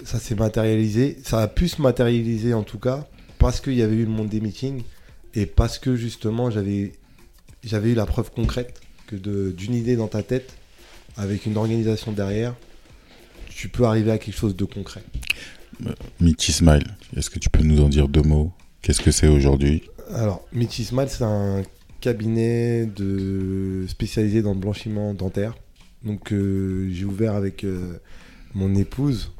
[0.03, 3.07] ça s'est matérialisé, ça a pu se matérialiser en tout cas
[3.37, 4.81] parce qu'il y avait eu le monde des meetings
[5.35, 6.91] et parce que justement j'avais
[7.63, 9.15] eu la preuve concrète que
[9.51, 10.55] d'une idée dans ta tête
[11.17, 12.55] avec une organisation derrière,
[13.49, 15.03] tu peux arriver à quelque chose de concret.
[16.19, 18.51] Michi Smile, est-ce que tu peux nous en dire deux mots?
[18.81, 19.83] Qu'est-ce que c'est aujourd'hui?
[20.13, 21.61] Alors, Mitchy Smile, c'est un
[22.01, 25.55] cabinet de spécialisé dans le blanchiment dentaire.
[26.03, 27.99] Donc, euh, j'ai ouvert avec euh,
[28.55, 29.31] mon épouse.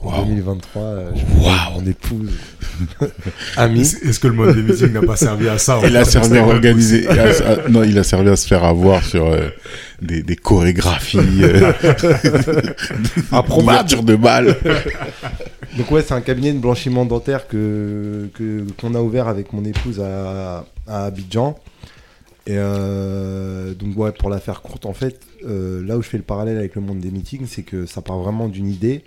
[0.00, 0.24] En Waouh.
[0.24, 1.10] 2023, euh,
[1.40, 1.80] Waouh.
[1.80, 2.30] mon épouse.
[3.56, 3.80] Amie.
[3.82, 6.42] Est-ce que le mode des meetings n'a pas servi à ça Il a servi à
[6.46, 7.06] organiser.
[7.08, 9.48] à- à- non, il a servi à se faire avoir sur euh,
[10.00, 11.72] des, des chorégraphies, euh,
[13.32, 13.62] Improbable.
[13.62, 14.56] ouverture de balles.
[15.78, 19.64] Donc, ouais, c'est un cabinet de blanchiment dentaire que que- qu'on a ouvert avec mon
[19.64, 21.56] épouse à, à Abidjan.
[22.46, 26.16] Et euh, donc, ouais, pour la faire courte, en fait, euh, là où je fais
[26.16, 29.04] le parallèle avec le monde des meetings, c'est que ça part vraiment d'une idée.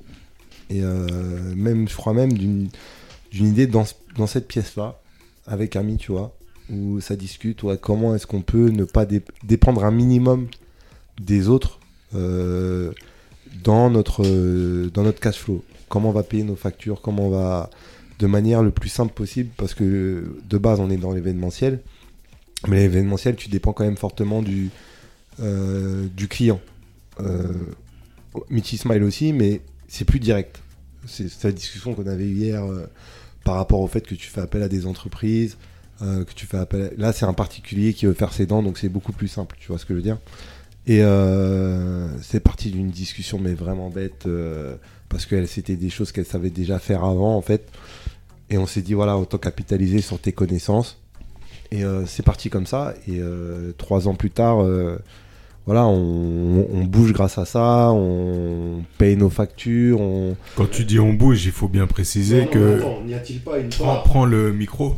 [0.69, 1.07] Et euh,
[1.55, 2.69] même, je crois même d'une
[3.31, 3.85] idée dans,
[4.17, 4.99] dans cette pièce-là,
[5.45, 6.35] avec Ami, tu vois,
[6.71, 10.47] où ça discute, comment est-ce qu'on peut ne pas dé- dépendre un minimum
[11.21, 11.79] des autres
[12.15, 12.91] euh,
[13.63, 14.23] dans, notre,
[14.89, 15.63] dans notre cash flow?
[15.87, 17.69] Comment on va payer nos factures, comment on va,
[18.17, 21.81] de manière le plus simple possible, parce que de base, on est dans l'événementiel,
[22.67, 24.71] mais l'événementiel, tu dépends quand même fortement du,
[25.41, 26.59] euh, du client.
[28.49, 30.61] Michi Smile aussi, mais c'est plus direct.
[31.07, 32.87] C'est la discussion qu'on avait hier euh,
[33.43, 35.57] par rapport au fait que tu fais appel à des entreprises,
[36.01, 36.93] euh, que tu fais appel.
[36.97, 39.55] Là, c'est un particulier qui veut faire ses dents, donc c'est beaucoup plus simple.
[39.59, 40.17] Tu vois ce que je veux dire
[40.87, 44.27] Et euh, c'est parti d'une discussion, mais vraiment bête,
[45.09, 47.67] parce que c'était des choses qu'elle savait déjà faire avant, en fait.
[48.49, 50.97] Et on s'est dit, voilà, autant capitaliser sur tes connaissances.
[51.71, 52.93] Et c'est parti comme ça.
[53.07, 53.21] Et
[53.77, 54.65] trois ans plus tard,
[55.65, 60.99] voilà, on, on bouge grâce à ça, on paye nos factures, on, Quand tu dis
[60.99, 62.81] on bouge, il faut bien préciser que.
[63.05, 64.95] n'y a-t-il pas une Prends, prends le micro.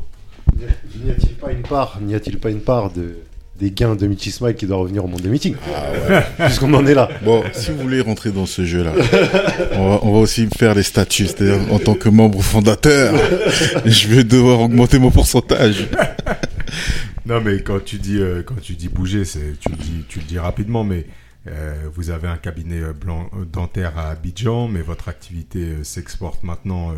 [0.58, 3.18] N'y a-t-il pas une part N'y a-t-il pas une part de
[3.60, 5.56] des gains de Michi Smile qui doit revenir au monde des meetings
[6.38, 7.10] Puisqu'on en est là.
[7.24, 8.92] Bon, si vous voulez rentrer dans ce jeu-là,
[9.74, 11.26] on va, on va aussi faire les statuts.
[11.26, 13.16] C'est-à-dire, en tant que membre fondateur,
[13.86, 15.88] je vais devoir augmenter mon pourcentage.
[17.28, 20.20] Non, mais quand tu dis, euh, quand tu dis bouger, c'est, tu, le dis, tu
[20.20, 21.06] le dis rapidement, mais
[21.48, 26.44] euh, vous avez un cabinet euh, blanc, dentaire à Abidjan, mais votre activité euh, s'exporte
[26.44, 26.96] maintenant, euh,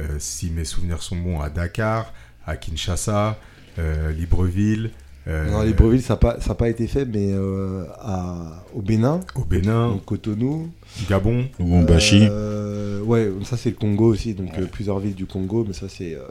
[0.00, 2.12] euh, si mes souvenirs sont bons, à Dakar,
[2.44, 3.38] à Kinshasa,
[3.78, 4.90] euh, Libreville,
[5.28, 8.82] euh, Non, Libreville, ça n'a pas, ça a pas été fait, mais euh, à, au
[8.82, 10.70] Bénin, au Bénin, donc Cotonou.
[11.08, 11.46] Gabon.
[11.60, 12.26] Lubumbashi.
[12.28, 15.88] Euh, ouais, ça c'est le Congo aussi, donc euh, plusieurs villes du Congo, mais ça
[15.88, 16.22] c'est euh,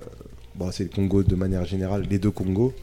[0.55, 2.73] bon, c'est le Congo de manière générale, les deux Congos.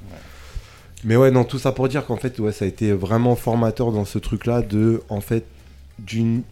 [1.05, 3.93] Mais ouais, non, tout ça pour dire qu'en fait, ouais, ça a été vraiment formateur
[3.93, 5.45] dans ce truc-là de, en fait,
[5.99, 6.43] d'une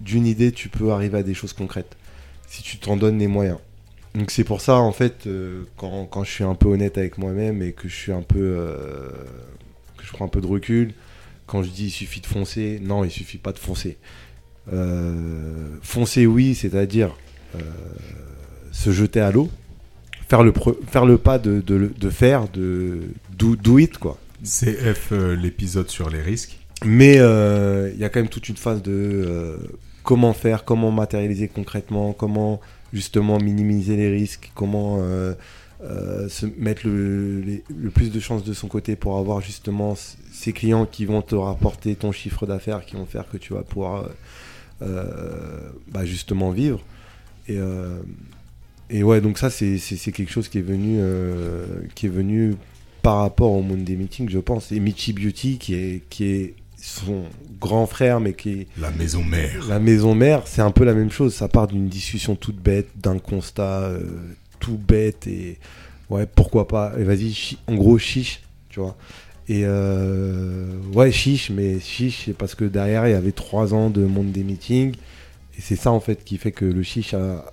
[0.00, 1.96] d'une idée, tu peux arriver à des choses concrètes
[2.48, 3.58] si tu t'en donnes les moyens.
[4.14, 7.18] Donc c'est pour ça, en fait, euh, quand, quand je suis un peu honnête avec
[7.18, 9.10] moi-même et que je suis un peu, euh,
[9.96, 10.94] que je prends un peu de recul,
[11.46, 13.98] quand je dis il suffit de foncer, non, il suffit pas de foncer.
[14.72, 17.14] Euh, foncer, oui, c'est-à-dire
[18.72, 19.50] se jeter à l'eau,
[20.30, 20.54] faire le,
[20.86, 23.00] faire le pas de, de, de faire, de
[23.36, 24.16] do, do it, quoi.
[24.42, 26.58] CF, euh, l'épisode sur les risques.
[26.86, 29.56] Mais euh, il y a quand même toute une phase de euh,
[30.02, 32.60] comment faire, comment matérialiser concrètement, comment
[32.94, 35.34] justement minimiser les risques, comment euh,
[36.28, 39.94] se mettre le, les- le plus de chances de son côté pour avoir justement
[40.32, 43.62] ces clients qui vont te rapporter ton chiffre d'affaires, qui vont faire que tu vas
[43.62, 44.08] pouvoir
[44.80, 46.80] bah, justement vivre.
[47.48, 47.58] Et,
[48.90, 49.78] et ouais, donc ça c'est
[50.12, 51.64] quelque chose qui est venu euh,
[51.94, 52.54] qui est venu
[53.02, 54.72] par rapport au monde des meetings, je pense.
[54.72, 57.24] Et Michi Beauty qui est qui est son
[57.60, 59.66] grand frère, mais qui est La maison mère.
[59.68, 61.34] la maison mère, c'est un peu la même chose.
[61.34, 64.00] Ça part d'une discussion toute bête, d'un constat euh,
[64.60, 65.58] tout bête et
[66.08, 66.92] ouais, pourquoi pas.
[66.98, 68.40] Et vas-y, chi- en gros, chiche,
[68.70, 68.96] tu vois.
[69.48, 73.90] Et euh, ouais, chiche, mais chiche, c'est parce que derrière, il y avait trois ans
[73.90, 74.94] de monde des meetings.
[75.58, 77.52] Et c'est ça, en fait, qui fait que le chiche a-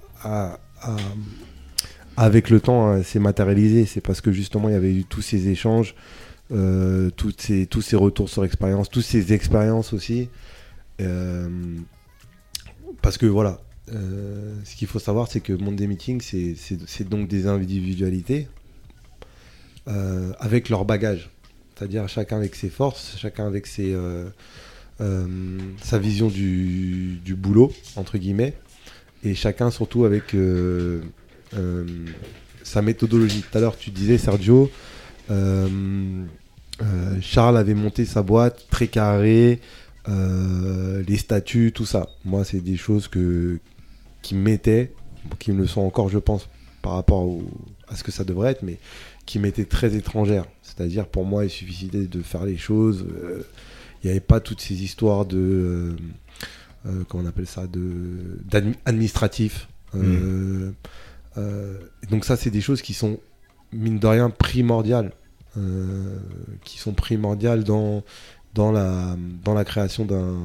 [2.16, 3.86] avec le temps, hein, s'est matérialisé.
[3.86, 5.96] C'est parce que justement, il y avait eu tous ces échanges,
[6.52, 10.30] euh, tous ces retours sur expérience, toutes ces expériences aussi.
[11.00, 11.48] Euh,
[13.02, 13.62] parce que voilà,
[13.94, 18.48] euh, ce qu'il faut savoir, c'est que le monde des meetings, c'est- donc des individualités
[19.88, 21.30] euh, avec leur bagage.
[21.76, 24.28] C'est-à-dire chacun avec ses forces, chacun avec ses, euh,
[25.00, 25.28] euh,
[25.82, 28.56] sa vision du boulot, entre guillemets,
[29.28, 31.02] et chacun surtout avec euh,
[31.56, 31.86] euh,
[32.64, 33.44] sa méthodologie.
[33.50, 34.72] Tout à l'heure, tu disais, Sergio,
[35.30, 36.26] euh,
[37.22, 39.62] Charles avait monté sa boîte très carré,
[40.08, 42.10] euh, les statuts, tout ça.
[42.26, 43.60] Moi, c'est des choses que
[44.22, 44.92] qui m'étaient,
[45.40, 46.50] qui me le sont encore, je pense,
[46.82, 47.30] par rapport
[47.88, 48.78] à ce que ça devrait être, mais
[49.26, 50.46] qui m'étaient très étrangères.
[50.62, 53.06] C'est-à-dire, pour moi, il suffisait de faire les choses.
[54.04, 55.96] Il n'y avait pas toutes ces histoires de,
[56.86, 58.38] euh, euh, comment on appelle ça, de
[58.86, 59.68] administratif.
[59.96, 60.72] Euh,
[61.38, 61.78] euh,
[62.10, 63.20] donc ça, c'est des choses qui sont
[63.74, 65.12] mine de rien primordiales,
[65.58, 66.18] euh,
[66.64, 68.04] qui sont primordiales dans
[68.54, 70.36] dans la dans la création d'un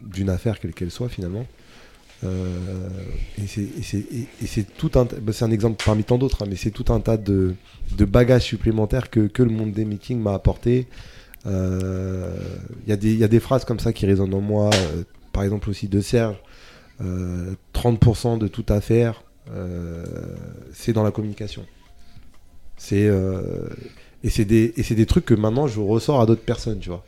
[0.00, 1.46] d'une affaire quelle qu'elle soit finalement.
[2.22, 2.88] Euh,
[3.38, 3.46] et
[4.46, 7.00] c'est tout un bah, c'est un exemple parmi tant d'autres, hein, mais c'est tout un
[7.00, 7.54] tas de,
[7.96, 10.86] de bagages supplémentaires que, que le monde des meetings m'a apporté.
[11.46, 12.36] Euh,
[12.86, 14.68] Il y, a des- il y a des phrases comme ça qui résonnent en moi,
[14.74, 16.36] euh, par exemple aussi de Serge.
[17.00, 20.04] euh, 30% de toute affaire, euh,
[20.72, 21.64] c'est dans la communication.
[22.76, 23.68] C'est euh,
[24.24, 26.88] et c'est des et c'est des trucs que maintenant je ressors à d'autres personnes, tu
[26.90, 27.04] vois.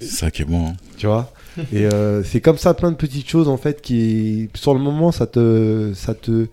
[0.00, 0.68] C'est ça qui est bon.
[0.68, 0.72] hein.
[0.96, 1.32] Tu vois
[1.72, 5.12] Et euh, c'est comme ça plein de petites choses en fait qui sur le moment
[5.12, 6.46] ça te ça te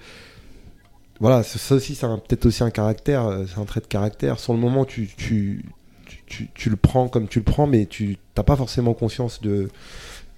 [1.19, 4.53] voilà ça aussi c'est peut-être aussi un caractère euh, c'est un trait de caractère sur
[4.53, 5.65] le moment tu tu,
[6.06, 9.41] tu, tu- tu le prends comme tu le prends mais tu t'as pas forcément conscience
[9.41, 9.69] de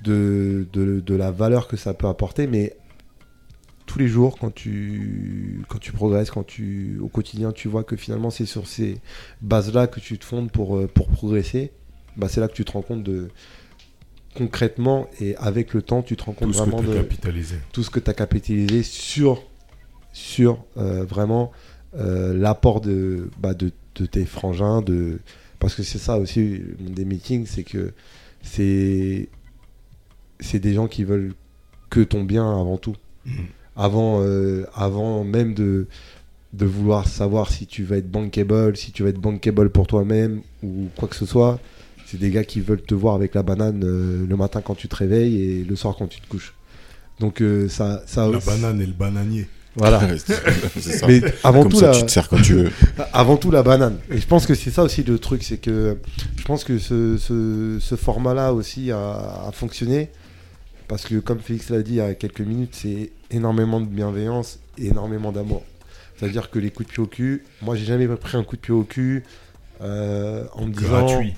[0.04, 2.76] de, de de la valeur que ça peut apporter mais
[3.86, 7.96] tous les jours quand tu quand tu progresses quand tu au quotidien tu vois que
[7.96, 9.00] finalement c'est sur ces
[9.42, 11.72] bases là que tu te fondes pour euh, pour progresser
[12.18, 13.30] bah c'est là que tu te rends compte de
[14.36, 17.56] concrètement et avec le temps tu te rends compte Tout ce que vraiment de capitalisé.
[17.74, 19.44] tout ce que tu as capitalisé sur
[20.14, 21.52] sur euh, vraiment
[21.96, 25.20] euh, l'apport de, bah, de de tes frangins de
[25.60, 27.92] parce que c'est ça aussi des meetings c'est que
[28.42, 29.28] c'est
[30.42, 31.34] c'est des gens qui veulent
[31.90, 32.96] que ton bien avant tout
[33.26, 33.34] Mhm.
[33.76, 35.86] avant, euh, avant même de,
[36.54, 40.42] de vouloir savoir si tu vas être bankable, si tu vas être bankable pour toi-même
[40.64, 41.60] ou quoi que ce soit.
[42.08, 44.88] C'est des gars qui veulent te voir avec la banane euh, le matin quand tu
[44.90, 46.54] te réveilles et le soir quand tu te couches.
[47.20, 49.48] Donc euh, ça, ça La banane et le bananier.
[49.76, 50.02] Voilà.
[50.18, 51.08] c'est ça.
[51.08, 52.72] Mais avant Comme tout, ça, la, tu te sers quand tu veux.
[53.14, 54.00] avant tout la banane.
[54.10, 55.98] Et je pense que c'est ça aussi le truc, c'est que
[56.38, 60.10] je pense que ce, ce, ce format-là aussi a, a fonctionné.
[60.92, 64.60] Parce que comme Félix l'a dit il y a quelques minutes, c'est énormément de bienveillance
[64.78, 65.64] énormément d'amour.
[66.18, 68.62] C'est-à-dire que les coups de pied au cul, moi j'ai jamais pris un coup de
[68.62, 69.24] pied au cul
[69.80, 71.34] euh, en me disant Gratuit.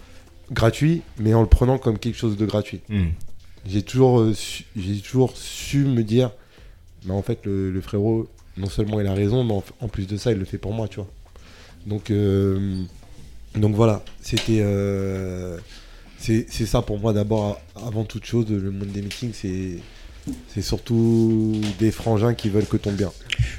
[0.49, 2.81] gratuit, mais en le prenant comme quelque chose de gratuit.
[2.89, 3.11] Mhm.
[3.67, 4.63] J'ai toujours, euh, su,
[5.03, 6.31] toujours su me dire,
[7.05, 8.27] mais en fait, le, le frérot,
[8.57, 10.73] non seulement il a raison, mais en, en plus de ça, il le fait pour
[10.73, 11.07] moi, tu vois.
[11.85, 12.81] Donc, euh,
[13.53, 14.63] donc voilà, c'était,
[16.49, 19.79] c'est ça pour moi d'abord, avant toute chose, le monde des meetings, c'est,
[20.47, 23.11] c'est surtout des frangins qui veulent que ton bien.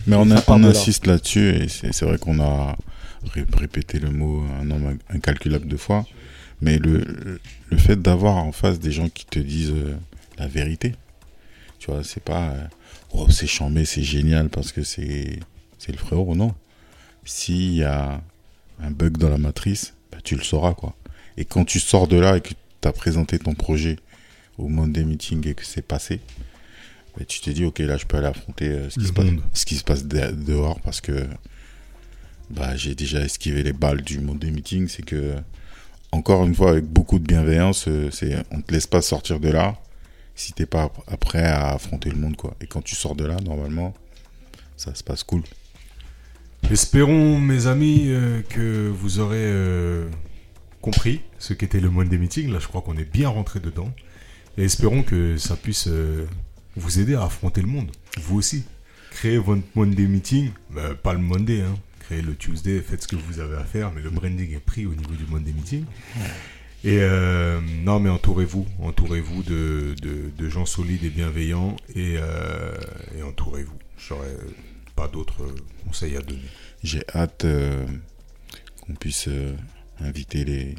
[0.06, 2.76] Mais Et on, a- insiste là-dessus et c'est vrai qu'on a
[3.34, 6.06] ré- répété le mot un nombre incalculable de fois.
[6.60, 7.38] Mais le,
[7.70, 9.96] le fait d'avoir en face des gens qui te disent euh,
[10.38, 10.94] la vérité,
[11.78, 12.64] tu vois, c'est pas euh,
[13.12, 15.40] oh, c'est chambé, c'est génial parce que c'est
[15.78, 16.54] c'est le frérot, non.
[17.24, 18.22] S'il y a
[18.82, 20.94] un bug dans la matrice, bah, tu le sauras quoi.
[21.36, 22.50] Et quand tu sors de là et que
[22.80, 23.96] tu as présenté ton projet
[24.58, 26.20] au monde des meetings et que c'est passé,
[27.16, 29.24] bah, tu te dis ok là je peux aller affronter euh, ce, qui se passe,
[29.24, 29.40] monde.
[29.52, 31.26] ce qui se passe de- dehors parce que
[32.50, 34.88] bah, j'ai déjà esquivé les balles du monde des meetings.
[34.88, 35.34] C'est que
[36.12, 39.48] encore une fois avec beaucoup de bienveillance, euh, c'est on te laisse pas sortir de
[39.50, 39.76] là
[40.36, 40.88] si t'es pas
[41.20, 42.56] prêt à affronter le monde quoi.
[42.60, 43.94] Et quand tu sors de là normalement
[44.76, 45.42] ça se passe cool.
[46.70, 50.08] Espérons, mes amis, euh, que vous aurez euh,
[50.84, 52.52] compris ce qu'était le monde des meetings.
[52.52, 53.90] Là, je crois qu'on est bien rentré dedans.
[54.58, 56.26] Et espérons que ça puisse euh,
[56.76, 57.90] vous aider à affronter le monde.
[58.20, 58.64] Vous aussi.
[59.10, 60.50] Créez votre Monday meeting.
[60.70, 61.74] Bah, pas le Monday, hein.
[62.00, 63.92] Créez le Tuesday, faites ce que vous avez à faire.
[63.92, 65.86] Mais le branding est pris au niveau du Monday meeting.
[66.84, 68.66] Et euh, non, mais entourez-vous.
[68.80, 71.76] Entourez-vous de, de, de gens solides et bienveillants.
[71.94, 72.76] Et, euh,
[73.16, 73.78] et entourez-vous.
[73.96, 74.36] J'aurais
[74.94, 75.46] pas d'autres
[75.86, 76.50] conseils à donner.
[76.82, 77.46] J'ai hâte
[78.82, 79.30] qu'on puisse
[80.02, 80.74] inviter les,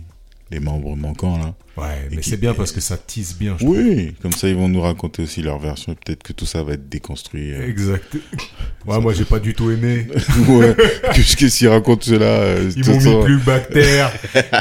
[0.52, 1.54] les membres manquants là.
[1.78, 3.78] Ouais, mais c'est bien parce que ça tisse bien, je trouve.
[3.78, 6.64] Oui, comme ça ils vont nous raconter aussi leur version et peut-être que tout ça
[6.64, 7.52] va être déconstruit.
[7.54, 7.68] euh.
[7.68, 8.16] Exact.
[8.86, 10.06] Ouais, moi j'ai pas du tout aimé.
[10.48, 10.76] ouais,
[11.16, 14.12] qu'est-ce racontent cela euh, Ils m'ont ça- mis plus bactère.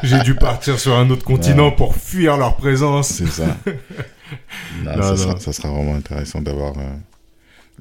[0.02, 3.08] J'ai dû partir sur un autre continent pour fuir leur présence.
[3.08, 3.56] C'est ça.
[4.82, 5.16] Non, Non, ça, non.
[5.16, 6.82] Sera, ça sera vraiment intéressant d'avoir euh,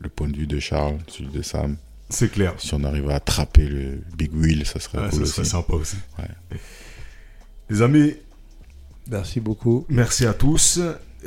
[0.01, 1.77] le point de vue de Charles, celui de Sam.
[2.13, 2.53] C'est clair.
[2.57, 5.31] Si on arrive à attraper le Big Wheel, ça serait Ah, cool ça aussi.
[5.33, 5.97] serait sympa aussi.
[6.19, 6.57] Ouais.
[7.69, 8.13] Les amis,
[9.09, 9.85] Merci beaucoup.
[9.89, 10.79] merci à tous.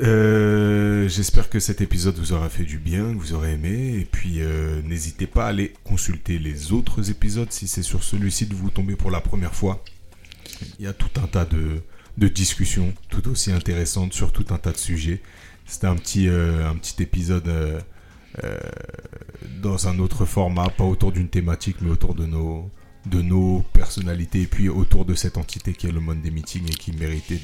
[0.02, 3.96] Euh, J'espère que cet épisode vous aura fait du bien, que vous aurez aimé.
[4.00, 8.48] Et puis, euh, n'hésitez pas à aller consulter les autres épisodes si c'est sur celui-ci
[8.48, 9.82] que vous tombez pour la première fois.
[10.78, 11.82] Il y a tout un tas de,
[12.18, 15.20] de discussions tout aussi intéressantes sur tout un tas de sujets.
[15.66, 17.48] C'était un petit, euh, un petit épisode
[18.44, 18.58] euh, euh,
[19.62, 22.70] dans un autre format, pas autour d'une thématique, mais autour de nos,
[23.06, 26.66] de nos personnalités et puis autour de cette entité qui est le monde des meetings
[26.66, 27.40] et qui méritait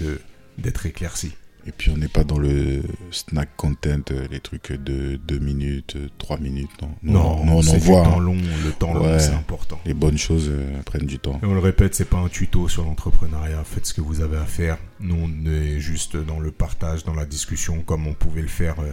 [0.59, 1.33] d'être éclaircie.
[1.65, 2.83] Et puis on n'est pas dans le
[3.13, 6.91] snack content, euh, les trucs de 2 minutes, 3 minutes, non.
[7.05, 8.03] Non, nous, on c'est en voit.
[8.03, 8.21] temps hein.
[8.21, 9.21] long, le temps long, Ouais.
[9.21, 9.79] c'est important.
[9.87, 11.39] Les bonnes choses euh, prennent du temps.
[11.41, 13.63] Et on le répète, c'est pas un tuto sur l'entrepreneuriat.
[13.63, 14.77] Faites ce que vous avez à faire.
[14.99, 18.81] Nous, on est juste dans le partage, dans la discussion, comme on pouvait le faire
[18.81, 18.91] euh,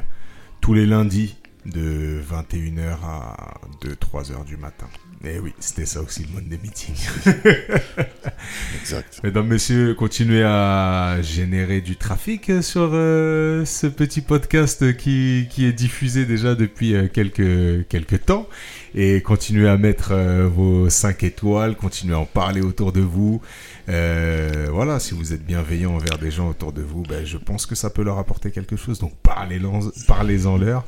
[0.62, 3.54] tous les lundis de 21h à
[3.84, 4.88] 2-3h du matin.
[5.26, 7.10] Et oui, c'était ça aussi le mode des meetings.
[8.80, 9.20] Exact.
[9.24, 15.74] Mesdames, messieurs, continuez à générer du trafic sur euh, ce petit podcast qui, qui est
[15.74, 18.48] diffusé déjà depuis euh, quelques, quelques temps.
[18.96, 23.42] Et continuez à mettre euh, vos 5 étoiles, continuez à en parler autour de vous.
[23.90, 27.66] Euh, voilà, si vous êtes bienveillant envers des gens autour de vous, ben, je pense
[27.66, 29.00] que ça peut leur apporter quelque chose.
[29.00, 30.86] Donc parlez-en parlez-en leur.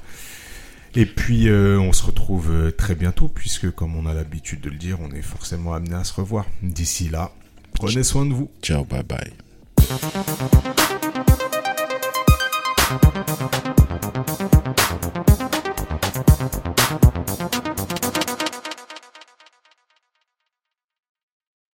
[0.96, 4.70] Et puis, euh, on se retrouve euh, très bientôt, puisque comme on a l'habitude de
[4.70, 6.46] le dire, on est forcément amené à se revoir.
[6.62, 7.32] D'ici là,
[7.74, 8.52] prenez soin de vous.
[8.62, 9.32] Ciao, bye bye.